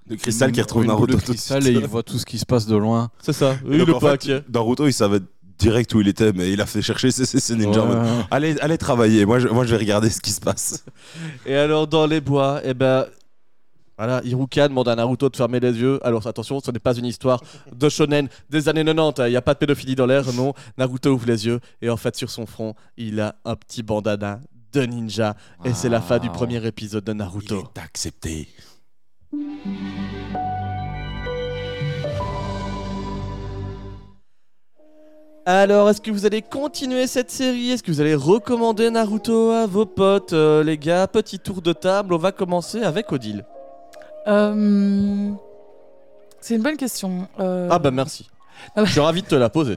De 0.09 0.15
cristal 0.15 0.49
une- 0.49 0.55
qui 0.55 0.61
retrouve 0.61 0.83
une 0.85 0.89
boule 0.89 1.07
Naruto 1.11 1.17
de 1.17 1.21
cristal 1.21 1.67
et 1.67 1.71
il 1.71 1.85
voit 1.85 2.01
tout 2.03 2.17
ce 2.17 2.25
qui 2.25 2.39
se 2.39 2.45
passe 2.45 2.65
de 2.65 2.75
loin. 2.75 3.09
C'est 3.21 3.31
ça. 3.33 3.53
Et 3.69 3.73
Il 3.73 3.77
donc, 3.79 3.89
est 3.89 3.93
en 3.93 3.99
fait. 3.99 4.49
Naruto, 4.51 4.87
il 4.87 4.93
savait 4.93 5.19
direct 5.67 5.93
où 5.95 6.01
il 6.01 6.07
était, 6.07 6.31
mais 6.33 6.51
il 6.53 6.59
a 6.61 6.65
fait 6.65 6.81
chercher 6.81 7.09
en 7.09 7.85
mode, 7.87 7.97
Ouais. 8.03 8.23
Allez, 8.31 8.59
allez 8.59 8.77
travailler, 8.77 9.25
moi 9.25 9.39
je, 9.39 9.47
moi 9.47 9.63
je 9.65 9.71
vais 9.71 9.77
regarder 9.85 10.09
ce 10.09 10.19
qui 10.21 10.31
se 10.31 10.41
passe. 10.41 10.83
Et 11.45 11.55
alors 11.55 11.87
dans 11.87 12.05
les 12.05 12.21
bois, 12.21 12.61
eh 12.63 12.73
ben. 12.73 13.05
Voilà, 13.95 14.21
Iruka 14.25 14.67
demande 14.67 14.87
à 14.87 14.95
Naruto 14.95 15.29
de 15.29 15.35
fermer 15.37 15.59
les 15.59 15.75
yeux. 15.79 15.99
Alors 16.03 16.25
attention, 16.25 16.59
ce 16.59 16.71
n'est 16.71 16.79
pas 16.79 16.95
une 16.95 17.05
histoire 17.05 17.43
de 17.71 17.89
shonen 17.89 18.27
des 18.49 18.67
années 18.67 18.83
90. 18.83 19.21
Il 19.27 19.29
n'y 19.29 19.35
a 19.35 19.41
pas 19.41 19.53
de 19.53 19.59
pédophilie 19.59 19.93
dans 19.95 20.07
l'air, 20.07 20.25
non. 20.33 20.53
Naruto 20.79 21.11
ouvre 21.11 21.27
les 21.27 21.45
yeux 21.45 21.59
et 21.79 21.89
en 21.91 21.95
fait 21.97 22.15
sur 22.15 22.29
son 22.31 22.47
front, 22.47 22.73
il 22.97 23.19
a 23.19 23.35
un 23.45 23.55
petit 23.55 23.83
bandana 23.83 24.39
de 24.73 24.81
ninja. 24.81 25.35
Et 25.63 25.73
c'est 25.73 25.89
la 25.89 26.01
fin 26.01 26.17
du 26.17 26.27
Wow. 26.27 26.33
premier 26.33 26.65
épisode 26.65 27.03
de 27.03 27.13
Naruto. 27.13 27.55
Il 27.75 27.79
est 27.79 27.83
accepté. 27.83 28.47
Alors, 35.45 35.89
est-ce 35.89 35.99
que 35.99 36.09
vous 36.11 36.25
allez 36.25 36.41
continuer 36.41 37.05
cette 37.05 37.29
série? 37.29 37.71
Est-ce 37.71 37.83
que 37.83 37.91
vous 37.91 37.99
allez 37.99 38.15
recommander 38.15 38.89
Naruto 38.89 39.51
à 39.51 39.65
vos 39.65 39.85
potes 39.85 40.31
Euh, 40.31 40.63
Les 40.63 40.77
gars, 40.77 41.05
petit 41.07 41.37
tour 41.39 41.61
de 41.61 41.73
table. 41.73 42.13
On 42.13 42.17
va 42.17 42.31
commencer 42.31 42.81
avec 42.81 43.11
Odile. 43.11 43.43
Euh, 44.27 45.31
C'est 46.39 46.55
une 46.55 46.61
bonne 46.61 46.77
question. 46.77 47.27
Euh, 47.41 47.67
Ah 47.69 47.77
bah 47.79 47.91
merci. 47.91 48.29
Ah 48.67 48.81
bah. 48.81 48.85
Je 48.85 48.91
suis 48.91 49.01
ravi 49.01 49.21
de 49.21 49.27
te 49.27 49.35
la 49.35 49.49
poser. 49.49 49.75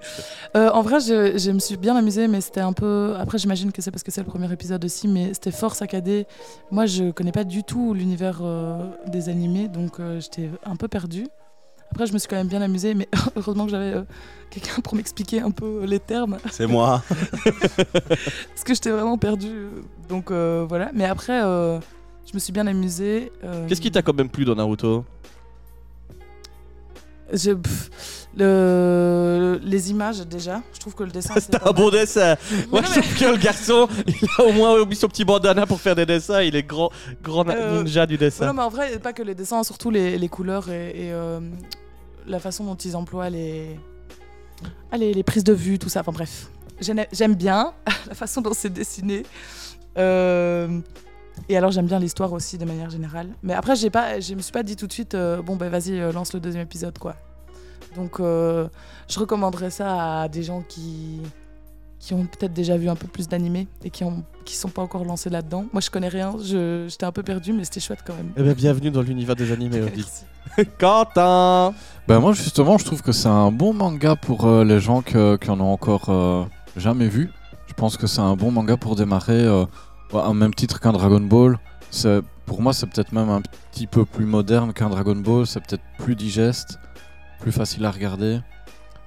euh, 0.57 0.71
en 0.71 0.83
vrai, 0.83 1.01
je, 1.01 1.37
je 1.37 1.51
me 1.51 1.59
suis 1.59 1.77
bien 1.77 1.97
amusée, 1.97 2.29
mais 2.29 2.41
c'était 2.41 2.61
un 2.61 2.73
peu. 2.73 3.15
Après, 3.19 3.37
j'imagine 3.39 3.73
que 3.73 3.83
c'est 3.83 3.91
parce 3.91 4.05
que 4.05 4.13
c'est 4.13 4.21
le 4.21 4.27
premier 4.29 4.53
épisode 4.53 4.85
aussi, 4.85 5.09
mais 5.09 5.35
c'était 5.35 5.51
fort 5.51 5.75
saccadé. 5.75 6.27
Moi, 6.71 6.87
je 6.87 7.11
connais 7.11 7.33
pas 7.33 7.43
du 7.43 7.65
tout 7.65 7.93
l'univers 7.93 8.39
euh, 8.43 8.87
des 9.09 9.29
animés, 9.29 9.67
donc 9.67 9.99
euh, 9.99 10.21
j'étais 10.21 10.49
un 10.65 10.77
peu 10.77 10.87
perdue. 10.87 11.27
Après, 11.97 12.07
je 12.07 12.13
me 12.13 12.19
suis 12.19 12.29
quand 12.29 12.37
même 12.37 12.47
bien 12.49 12.61
amusée, 12.61 12.93
mais 12.93 13.09
heureusement 13.37 13.65
que 13.65 13.71
j'avais 13.71 13.95
euh, 13.95 14.03
quelqu'un 14.51 14.83
pour 14.83 14.95
m'expliquer 14.97 15.41
un 15.41 15.51
peu 15.51 15.87
les 15.87 15.99
termes, 15.99 16.37
C'est 16.51 16.67
moi. 16.67 17.03
parce 17.65 18.65
que 18.67 18.75
j'étais 18.75 18.91
vraiment 18.91 19.17
perdue. 19.17 19.69
Donc 20.07 20.31
euh, 20.31 20.67
voilà. 20.69 20.91
Mais 20.93 21.07
après, 21.07 21.43
euh, 21.43 21.79
je 22.31 22.35
me 22.35 22.39
suis 22.39 22.53
bien 22.53 22.67
amusée. 22.67 23.33
euh, 23.45 23.67
Qu'est-ce 23.67 23.81
qui 23.81 23.91
t'a 23.91 24.03
quand 24.03 24.13
même 24.13 24.29
plu 24.29 24.45
dans 24.45 24.55
Naruto? 24.55 25.07
Je- 27.33 27.53
pff, 27.53 27.91
le, 28.37 29.59
les 29.63 29.91
images 29.91 30.19
déjà, 30.27 30.61
je 30.75 30.79
trouve 30.79 30.95
que 30.95 31.03
le 31.03 31.11
dessin 31.11 31.33
C'est 31.41 31.55
un 31.67 31.73
bon 31.73 31.89
dessin. 31.89 32.37
Moi, 32.71 32.83
je 32.83 33.01
trouve 33.01 33.19
que 33.19 33.25
le 33.33 33.37
garçon, 33.39 33.89
il 34.07 34.29
a 34.39 34.45
au 34.45 34.53
moins 34.53 34.85
mis 34.85 34.95
son 34.95 35.09
petit 35.09 35.25
bandana 35.25 35.65
pour 35.67 35.81
faire 35.81 35.97
des 35.97 36.05
dessins. 36.05 36.43
Il 36.43 36.55
est 36.55 36.63
grand, 36.63 36.91
grand 37.23 37.49
Euh, 37.49 37.83
ninja 37.83 38.05
du 38.07 38.15
Ouais, 38.15 38.19
dessin. 38.19 38.47
non, 38.47 38.53
mais 38.53 38.63
en 38.63 38.69
vrai, 38.69 38.99
pas 38.99 39.15
que 39.15 39.23
les 39.23 39.35
dessins, 39.35 39.65
surtout 39.65 39.89
les, 39.91 40.19
les 40.19 40.29
couleurs 40.29 40.69
et, 40.71 40.91
et, 40.91 41.13
euh, 41.13 41.41
la 42.27 42.39
façon 42.41 42.65
dont 42.65 42.75
ils 42.77 42.97
emploient 42.97 43.31
les, 43.31 43.79
ah, 44.91 44.97
les, 44.97 45.13
les 45.15 45.23
prises 45.23 45.45
de 45.45 45.53
vue, 45.53 45.79
tout 45.79 45.89
ça. 45.89 46.01
Enfin 46.01 46.13
bref, 46.13 46.49
J'aime- 46.81 47.35
bien 47.35 47.73
la 48.09 48.15
façon 48.15 48.41
dont 48.41 48.53
c'est 48.53 48.73
dessiné. 48.73 49.23
Euh, 49.99 50.81
et 51.49 51.57
alors 51.57 51.71
j'aime 51.71 51.87
bien 51.87 51.99
l'histoire 51.99 52.33
aussi 52.33 52.59
de 52.59 52.65
manière 52.65 52.91
générale. 52.91 53.29
Mais 53.43 53.55
après, 53.55 53.77
j'ai 53.77 53.91
pas, 53.91 54.21
je 54.21 54.35
me 54.35 54.41
suis 54.43 54.53
pas 54.53 54.63
dit 54.63 54.77
tout 54.77 54.87
de 54.87 54.93
suite, 54.93 55.15
euh, 55.15 55.41
bon 55.43 55.57
ben 55.57 55.71
vas-y, 55.71 55.99
euh, 56.01 56.13
lance 56.13 56.33
le 56.35 56.41
deuxième 56.41 56.63
épisode 56.65 56.99
quoi. 56.99 57.17
Donc 57.95 58.19
je 58.21 59.19
recommanderais 59.19 59.71
ça 59.71 60.21
à 60.23 60.29
des 60.29 60.43
gens 60.43 60.61
qui 60.61 61.23
qui 62.07 62.15
ont 62.15 62.25
peut-être 62.25 62.53
déjà 62.53 62.77
vu 62.77 62.89
un 62.89 62.95
peu 62.95 63.09
plus 63.09 63.27
d'animés 63.27 63.67
et 63.83 63.91
qui 63.91 64.05
ont 64.05 64.23
qui 64.45 64.55
sont 64.55 64.69
pas 64.69 64.81
encore 64.81 65.05
lancés 65.05 65.29
là-dedans. 65.29 65.65
Moi 65.73 65.81
je 65.81 65.91
connais 65.91 66.07
rien, 66.07 66.37
j'étais 66.41 67.05
un 67.05 67.11
peu 67.11 67.25
perdu 67.25 67.53
mais 67.53 67.65
c'était 67.65 67.81
chouette 67.81 67.99
quand 68.07 68.15
même. 68.15 68.31
Eh 68.37 68.43
ben, 68.45 68.53
bienvenue 68.55 68.93
dans 68.93 69.03
l'univers 69.03 69.35
des 69.35 69.51
animés, 69.51 69.81
Odile. 69.83 70.05
Merci. 70.57 70.71
Quentin 70.79 71.75
Bah 72.07 72.21
moi 72.21 72.33
justement 72.33 72.79
je 72.79 72.85
trouve 72.85 73.03
que 73.03 73.11
c'est 73.11 73.27
un 73.29 73.51
bon 73.51 73.75
manga 73.75 74.15
pour 74.15 74.45
euh, 74.47 74.63
les 74.65 74.79
gens 74.79 75.03
que- 75.03 75.37
qui 75.37 75.51
en 75.51 75.59
ont 75.59 75.73
encore 75.73 76.05
euh, 76.11 76.45
jamais 76.77 77.09
vu. 77.09 77.33
Je 77.67 77.75
pense 77.75 77.97
que 77.97 78.07
c'est 78.07 78.21
un 78.21 78.37
bon 78.37 78.53
manga 78.53 78.77
pour 78.77 78.95
démarrer 78.95 79.43
euh, 79.45 79.65
au 80.13 80.33
même 80.33 80.55
titre 80.55 80.79
qu'un 80.79 80.93
Dragon 80.93 81.21
Ball. 81.21 81.59
C'est- 81.91 82.23
Pour 82.47 82.63
moi 82.63 82.73
c'est 82.73 82.87
peut-être 82.87 83.11
même 83.11 83.31
un 83.31 83.43
petit 83.73 83.89
peu 83.89 84.05
plus 84.05 84.27
moderne 84.27 84.73
qu'un 84.73 84.91
Dragon 84.91 85.17
Ball, 85.17 85.45
c'est 85.49 85.59
peut-être 85.61 85.83
plus 85.99 86.15
digeste, 86.15 86.79
plus 87.41 87.51
facile 87.51 87.85
à 87.85 87.91
regarder. 87.91 88.39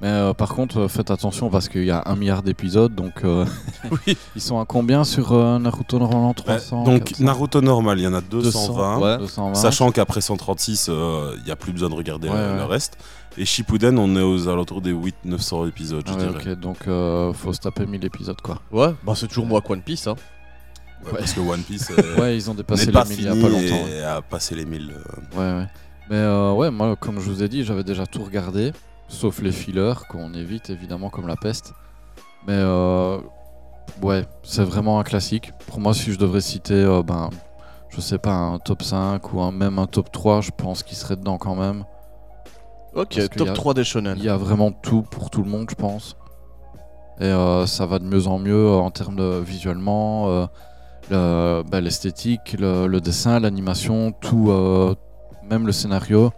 Mais 0.01 0.07
euh, 0.07 0.33
par 0.33 0.49
contre 0.55 0.81
euh, 0.81 0.87
faites 0.87 1.11
attention 1.11 1.49
parce 1.49 1.67
qu'il 1.67 1.83
y 1.83 1.91
a 1.91 2.03
un 2.05 2.15
milliard 2.15 2.41
d'épisodes 2.41 2.95
donc 2.95 3.25
euh, 3.25 3.45
Oui. 3.91 4.17
ils 4.35 4.41
sont 4.41 4.59
à 4.59 4.65
combien 4.65 5.03
sur 5.03 5.33
euh, 5.33 5.59
Naruto 5.59 5.99
normalement 5.99 6.29
Bah, 6.47 6.55
300 6.57 6.83
donc 6.85 7.03
400? 7.03 7.23
Naruto 7.25 7.59
normal, 7.61 7.99
il 7.99 8.03
y 8.03 8.07
en 8.07 8.13
a 8.13 8.21
220. 8.21 8.99
ouais. 8.99 9.17
220. 9.17 9.55
Sachant 9.55 9.91
qu'après 9.91 10.21
136, 10.21 10.87
euh, 10.89 11.35
il 11.39 11.43
n'y 11.43 11.51
a 11.51 11.55
plus 11.57 11.73
besoin 11.73 11.89
de 11.89 11.95
regarder 11.95 12.29
Ouais, 12.29 12.35
le, 12.35 12.51
ouais. 12.53 12.57
le 12.59 12.63
reste. 12.65 12.97
Et 13.37 13.45
Shippuden, 13.45 13.97
on 13.99 14.15
est 14.15 14.21
aux 14.21 14.47
alentours 14.47 14.81
des 14.81 14.93
800-900 14.93 15.67
épisodes, 15.67 16.03
je 16.07 16.13
Ah 16.13 16.17
ouais, 16.17 16.27
dirais. 16.39 16.51
ok, 16.53 16.59
donc 16.59 16.77
euh, 16.87 17.31
faut 17.33 17.53
se 17.53 17.59
taper 17.59 17.85
1000 17.85 18.03
épisodes 18.05 18.39
quoi. 18.41 18.59
Ouais, 18.71 18.93
bah 19.03 19.13
c'est 19.15 19.27
toujours 19.27 19.45
moi 19.45 19.61
One 19.67 19.81
Piece. 19.81 20.07
Hein. 20.07 20.15
Ouais, 21.05 21.19
Parce 21.19 21.33
que 21.33 21.39
One 21.41 21.61
Piece 21.61 21.91
euh, 21.97 22.19
Ouais, 22.19 22.35
ils 22.37 22.49
ont 22.49 22.53
dépassé 22.53 22.87
n'est 22.87 22.91
les 22.91 22.93
pas 22.93 23.05
1000 23.05 23.11
il 23.19 23.25
fini 23.25 23.27
y 23.27 23.39
a 23.39 23.41
pas 23.41 23.49
longtemps. 23.49 23.85
ouais. 23.85 23.97
et 23.97 24.03
a 24.03 24.21
passé 24.21 24.55
les 24.55 24.65
1000. 24.65 24.91
euh. 24.91 25.37
Ouais, 25.37 25.59
ouais. 25.61 25.67
Mais 26.09 26.15
euh, 26.17 26.53
ouais, 26.53 26.71
moi, 26.71 26.95
comme 26.95 27.19
je 27.19 27.29
vous 27.29 27.43
ai 27.43 27.47
dit, 27.47 27.63
j'avais 27.63 27.83
déjà 27.83 28.05
tout 28.07 28.23
regardé, 28.23 28.71
sauf 29.09 29.41
les 29.41 29.51
fillers, 29.51 29.93
qu'on 30.09 30.33
évite 30.33 30.69
évidemment 30.69 31.09
comme 31.09 31.27
la 31.27 31.35
peste. 31.35 31.73
Mais 32.47 32.53
euh, 32.55 33.17
ouais, 34.01 34.25
c'est 34.43 34.63
vraiment 34.63 34.99
un 34.99 35.03
classique. 35.03 35.51
Pour 35.67 35.79
moi, 35.81 35.93
si 35.93 36.13
je 36.13 36.17
devrais 36.17 36.41
citer, 36.41 36.73
euh, 36.73 37.03
ben, 37.03 37.29
je 37.89 37.99
sais 37.99 38.17
pas, 38.17 38.31
un 38.33 38.59
top 38.59 38.81
5 38.83 39.33
ou 39.33 39.41
un, 39.41 39.51
même 39.51 39.77
un 39.79 39.87
top 39.87 40.11
3, 40.11 40.41
je 40.41 40.51
pense 40.55 40.83
qu'il 40.83 40.95
serait 40.97 41.15
dedans 41.17 41.37
quand 41.37 41.55
même. 41.55 41.83
Ok, 42.95 43.19
top 43.35 43.47
y 43.47 43.49
a- 43.49 43.53
3 43.53 43.73
des 43.73 43.83
shonen. 43.83 44.15
Il 44.17 44.23
y 44.23 44.29
a 44.29 44.37
vraiment 44.37 44.71
tout 44.71 45.01
pour 45.01 45.29
tout 45.29 45.43
le 45.43 45.49
monde, 45.49 45.67
je 45.69 45.75
pense. 45.75 46.15
Et 47.19 47.25
euh, 47.25 47.65
ça 47.65 47.85
va 47.85 47.99
de 47.99 48.05
mieux 48.05 48.27
en 48.27 48.39
mieux 48.39 48.69
en 48.69 48.89
termes 48.91 49.17
de 49.17 49.39
visuellement, 49.39 50.47
le- 51.09 51.63
bah, 51.63 51.81
l'esthétique, 51.81 52.55
le, 52.57 52.87
le 52.87 53.01
dessin, 53.01 53.39
l'animation, 53.39 54.11
tout, 54.13 54.51
même 55.49 55.65
le 55.65 55.71
scénario. 55.73 56.31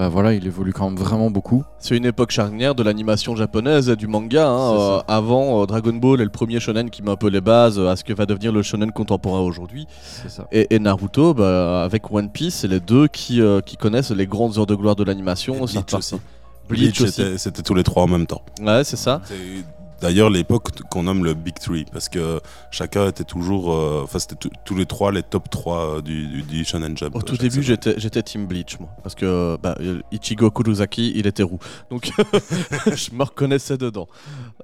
Bah 0.00 0.08
voilà, 0.08 0.32
il 0.32 0.46
évolue 0.46 0.72
quand 0.72 0.88
même 0.88 0.98
vraiment 0.98 1.30
beaucoup. 1.30 1.62
C'est 1.78 1.94
une 1.94 2.06
époque 2.06 2.30
charnière 2.30 2.74
de 2.74 2.82
l'animation 2.82 3.36
japonaise 3.36 3.90
et 3.90 3.96
du 3.96 4.06
manga. 4.06 4.48
hein. 4.48 4.72
Euh, 4.72 5.02
avant, 5.06 5.60
euh, 5.60 5.66
Dragon 5.66 5.92
Ball 5.92 6.22
est 6.22 6.24
le 6.24 6.30
premier 6.30 6.58
shonen 6.58 6.88
qui 6.88 7.02
met 7.02 7.10
un 7.10 7.16
peu 7.16 7.28
les 7.28 7.42
bases 7.42 7.78
euh, 7.78 7.90
à 7.90 7.96
ce 7.96 8.04
que 8.04 8.14
va 8.14 8.24
devenir 8.24 8.50
le 8.50 8.62
shonen 8.62 8.92
contemporain 8.92 9.40
aujourd'hui. 9.40 9.86
Et, 10.52 10.74
et 10.74 10.78
Naruto, 10.78 11.34
bah, 11.34 11.82
avec 11.84 12.10
One 12.10 12.30
Piece, 12.30 12.54
c'est 12.54 12.68
les 12.68 12.80
deux 12.80 13.08
qui, 13.08 13.42
euh, 13.42 13.60
qui 13.60 13.76
connaissent 13.76 14.10
les 14.10 14.26
grandes 14.26 14.56
heures 14.56 14.64
de 14.64 14.74
gloire 14.74 14.96
de 14.96 15.04
l'animation. 15.04 15.52
Bleach 15.52 15.92
aussi. 15.92 16.16
Bleach 16.66 16.98
Bleach, 17.02 17.36
c'était 17.36 17.62
tous 17.62 17.74
les 17.74 17.82
trois 17.82 18.04
en 18.04 18.08
même 18.08 18.26
temps. 18.26 18.40
Ouais, 18.58 18.84
c'est 18.84 18.96
ça. 18.96 19.20
D'ailleurs 20.00 20.30
l'époque 20.30 20.68
qu'on 20.90 21.02
nomme 21.02 21.24
le 21.24 21.34
Big 21.34 21.54
Three, 21.58 21.84
parce 21.92 22.08
que 22.08 22.40
chacun 22.70 23.06
était 23.08 23.24
toujours. 23.24 23.72
euh, 23.72 24.00
Enfin, 24.04 24.18
c'était 24.18 24.36
tous- 24.64 24.74
les 24.74 24.86
trois 24.86 25.12
les 25.12 25.22
top 25.22 25.50
3 25.50 25.96
euh, 25.96 26.00
du, 26.00 26.26
du, 26.26 26.42
du 26.42 26.64
Shonen 26.64 26.96
Jump. 26.96 27.14
Au 27.16 27.22
tout 27.22 27.36
début, 27.36 27.62
j'étais 27.62 27.94
j'étais 27.98 28.22
Team 28.22 28.46
Bleach, 28.46 28.78
moi. 28.80 28.88
Parce 29.02 29.14
que 29.14 29.56
bah, 29.62 29.74
euh, 29.80 30.00
Ichigo 30.12 30.50
Kurosaki, 30.50 31.12
il 31.14 31.26
était 31.26 31.42
roux. 31.42 31.58
Donc, 31.90 32.10
je 32.86 33.14
me 33.14 33.22
reconnaissais 33.24 33.76
dedans. 33.76 34.08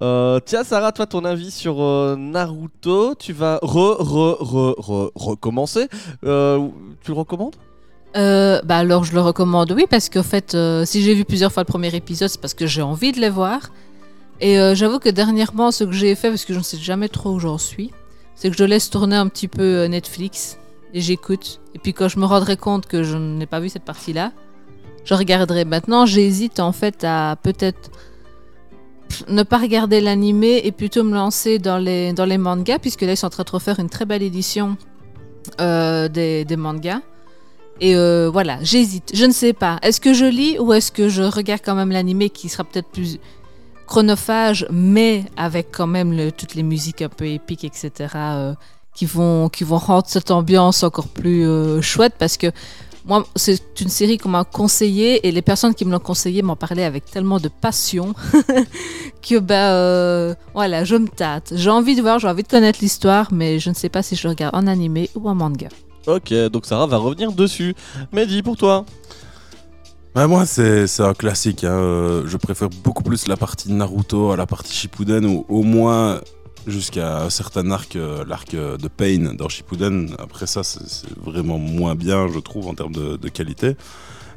Euh, 0.02 0.40
tiens, 0.44 0.64
Sarah, 0.64 0.92
toi, 0.92 1.06
ton 1.06 1.24
avis 1.24 1.50
sur 1.50 1.82
euh, 1.82 2.16
Naruto 2.16 3.14
Tu 3.14 3.32
vas 3.32 3.58
re, 3.62 3.96
re, 3.98 4.36
re, 4.40 4.74
re, 4.78 5.10
recommencer 5.14 5.88
Euh, 6.24 6.66
Tu 7.04 7.10
le 7.12 7.16
recommandes? 7.18 7.56
Euh, 8.16 8.62
bah 8.64 8.78
alors 8.78 9.04
je 9.04 9.12
le 9.12 9.20
recommande, 9.20 9.72
oui, 9.72 9.84
parce 9.90 10.08
qu'en 10.08 10.22
fait, 10.22 10.54
euh, 10.54 10.86
si 10.86 11.02
j'ai 11.02 11.12
vu 11.14 11.26
plusieurs 11.26 11.52
fois 11.52 11.64
le 11.64 11.66
premier 11.66 11.94
épisode, 11.94 12.30
c'est 12.30 12.40
parce 12.40 12.54
que 12.54 12.66
j'ai 12.66 12.80
envie 12.80 13.12
de 13.12 13.20
les 13.20 13.28
voir. 13.28 13.60
Et 14.40 14.58
euh, 14.58 14.74
j'avoue 14.74 14.98
que 14.98 15.08
dernièrement, 15.08 15.70
ce 15.70 15.84
que 15.84 15.92
j'ai 15.92 16.14
fait, 16.14 16.28
parce 16.28 16.44
que 16.44 16.52
je 16.52 16.58
ne 16.58 16.64
sais 16.64 16.76
jamais 16.76 17.08
trop 17.08 17.30
où 17.32 17.38
j'en 17.38 17.58
suis, 17.58 17.92
c'est 18.34 18.50
que 18.50 18.56
je 18.56 18.64
laisse 18.64 18.90
tourner 18.90 19.16
un 19.16 19.28
petit 19.28 19.48
peu 19.48 19.62
euh, 19.62 19.88
Netflix 19.88 20.58
et 20.92 21.00
j'écoute. 21.00 21.60
Et 21.74 21.78
puis 21.78 21.94
quand 21.94 22.08
je 22.08 22.18
me 22.18 22.26
rendrai 22.26 22.56
compte 22.56 22.86
que 22.86 23.02
je 23.02 23.16
n'ai 23.16 23.46
pas 23.46 23.60
vu 23.60 23.68
cette 23.68 23.84
partie-là, 23.84 24.32
je 25.04 25.14
regarderai. 25.14 25.64
Maintenant, 25.64 26.04
j'hésite 26.04 26.60
en 26.60 26.72
fait 26.72 27.04
à 27.04 27.36
peut-être 27.42 27.90
ne 29.28 29.42
pas 29.42 29.58
regarder 29.58 30.00
l'animé 30.00 30.60
et 30.64 30.72
plutôt 30.72 31.04
me 31.04 31.14
lancer 31.14 31.58
dans 31.58 31.78
les, 31.78 32.38
mangas, 32.38 32.78
puisque 32.80 33.02
là, 33.02 33.12
ils 33.12 33.16
sont 33.16 33.26
en 33.26 33.30
train 33.30 33.44
de 33.44 33.50
refaire 33.50 33.78
une 33.78 33.88
très 33.88 34.04
belle 34.04 34.22
édition 34.22 34.76
euh, 35.60 36.08
des, 36.08 36.44
mangas. 36.56 37.00
Et 37.80 37.94
voilà, 38.28 38.58
j'hésite. 38.62 39.12
Je 39.14 39.24
ne 39.26 39.32
sais 39.32 39.52
pas. 39.52 39.78
Est-ce 39.82 40.00
que 40.00 40.12
je 40.12 40.24
lis 40.24 40.58
ou 40.58 40.72
est-ce 40.72 40.90
que 40.90 41.08
je 41.08 41.22
regarde 41.22 41.60
quand 41.64 41.76
même 41.76 41.92
l'animé 41.92 42.30
qui 42.30 42.48
sera 42.48 42.64
peut-être 42.64 42.88
plus 42.88 43.20
chronophage, 43.86 44.66
mais 44.70 45.24
avec 45.36 45.68
quand 45.72 45.86
même 45.86 46.32
toutes 46.32 46.54
les 46.54 46.62
musiques 46.62 47.02
un 47.02 47.08
peu 47.08 47.26
épiques, 47.26 47.64
etc., 47.64 47.90
euh, 48.16 48.54
qui, 48.94 49.06
vont, 49.06 49.48
qui 49.48 49.64
vont 49.64 49.78
rendre 49.78 50.06
cette 50.06 50.30
ambiance 50.30 50.82
encore 50.82 51.08
plus 51.08 51.46
euh, 51.46 51.80
chouette 51.82 52.14
parce 52.18 52.36
que 52.36 52.50
moi, 53.04 53.24
c'est 53.36 53.80
une 53.80 53.88
série 53.88 54.18
qu'on 54.18 54.30
m'a 54.30 54.42
conseillée 54.42 55.28
et 55.28 55.30
les 55.30 55.42
personnes 55.42 55.74
qui 55.74 55.84
me 55.84 55.92
l'ont 55.92 56.00
conseillée 56.00 56.42
m'en 56.42 56.56
parlaient 56.56 56.84
avec 56.84 57.04
tellement 57.04 57.38
de 57.38 57.48
passion 57.48 58.14
que, 59.22 59.38
bah, 59.38 59.70
euh, 59.74 60.34
voilà, 60.54 60.82
je 60.82 60.96
me 60.96 61.06
tâte. 61.06 61.52
J'ai 61.54 61.70
envie 61.70 61.94
de 61.94 62.02
voir, 62.02 62.18
j'ai 62.18 62.26
envie 62.26 62.42
de 62.42 62.48
connaître 62.48 62.80
l'histoire, 62.82 63.28
mais 63.32 63.60
je 63.60 63.70
ne 63.70 63.74
sais 63.74 63.88
pas 63.88 64.02
si 64.02 64.16
je 64.16 64.26
regarde 64.26 64.56
en 64.56 64.66
animé 64.66 65.08
ou 65.14 65.28
en 65.28 65.36
manga. 65.36 65.68
Ok, 66.08 66.32
donc 66.50 66.66
Sarah 66.66 66.86
va 66.86 66.96
revenir 66.96 67.30
dessus. 67.30 67.76
Mehdi, 68.12 68.42
pour 68.42 68.56
toi 68.56 68.84
Bah, 70.16 70.26
moi, 70.28 70.46
c'est 70.46 71.00
un 71.00 71.12
classique. 71.12 71.62
hein. 71.62 71.72
Euh, 71.72 72.22
Je 72.26 72.38
préfère 72.38 72.70
beaucoup 72.70 73.02
plus 73.02 73.28
la 73.28 73.36
partie 73.36 73.70
Naruto 73.70 74.30
à 74.32 74.36
la 74.38 74.46
partie 74.46 74.72
Shippuden, 74.72 75.26
ou 75.26 75.44
au 75.50 75.62
moins 75.62 76.22
jusqu'à 76.66 77.24
un 77.24 77.28
certain 77.28 77.70
arc, 77.70 77.96
euh, 77.96 78.24
l'arc 78.26 78.54
euh, 78.54 78.78
de 78.78 78.88
Pain 78.88 79.34
dans 79.34 79.50
Shippuden. 79.50 80.16
Après 80.18 80.46
ça, 80.46 80.64
c'est 80.64 81.06
vraiment 81.22 81.58
moins 81.58 81.94
bien, 81.94 82.28
je 82.28 82.38
trouve, 82.38 82.66
en 82.66 82.72
termes 82.74 82.94
de, 82.94 83.28
qualité. 83.28 83.76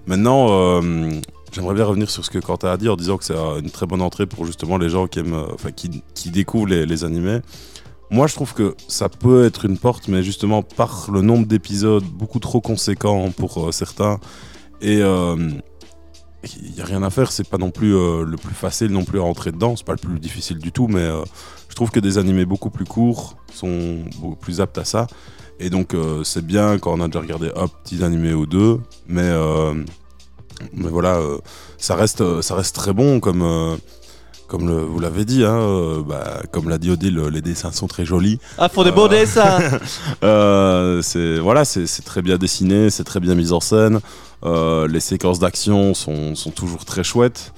Maintenant, 0.05 0.81
j'aimerais 1.53 1.75
bien 1.75 1.85
revenir 1.85 2.09
sur 2.09 2.25
ce 2.25 2.29
que 2.29 2.39
Quentin 2.39 2.71
a 2.71 2.75
dit 2.75 2.89
en 2.89 2.97
disant 2.97 3.15
que 3.15 3.23
c'est 3.23 3.37
une 3.37 3.71
très 3.71 3.85
bonne 3.85 4.01
entrée 4.01 4.25
pour 4.25 4.45
justement 4.45 4.77
les 4.77 4.89
gens 4.89 5.07
qui 5.07 5.19
aiment, 5.19 5.45
enfin, 5.53 5.71
qui, 5.71 6.03
qui 6.13 6.29
découvrent 6.29 6.67
les, 6.67 7.03
animés. 7.05 7.39
Moi, 8.11 8.27
je 8.27 8.35
trouve 8.35 8.53
que 8.53 8.75
ça 8.89 9.07
peut 9.07 9.45
être 9.45 9.63
une 9.63 9.77
porte, 9.77 10.09
mais 10.09 10.23
justement 10.23 10.61
par 10.61 11.09
le 11.09 11.21
nombre 11.21 11.47
d'épisodes 11.47 12.03
beaucoup 12.03 12.39
trop 12.39 12.59
conséquent 12.59 13.31
pour 13.31 13.73
certains 13.73 14.19
et 14.81 15.01
il 16.43 16.71
n'y 16.73 16.81
a 16.81 16.85
rien 16.85 17.03
à 17.03 17.09
faire, 17.09 17.31
c'est 17.31 17.47
pas 17.47 17.57
non 17.57 17.71
plus 17.71 17.95
euh, 17.95 18.23
le 18.23 18.37
plus 18.37 18.53
facile 18.53 18.91
non 18.91 19.03
plus 19.03 19.19
à 19.19 19.23
rentrer 19.23 19.51
dedans, 19.51 19.75
c'est 19.75 19.85
pas 19.85 19.93
le 19.93 19.97
plus 19.97 20.19
difficile 20.19 20.57
du 20.57 20.71
tout, 20.71 20.87
mais 20.87 21.01
euh, 21.01 21.21
je 21.67 21.75
trouve 21.75 21.91
que 21.91 21.99
des 21.99 22.17
animés 22.17 22.45
beaucoup 22.45 22.69
plus 22.69 22.85
courts 22.85 23.35
sont 23.53 24.05
plus 24.39 24.61
aptes 24.61 24.77
à 24.77 24.85
ça. 24.85 25.07
Et 25.59 25.69
donc 25.69 25.93
euh, 25.93 26.23
c'est 26.23 26.45
bien 26.45 26.79
quand 26.79 26.93
on 26.93 27.01
a 27.01 27.07
déjà 27.07 27.19
regardé 27.19 27.51
un 27.55 27.67
petit 27.67 28.03
animé 28.03 28.33
ou 28.33 28.45
deux, 28.45 28.79
mais, 29.07 29.29
mais 30.73 30.89
voilà, 30.89 31.19
ça, 31.77 31.95
reste, 31.95 32.41
ça 32.41 32.55
reste 32.55 32.75
très 32.75 32.93
bon 32.93 33.19
comme, 33.19 33.77
comme 34.49 34.67
le- 34.67 34.81
vous 34.81 34.99
l'avez 34.99 35.23
dit, 35.25 35.45
hein, 35.45 35.53
euh, 35.59 36.01
bah, 36.05 36.41
comme 36.51 36.67
l'a 36.69 36.77
dit 36.77 36.89
Odile, 36.91 37.17
les 37.31 37.41
dessins 37.41 37.71
sont 37.71 37.87
très 37.87 38.03
jolis. 38.03 38.39
Ah, 38.57 38.67
font 38.67 38.83
des 38.83 38.89
Euh, 38.89 38.93
beaux 38.93 39.07
dessins 39.07 39.59
Euh, 40.23 41.01
c'est 41.01 41.37
voilà, 41.39 41.63
c'est 41.63 41.85
c'est 41.87 42.01
très 42.03 42.21
bien 42.21 42.37
dessiné, 42.37 42.89
c'est 42.89 43.03
très 43.05 43.19
bien 43.21 43.35
mis 43.35 43.51
en 43.53 43.59
scène. 43.61 43.99
Euh, 44.43 44.87
les 44.87 44.99
séquences 44.99 45.39
d'action 45.39 45.93
sont, 45.93 46.33
sont 46.35 46.51
toujours 46.51 46.83
très 46.83 47.03
chouettes. 47.03 47.53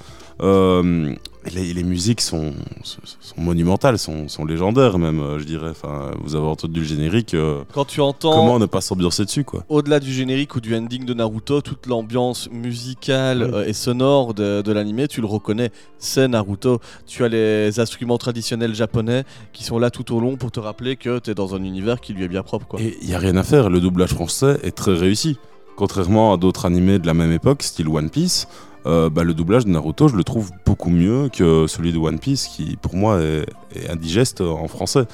Les, 1.54 1.74
les 1.74 1.82
musiques 1.82 2.20
sont, 2.20 2.52
sont, 2.84 3.00
sont 3.20 3.40
monumentales, 3.40 3.98
sont, 3.98 4.28
sont 4.28 4.44
légendaires 4.44 4.96
même, 4.98 5.18
euh, 5.20 5.38
je 5.40 5.44
dirais. 5.44 5.70
Enfin, 5.70 6.12
vous 6.22 6.36
avez 6.36 6.46
entendu 6.46 6.80
le 6.80 6.86
générique. 6.86 7.34
euh, 7.34 7.64
Quand 7.74 7.84
tu 7.84 8.00
entends 8.00 8.32
comment 8.32 8.58
ne 8.60 8.66
pas 8.66 8.80
s'ambiancer 8.80 9.24
dessus, 9.24 9.42
quoi 9.42 9.64
au-delà 9.68 9.98
du 9.98 10.12
générique 10.12 10.54
ou 10.54 10.60
du 10.60 10.76
ending 10.76 11.04
de 11.04 11.14
Naruto, 11.14 11.60
toute 11.60 11.86
l'ambiance 11.86 12.48
musicale 12.52 13.42
Oui. 13.42 13.50
euh, 13.54 13.64
et 13.66 13.72
sonore 13.72 14.34
de, 14.34 14.62
de 14.62 14.72
l'animé, 14.72 15.08
tu 15.08 15.20
le 15.20 15.26
reconnais, 15.26 15.70
c'est 15.98 16.28
Naruto. 16.28 16.78
Tu 17.06 17.24
as 17.24 17.28
les 17.28 17.80
instruments 17.80 18.18
traditionnels 18.18 18.74
japonais 18.74 19.24
qui 19.52 19.64
sont 19.64 19.78
là 19.80 19.90
tout 19.90 20.14
au 20.14 20.20
long 20.20 20.36
pour 20.36 20.52
te 20.52 20.60
rappeler 20.60 20.96
que 20.96 21.18
tu 21.18 21.30
es 21.30 21.34
dans 21.34 21.54
un 21.56 21.62
univers 21.64 22.00
qui 22.00 22.12
lui 22.12 22.22
est 22.24 22.28
bien 22.28 22.42
propre. 22.44 22.66
Quoi. 22.68 22.80
Et 22.80 22.96
il 23.02 23.10
y 23.10 23.14
a 23.14 23.18
rien 23.18 23.36
à 23.36 23.42
faire. 23.42 23.68
Le 23.68 23.80
doublage 23.80 24.10
français 24.14 24.58
est 24.62 24.76
très 24.76 24.94
réussi. 24.94 25.38
Contrairement 25.74 26.34
à 26.34 26.36
d'autres 26.36 26.66
animés 26.66 26.98
de 26.98 27.06
la 27.06 27.14
même 27.14 27.32
époque, 27.32 27.62
style 27.62 27.88
One 27.88 28.10
Piece, 28.10 28.46
euh, 28.86 29.10
bah, 29.10 29.24
le 29.24 29.34
doublage 29.34 29.64
de 29.64 29.70
Naruto, 29.70 30.08
je 30.08 30.16
le 30.16 30.24
trouve 30.24 30.50
beaucoup 30.66 30.90
mieux 30.90 31.28
que 31.28 31.66
celui 31.66 31.92
de 31.92 31.98
One 31.98 32.18
Piece, 32.18 32.46
qui 32.46 32.76
pour 32.76 32.96
moi 32.96 33.20
est, 33.20 33.46
est 33.74 33.88
indigeste 33.90 34.40
en 34.40 34.68
français. 34.68 35.04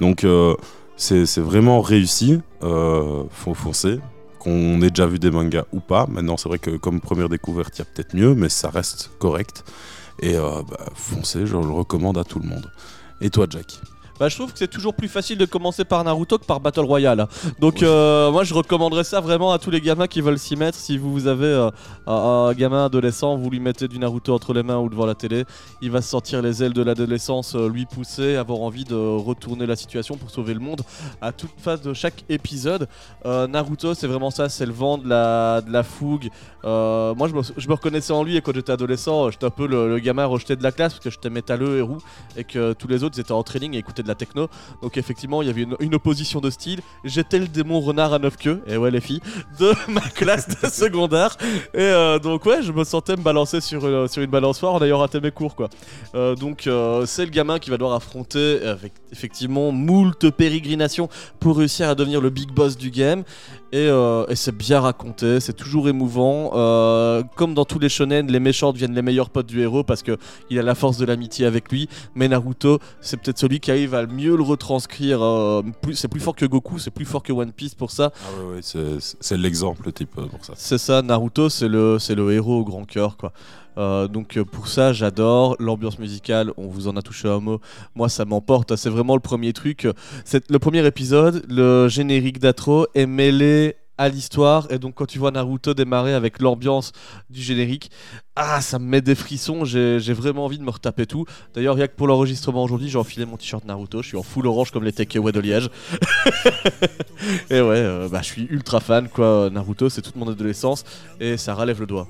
Donc 0.00 0.24
euh, 0.24 0.54
c'est 0.96 1.38
vraiment 1.38 1.80
réussi. 1.80 2.40
Euh. 2.62 3.24
Qu'on 4.38 4.80
ait 4.80 4.90
déjà 4.90 5.06
vu 5.06 5.18
des 5.18 5.32
mangas 5.32 5.64
ou 5.72 5.80
pas. 5.80 6.06
Maintenant, 6.06 6.36
c'est 6.36 6.48
vrai 6.48 6.58
que 6.58 6.76
comme 6.76 7.00
première 7.00 7.28
découverte, 7.28 7.76
il 7.76 7.78
y 7.80 7.82
a 7.82 7.84
peut-être 7.84 8.14
mieux, 8.14 8.34
mais 8.36 8.48
ça 8.48 8.70
reste 8.70 9.10
correct. 9.18 9.64
Et 10.20 10.36
euh, 10.36 10.62
bah, 10.68 10.86
foncez, 10.94 11.46
je 11.46 11.56
le 11.56 11.72
recommande 11.72 12.16
à 12.16 12.24
tout 12.24 12.38
le 12.38 12.48
monde. 12.48 12.70
Et 13.20 13.30
toi, 13.30 13.46
Jack? 13.50 13.80
Bah, 14.18 14.30
je 14.30 14.36
trouve 14.36 14.50
que 14.50 14.58
c'est 14.58 14.68
toujours 14.68 14.94
plus 14.94 15.08
facile 15.08 15.36
de 15.36 15.44
commencer 15.44 15.84
par 15.84 16.02
Naruto 16.02 16.38
que 16.38 16.46
par 16.46 16.60
Battle 16.60 16.80
Royale. 16.80 17.26
Donc, 17.60 17.82
euh, 17.82 18.30
moi, 18.30 18.44
je 18.44 18.54
recommanderais 18.54 19.04
ça 19.04 19.20
vraiment 19.20 19.52
à 19.52 19.58
tous 19.58 19.70
les 19.70 19.80
gamins 19.80 20.06
qui 20.06 20.22
veulent 20.22 20.38
s'y 20.38 20.56
mettre. 20.56 20.78
Si 20.78 20.96
vous 20.96 21.26
avez 21.26 21.46
euh, 21.46 21.70
un, 22.06 22.54
gamin 22.54 22.86
adolescent, 22.86 23.36
vous 23.36 23.50
lui 23.50 23.60
mettez 23.60 23.88
du 23.88 23.98
Naruto 23.98 24.32
entre 24.32 24.54
les 24.54 24.62
mains 24.62 24.78
ou 24.78 24.88
devant 24.88 25.04
la 25.04 25.14
télé, 25.14 25.44
il 25.82 25.90
va 25.90 26.00
se 26.00 26.08
sentir 26.08 26.40
les 26.40 26.62
ailes 26.62 26.72
de 26.72 26.82
l'adolescence 26.82 27.56
euh, 27.56 27.68
lui 27.68 27.84
pousser, 27.84 28.36
avoir 28.36 28.60
envie 28.60 28.84
de 28.84 28.94
retourner 28.94 29.66
la 29.66 29.76
situation 29.76 30.16
pour 30.16 30.30
sauver 30.30 30.54
le 30.54 30.60
monde 30.60 30.80
à 31.20 31.32
toute 31.32 31.52
phase 31.58 31.82
de 31.82 31.92
chaque 31.92 32.24
épisode. 32.28 32.88
Naruto, 33.24 33.94
c'est 33.94 34.06
vraiment 34.06 34.30
ça, 34.30 34.48
c'est 34.48 34.66
le 34.66 34.72
vent 34.72 34.98
de 34.98 35.08
la, 35.08 35.60
de 35.60 35.70
la 35.70 35.82
fougue. 35.82 36.30
Moi, 36.64 37.28
je 37.28 37.34
me, 37.68 37.72
reconnaissais 37.72 38.12
en 38.12 38.22
lui 38.22 38.36
et 38.36 38.40
quand 38.40 38.54
j'étais 38.54 38.72
adolescent, 38.72 39.30
j'étais 39.30 39.46
un 39.46 39.50
peu 39.50 39.66
le, 39.66 39.88
le 39.88 39.98
gamin 39.98 40.24
rejeté 40.24 40.56
de 40.56 40.62
la 40.62 40.72
classe 40.72 40.94
parce 40.94 41.04
que 41.04 41.10
j'étais 41.10 41.30
métalleux 41.30 41.78
et 41.78 41.82
roux 41.82 41.98
et 42.36 42.44
que 42.44 42.72
tous 42.72 42.88
les 42.88 43.04
autres 43.04 43.20
étaient 43.20 43.32
en 43.32 43.42
training 43.42 43.74
et 43.74 43.78
écoutaient 43.78 44.05
la 44.06 44.14
techno. 44.14 44.48
Donc 44.82 44.96
effectivement, 44.96 45.42
il 45.42 45.48
y 45.48 45.50
avait 45.50 45.66
une, 45.80 45.94
opposition 45.94 46.40
de 46.40 46.50
style. 46.50 46.80
J'étais 47.04 47.38
le 47.38 47.48
démon 47.48 47.80
renard 47.80 48.12
à 48.12 48.18
neuf 48.18 48.36
queues, 48.36 48.62
et 48.66 48.76
ouais 48.76 48.90
les 48.90 49.00
filles, 49.00 49.20
de 49.58 49.72
ma 49.88 50.02
classe 50.02 50.48
de 50.48 50.68
secondaire. 50.68 51.36
Et 51.74 51.80
euh, 51.80 52.18
donc 52.18 52.44
ouais, 52.44 52.62
je 52.62 52.72
me 52.72 52.84
sentais 52.84 53.16
me 53.16 53.22
balancer 53.22 53.60
sur, 53.60 53.84
euh, 53.84 54.06
sur 54.08 54.22
une 54.22 54.30
balançoire 54.30 54.74
en 54.74 54.82
ayant 54.82 54.98
raté 54.98 55.20
mes 55.20 55.30
cours 55.30 55.54
quoi. 55.54 55.68
Euh, 56.14 56.34
donc 56.34 56.68
c'est 57.06 57.24
le 57.24 57.30
gamin 57.30 57.58
qui 57.58 57.70
va 57.70 57.76
devoir 57.76 57.94
affronter 57.94 58.62
avec 58.62 58.92
effectivement 59.12 59.72
moult 59.72 60.30
pérégrinations 60.30 61.08
pour 61.40 61.56
réussir 61.58 61.88
à 61.88 61.94
devenir 61.94 62.20
le 62.20 62.30
big 62.30 62.50
boss 62.50 62.76
du 62.76 62.90
game. 62.90 63.24
Et, 63.72 63.88
euh, 63.88 64.24
et 64.28 64.36
c'est 64.36 64.56
bien 64.56 64.80
raconté, 64.80 65.40
c'est 65.40 65.52
toujours 65.52 65.88
émouvant. 65.88 66.52
Euh, 66.54 67.22
comme 67.34 67.52
dans 67.52 67.64
tous 67.64 67.78
les 67.80 67.88
shonen, 67.88 68.30
les 68.30 68.38
méchants 68.38 68.72
deviennent 68.72 68.94
les 68.94 69.02
meilleurs 69.02 69.28
potes 69.28 69.46
du 69.46 69.60
héros 69.60 69.82
parce 69.82 70.02
que 70.02 70.16
il 70.50 70.58
a 70.58 70.62
la 70.62 70.74
force 70.76 70.98
de 70.98 71.04
l'amitié 71.04 71.46
avec 71.46 71.70
lui. 71.72 71.88
Mais 72.14 72.28
Naruto, 72.28 72.78
c'est 73.00 73.16
peut-être 73.16 73.38
celui 73.38 73.58
qui 73.58 73.70
arrive 73.72 73.94
à 73.94 74.06
mieux 74.06 74.36
le 74.36 74.42
retranscrire. 74.42 75.20
euh, 75.20 75.62
c'est 75.94 76.08
plus 76.08 76.20
fort 76.20 76.36
que 76.36 76.46
Goku, 76.46 76.78
c'est 76.78 76.92
plus 76.92 77.04
fort 77.04 77.22
que 77.22 77.32
One 77.32 77.52
Piece 77.52 77.74
pour 77.74 77.90
ça. 77.90 78.12
Ah 78.14 78.40
ouais, 78.40 78.56
ouais, 78.56 78.98
c'est 79.20 79.36
l'exemple 79.36 79.90
type 79.92 80.10
pour 80.10 80.44
ça. 80.44 80.52
C'est 80.56 80.78
ça, 80.78 81.02
Naruto, 81.02 81.48
c'est 81.48 81.68
le, 81.68 81.98
c'est 81.98 82.14
le 82.14 82.32
héros 82.32 82.60
au 82.60 82.64
grand 82.64 82.84
cœur, 82.84 83.16
quoi. 83.16 83.32
Euh, 83.78 84.08
donc 84.08 84.36
euh, 84.36 84.44
pour 84.44 84.68
ça, 84.68 84.92
j'adore 84.92 85.56
l'ambiance 85.58 85.98
musicale. 85.98 86.52
On 86.56 86.68
vous 86.68 86.88
en 86.88 86.96
a 86.96 87.02
touché 87.02 87.28
un 87.28 87.40
mot. 87.40 87.60
Moi, 87.94 88.08
ça 88.08 88.24
m'emporte. 88.24 88.76
C'est 88.76 88.90
vraiment 88.90 89.14
le 89.14 89.20
premier 89.20 89.52
truc. 89.52 89.86
Le 90.48 90.58
premier 90.58 90.86
épisode. 90.86 91.44
Le 91.48 91.88
générique 91.88 92.38
d'atro 92.38 92.86
est 92.94 93.06
mêlé 93.06 93.76
à 93.98 94.08
l'histoire 94.08 94.66
et 94.70 94.78
donc 94.78 94.94
quand 94.94 95.06
tu 95.06 95.18
vois 95.18 95.30
Naruto 95.30 95.72
démarrer 95.72 96.12
avec 96.12 96.40
l'ambiance 96.40 96.92
du 97.30 97.40
générique 97.40 97.90
ah 98.36 98.60
ça 98.60 98.78
me 98.78 98.84
met 98.86 99.00
des 99.00 99.14
frissons 99.14 99.64
j'ai 99.64 99.98
vraiment 100.12 100.44
envie 100.44 100.58
de 100.58 100.62
me 100.62 100.70
retaper 100.70 101.06
tout 101.06 101.24
d'ailleurs 101.54 101.74
rien 101.76 101.86
que 101.88 101.94
pour 101.96 102.06
l'enregistrement 102.06 102.62
aujourd'hui 102.62 102.88
j'ai 102.90 102.98
enfilé 102.98 103.24
mon 103.26 103.36
t-shirt 103.36 103.64
Naruto 103.64 104.02
je 104.02 104.08
suis 104.08 104.16
en 104.16 104.22
full 104.22 104.46
orange 104.46 104.70
comme 104.70 104.84
les 104.84 104.92
Tekeway 104.92 105.32
de 105.32 105.40
Liège 105.40 105.70
et 107.50 107.60
ouais 107.60 107.76
euh, 107.78 108.08
bah 108.08 108.20
je 108.22 108.26
suis 108.26 108.42
ultra 108.50 108.80
fan 108.80 109.08
quoi 109.08 109.48
Naruto 109.50 109.88
c'est 109.88 110.02
toute 110.02 110.16
mon 110.16 110.28
adolescence 110.28 110.84
et 111.20 111.36
ça 111.36 111.54
relève 111.54 111.80
le 111.80 111.86
doigt 111.86 112.08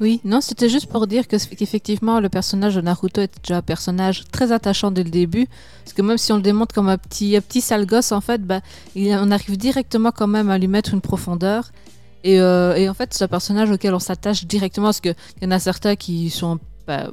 Oui, 0.00 0.20
non, 0.24 0.40
c'était 0.42 0.68
juste 0.68 0.86
pour 0.90 1.06
dire 1.06 1.26
que 1.28 1.36
qu'effectivement 1.54 2.20
le 2.20 2.28
personnage 2.28 2.74
de 2.74 2.80
Naruto 2.82 3.20
est 3.22 3.32
déjà 3.42 3.58
un 3.58 3.62
personnage 3.62 4.24
très 4.30 4.52
attachant 4.52 4.90
dès 4.90 5.04
le 5.04 5.10
début, 5.10 5.46
parce 5.84 5.94
que 5.94 6.02
même 6.02 6.18
si 6.18 6.32
on 6.32 6.36
le 6.36 6.42
démontre 6.42 6.74
comme 6.74 6.88
un 6.88 6.98
petit, 6.98 7.36
un 7.36 7.40
petit 7.40 7.60
sale 7.62 7.86
gosse, 7.86 8.12
en 8.12 8.20
fait, 8.20 8.42
bah, 8.44 8.60
il- 8.94 9.14
on 9.14 9.30
arrive 9.30 9.56
directement 9.56 10.10
quand 10.10 10.26
même 10.26 10.50
à 10.50 10.58
lui 10.58 10.66
mettre 10.68 10.92
une 10.92 11.00
profondeur. 11.00 11.70
Et, 12.24 12.40
euh, 12.40 12.74
et 12.76 12.88
en 12.88 12.94
fait, 12.94 13.12
c'est 13.14 13.24
un 13.24 13.28
personnage 13.28 13.70
auquel 13.70 13.94
on 13.94 13.98
s'attache 13.98 14.44
directement, 14.44 14.86
parce 14.88 15.00
qu'il 15.00 15.14
y 15.40 15.46
en 15.46 15.50
a 15.50 15.58
certains 15.58 15.96
qui 15.96 16.30
sont 16.30 16.58
bah, 16.86 17.10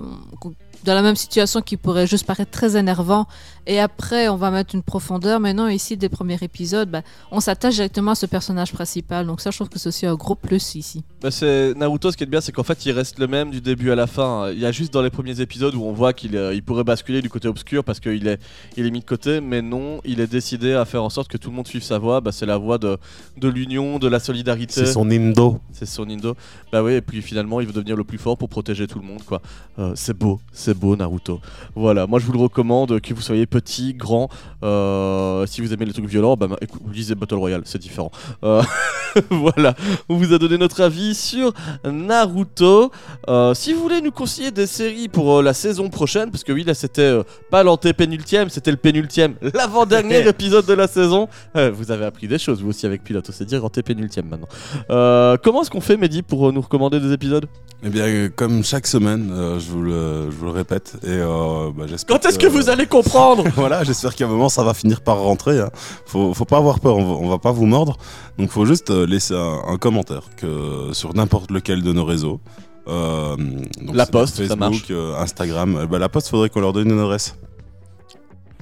dans 0.84 0.93
la 0.93 1.01
même 1.01 1.15
situation 1.15 1.61
qui 1.61 1.77
pourrait 1.77 2.07
juste 2.07 2.25
paraître 2.25 2.51
très 2.51 2.77
énervant. 2.77 3.27
Et 3.67 3.80
après, 3.80 4.30
on 4.30 4.36
va 4.36 4.49
mettre 4.49 4.73
une 4.75 4.82
profondeur. 4.82 5.39
Mais 5.39 5.53
non, 5.53 5.67
ici, 5.67 5.97
des 5.97 6.09
premiers 6.09 6.39
épisodes, 6.41 6.89
bah, 6.89 7.01
on 7.32 7.39
s'attache 7.39 7.75
directement 7.75 8.11
à 8.11 8.15
ce 8.15 8.25
personnage 8.25 8.73
principal. 8.73 9.27
Donc 9.27 9.41
ça, 9.41 9.51
je 9.51 9.57
trouve 9.57 9.69
que 9.69 9.77
c'est 9.77 9.89
aussi 9.89 10.05
un 10.05 10.15
gros 10.15 10.36
plus 10.36 10.75
ici. 10.75 11.03
Bah, 11.21 11.32
c'est 11.32 11.73
Naruto, 11.75 12.11
ce 12.11 12.17
qui 12.17 12.23
est 12.23 12.27
bien, 12.27 12.41
c'est 12.41 12.51
qu'en 12.51 12.63
fait, 12.63 12.86
il 12.86 12.91
reste 12.91 13.19
le 13.19 13.27
même 13.27 13.51
du 13.51 13.61
début 13.61 13.91
à 13.91 13.95
la 13.95 14.07
fin. 14.07 14.49
Il 14.51 14.59
y 14.59 14.65
a 14.65 14.71
juste 14.71 14.93
dans 14.93 15.01
les 15.01 15.09
premiers 15.09 15.41
épisodes 15.41 15.75
où 15.75 15.84
on 15.84 15.93
voit 15.93 16.13
qu'il 16.13 16.36
euh, 16.36 16.53
il 16.53 16.63
pourrait 16.63 16.84
basculer 16.84 17.21
du 17.21 17.30
côté 17.30 17.47
obscur 17.47 17.84
parce 17.84 17.99
qu'il 17.99 18.27
est, 18.27 18.39
il 18.77 18.86
est 18.86 18.91
mis 18.91 19.01
de 19.01 19.05
côté, 19.05 19.41
mais 19.41 19.61
non, 19.61 19.99
il 20.05 20.19
est 20.19 20.27
décidé 20.27 20.73
à 20.73 20.86
faire 20.86 21.03
en 21.03 21.09
sorte 21.09 21.27
que 21.27 21.38
tout 21.38 21.49
le 21.49 21.55
monde 21.55 21.67
suive 21.67 21.84
sa 21.84 21.99
voie. 21.99 22.21
Bah, 22.21 22.32
c'est 22.32 22.45
la 22.45 22.57
voie 22.57 22.77
de, 22.77 22.97
de 23.38 23.47
l'union, 23.47 23.99
de 23.99 24.07
la 24.07 24.19
solidarité. 24.19 24.73
C'est 24.73 24.93
son 24.93 25.09
Indo. 25.11 25.59
C'est 25.71 25.86
son 25.86 26.09
Indo. 26.09 26.36
Bah 26.71 26.82
oui, 26.84 26.93
et 26.93 27.01
puis 27.01 27.21
finalement, 27.21 27.61
il 27.61 27.67
veut 27.67 27.73
devenir 27.73 27.95
le 27.95 28.03
plus 28.03 28.17
fort 28.17 28.38
pour 28.38 28.49
protéger 28.49 28.88
tout 28.88 28.99
le 28.99 29.05
monde, 29.05 29.23
quoi. 29.23 29.41
Euh, 29.77 29.93
c'est 29.95 30.17
beau, 30.17 30.39
c'est 30.51 30.68
beau, 30.74 30.95
Naruto. 30.95 31.39
Voilà, 31.76 32.07
moi 32.07 32.20
je 32.20 32.26
vous 32.26 32.34
le 32.34 32.39
recommande, 32.39 32.99
que 33.01 33.13
vous 33.13 33.22
soyez 33.22 33.45
petit, 33.45 33.93
grand. 33.93 34.30
euh, 34.63 35.45
si 35.45 35.61
vous 35.61 35.74
aimez 35.74 35.86
les 35.86 35.93
trucs 35.93 36.05
violents, 36.05 36.36
bah, 36.36 36.47
écoute, 36.61 36.82
vous 36.84 36.91
lisez 36.91 37.15
Battle 37.15 37.36
Royale, 37.36 37.61
c'est 37.65 37.80
différent. 37.80 38.11
Euh, 38.43 38.61
voilà, 39.30 39.76
on 40.07 40.15
vous 40.15 40.34
a 40.34 40.38
donné 40.38 40.57
notre 40.57 40.82
avis 40.82 41.15
sur 41.15 41.53
Naruto. 41.86 42.91
Euh, 43.28 43.53
si 43.53 43.74
vous 43.74 43.82
voulez 43.82 44.01
nous 44.01 44.11
conseiller 44.11 44.51
des 44.51 44.67
séries 44.67 45.07
pour 45.07 45.39
euh, 45.39 45.43
la 45.43 45.53
saison 45.53 45.89
prochaine, 45.89 46.32
parce 46.32 46.43
que 46.43 46.51
oui, 46.51 46.63
là 46.63 46.74
c'était 46.74 47.01
euh, 47.01 47.24
pas 47.49 47.63
l'antépénultième, 47.63 48.49
c'était 48.49 48.72
le 48.72 48.78
pénultième, 48.78 49.36
l'avant-dernier 49.53 50.28
épisode 50.28 50.65
de 50.65 50.74
la 50.74 50.88
saison. 50.88 51.28
Euh, 51.55 51.72
vous 51.72 51.91
avez 51.91 52.05
appris 52.05 52.28
des 52.28 52.38
choses, 52.38 52.61
vous 52.61 52.70
aussi 52.70 52.86
avec 52.86 53.03
Pilote, 53.03 53.30
c'est 53.32 53.45
dire 53.45 53.63
antépénultième 53.65 54.28
maintenant. 54.28 54.47
Euh, 54.89 55.38
comment 55.41 55.61
est-ce 55.61 55.70
qu'on 55.72 55.82
fait, 55.82 55.97
Mehdi, 55.97 56.22
pour 56.22 56.49
euh, 56.49 56.51
nous 56.51 56.61
recommander 56.61 56.99
des 56.99 57.13
épisodes? 57.13 57.47
Eh 57.84 57.89
bien, 57.89 58.03
euh, 58.03 58.30
comme 58.36 58.63
chaque 58.63 58.88
semaine, 58.88 59.30
euh, 59.32 59.57
je, 59.59 59.72
vous 59.72 59.82
le, 59.82 60.30
je 60.30 60.36
vous 60.36 60.45
le 60.45 60.51
répète. 60.60 60.93
Et 61.03 61.07
euh, 61.10 61.72
bah, 61.76 61.86
j'espère 61.88 62.20
Quand 62.20 62.26
est-ce 62.28 62.38
que 62.39 62.47
vous 62.47 62.70
allez 62.70 62.86
comprendre 62.86 63.43
voilà, 63.55 63.84
j'espère 63.84 64.14
qu'à 64.16 64.26
un 64.26 64.30
moment 64.30 64.49
ça 64.49 64.64
va 64.64 64.74
finir 64.74 65.01
par 65.01 65.18
rentrer. 65.20 65.60
hein. 65.60 65.70
Faut, 66.05 66.34
faut 66.34 66.45
pas 66.45 66.57
avoir 66.57 66.80
peur, 66.80 66.95
on 66.97 67.05
va, 67.05 67.14
on 67.26 67.30
va 67.30 67.38
pas 67.39 67.51
vous 67.51 67.66
mordre. 67.66 67.97
Donc 68.38 68.49
faut 68.51 68.66
juste 68.66 68.89
euh, 68.91 69.05
laisser 69.05 69.36
un, 69.36 69.60
un 69.68 69.78
commentaire 69.78 70.24
que 70.38 70.89
sur 70.93 71.14
n'importe 71.16 71.51
lequel 71.51 71.82
de 71.84 71.91
nos 71.93 72.05
réseaux. 72.05 72.39
Euh, 72.88 73.36
donc 73.82 73.95
La 73.95 74.05
Poste, 74.05 74.36
ça 74.38 74.41
Facebook, 74.43 74.60
marche. 74.60 74.86
euh, 74.91 75.16
Instagram. 75.20 75.86
Bah, 75.89 75.99
la 75.99 76.10
poste, 76.10 76.30
faudrait 76.30 76.49
qu'on 76.49 76.62
leur 76.62 76.74
donne 76.74 76.89
une 76.89 76.99
adresse. 76.99 77.36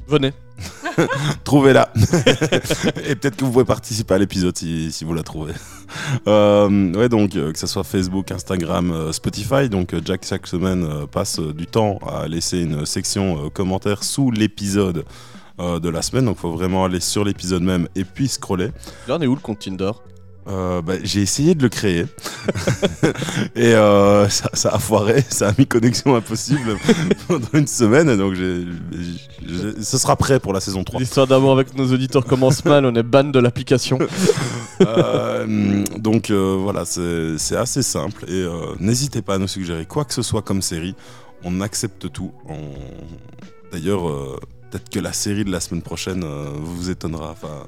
Venez. 0.08 0.32
Trouvez-la. 1.43 1.91
Et 3.08 3.16
peut-être 3.16 3.36
que 3.36 3.45
vous 3.45 3.51
pouvez 3.51 3.66
participer 3.66 4.16
à 4.16 4.18
l'épisode 4.18 4.58
si, 4.58 5.03
vous 5.03 5.14
la 5.14 5.24
trouvez. 5.24 5.53
Euh, 6.28 6.93
ouais, 6.93 7.10
donc 7.10 7.36
euh, 7.36 7.51
que 7.51 7.60
ce 7.60 7.68
soit 7.68 7.84
Facebook, 7.84 8.32
Instagram, 8.32 8.91
euh, 8.91 9.12
Spotify. 9.12 9.70
Donc 9.70 9.95
Jack 10.03 10.26
chaque 10.26 10.47
semaine 10.47 11.08
passe 11.12 11.39
du 11.39 11.68
temps 11.68 11.99
à 12.08 12.28
laisser 12.28 12.62
une 12.62 12.86
section 12.86 13.49
commentaires 13.49 14.03
sous 14.03 14.32
l'épisode 14.32 15.05
de 15.60 15.89
la 15.89 16.01
semaine. 16.01 16.26
Donc 16.26 16.38
faut 16.38 16.51
vraiment 16.51 16.86
aller 16.86 16.99
sur 16.99 17.24
l'épisode 17.24 17.64
même 17.64 17.88
et 17.95 18.03
puis 18.03 18.28
scroller. 18.28 18.72
Là, 19.08 19.18
on 19.18 19.22
est 19.22 19.28
où 19.28 19.36
le 19.36 19.41
compte 19.41 19.60
Tinder? 19.60 19.91
Euh, 20.50 20.82
bah, 20.82 20.93
j'ai 21.04 21.22
essayé 21.22 21.56
de 21.56 21.64
le 21.64 21.68
créer 21.68 22.06
et 23.56 23.74
euh, 23.74 24.30
ça, 24.30 24.50
ça 24.54 24.70
a 24.70 24.80
foiré, 24.80 25.22
ça 25.30 25.50
a 25.50 25.54
mis 25.58 25.68
connexion 25.68 26.16
impossible 26.16 26.78
pendant 27.28 27.50
une 27.54 27.68
semaine. 27.68 28.16
Donc 28.16 28.36
ce 29.82 29.98
sera 29.98 30.16
prêt 30.16 30.39
pour 30.39 30.54
la 30.54 30.62
saison 30.62 30.86
3. 30.86 31.02
L'histoire 31.02 31.28
d'amour 31.28 31.52
avec 31.52 31.76
nos 31.76 31.91
auditeurs 31.91 32.24
commence 32.24 32.64
mal, 32.64 32.86
on 32.86 32.95
est 32.95 33.04
ban 33.04 33.26
de 33.26 33.39
l'application. 33.39 34.00
Euh, 34.86 35.84
donc 35.98 36.30
voilà, 36.30 36.86
c'est 36.86 37.56
assez 37.56 37.82
simple 37.82 38.26
et 38.30 38.45
n'hésitez 38.80 39.24
pas 39.24 39.34
à 39.34 39.38
nous 39.39 39.48
suggérer 39.48 39.88
quoi 39.88 40.06
que 40.06 40.14
ce 40.14 40.22
soit 40.22 40.43
comme 40.43 40.62
série. 40.62 40.93
On 41.43 41.62
accepte 41.62 42.12
tout. 42.12 42.32
On- 42.48 42.76
D'ailleurs, 43.72 44.04
peut-être 44.70 44.88
que 44.89 45.00
la 45.00 45.14
série 45.14 45.45
de 45.45 45.52
la 45.52 45.62
semaine 45.62 45.82
prochaine 45.82 46.24
vous 46.62 46.91
étonnera. 46.91 47.32
Enfin, 47.32 47.66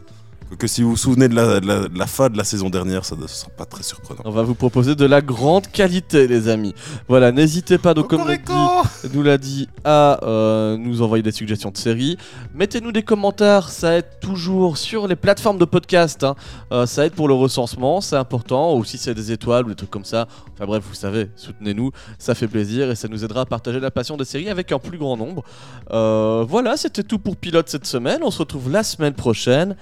que 0.57 0.67
si 0.67 0.81
vous 0.81 0.91
vous 0.91 0.97
souvenez 0.97 1.27
de 1.27 1.35
la, 1.35 1.59
de 1.59 1.67
la- 1.67 1.87
de 1.87 1.97
la 1.99 2.07
fin 2.07 2.29
de 2.29 2.37
la 2.37 2.43
saison 2.43 2.69
dernière, 2.69 3.05
ça 3.05 3.15
ne 3.15 3.27
sera 3.27 3.49
pas 3.51 3.65
très 3.65 3.83
surprenant. 3.83 4.21
On 4.25 4.31
va 4.31 4.41
vous 4.43 4.55
proposer 4.55 4.95
de 4.95 5.05
la 5.05 5.21
grande 5.21 5.67
qualité, 5.67 6.27
les 6.27 6.47
amis. 6.47 6.73
Voilà, 7.07 7.31
n'hésitez 7.31 7.77
pas, 7.77 7.93
donc, 7.93 8.09
comme 8.09 8.21
on 8.21 8.25
dit, 8.25 9.13
nous 9.13 9.21
l'a 9.23 9.37
dit, 9.37 9.67
à 9.83 10.19
euh, 10.25 10.77
nous 10.77 11.01
envoyer 11.01 11.21
des 11.23 11.31
suggestions 11.31 11.69
de 11.71 11.77
séries. 11.77 12.17
Mettez-nous 12.55 12.91
des 12.91 13.03
commentaires, 13.03 13.69
ça 13.69 13.97
aide 13.97 14.07
toujours 14.21 14.77
sur 14.77 15.07
les 15.07 15.15
plateformes 15.15 15.57
de 15.57 15.65
podcast. 15.65 16.23
hein. 16.23 16.35
Euh, 16.71 16.85
ça 16.85 17.05
aide 17.05 17.13
pour 17.13 17.27
le 17.27 17.33
recensement, 17.35 18.01
c'est 18.01 18.15
important. 18.17 18.75
Ou 18.75 18.83
si 18.83 18.97
c'est 18.97 19.13
des 19.13 19.31
étoiles 19.31 19.65
ou 19.65 19.69
des 19.69 19.75
trucs 19.75 19.91
comme 19.91 20.05
ça. 20.05 20.27
Enfin 20.55 20.65
bref, 20.65 20.83
vous 20.87 20.95
savez, 20.95 21.29
soutenez-nous, 21.35 21.91
ça 22.17 22.35
fait 22.35 22.47
plaisir 22.47 22.89
et 22.91 22.95
ça 22.95 23.07
nous 23.07 23.23
aidera 23.23 23.41
à 23.41 23.45
partager 23.45 23.79
la 23.79 23.91
passion 23.91 24.17
des 24.17 24.25
séries 24.25 24.49
avec 24.49 24.71
un 24.71 24.79
plus 24.79 24.97
grand 24.97 25.15
nombre. 25.15 25.43
Euh, 25.91 26.43
voilà, 26.47 26.75
c'était 26.77 27.03
tout 27.03 27.19
pour 27.19 27.37
Pilote 27.37 27.69
cette 27.69 27.85
semaine. 27.85 28.19
On 28.23 28.31
se 28.31 28.39
retrouve 28.39 28.71
la 28.71 28.83
semaine 28.83 29.13
prochaine 29.13 29.75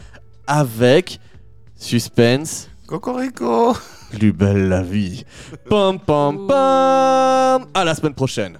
avec 0.48 1.20
Suspense. 1.76 2.70
Cocorico 2.88 3.76
Plus 4.10 4.32
belle 4.32 4.70
la 4.70 4.82
vie. 4.82 5.26
Pam 5.70 6.00
pam 6.00 6.48
pam. 6.48 7.68
À 7.74 7.84
la 7.84 7.93
semaine 7.93 8.14
prochaine. 8.14 8.60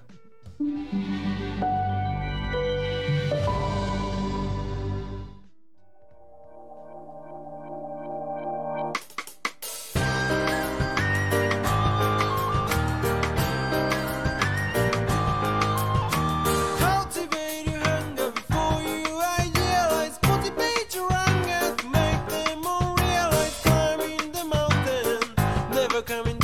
Coming 26.07 26.36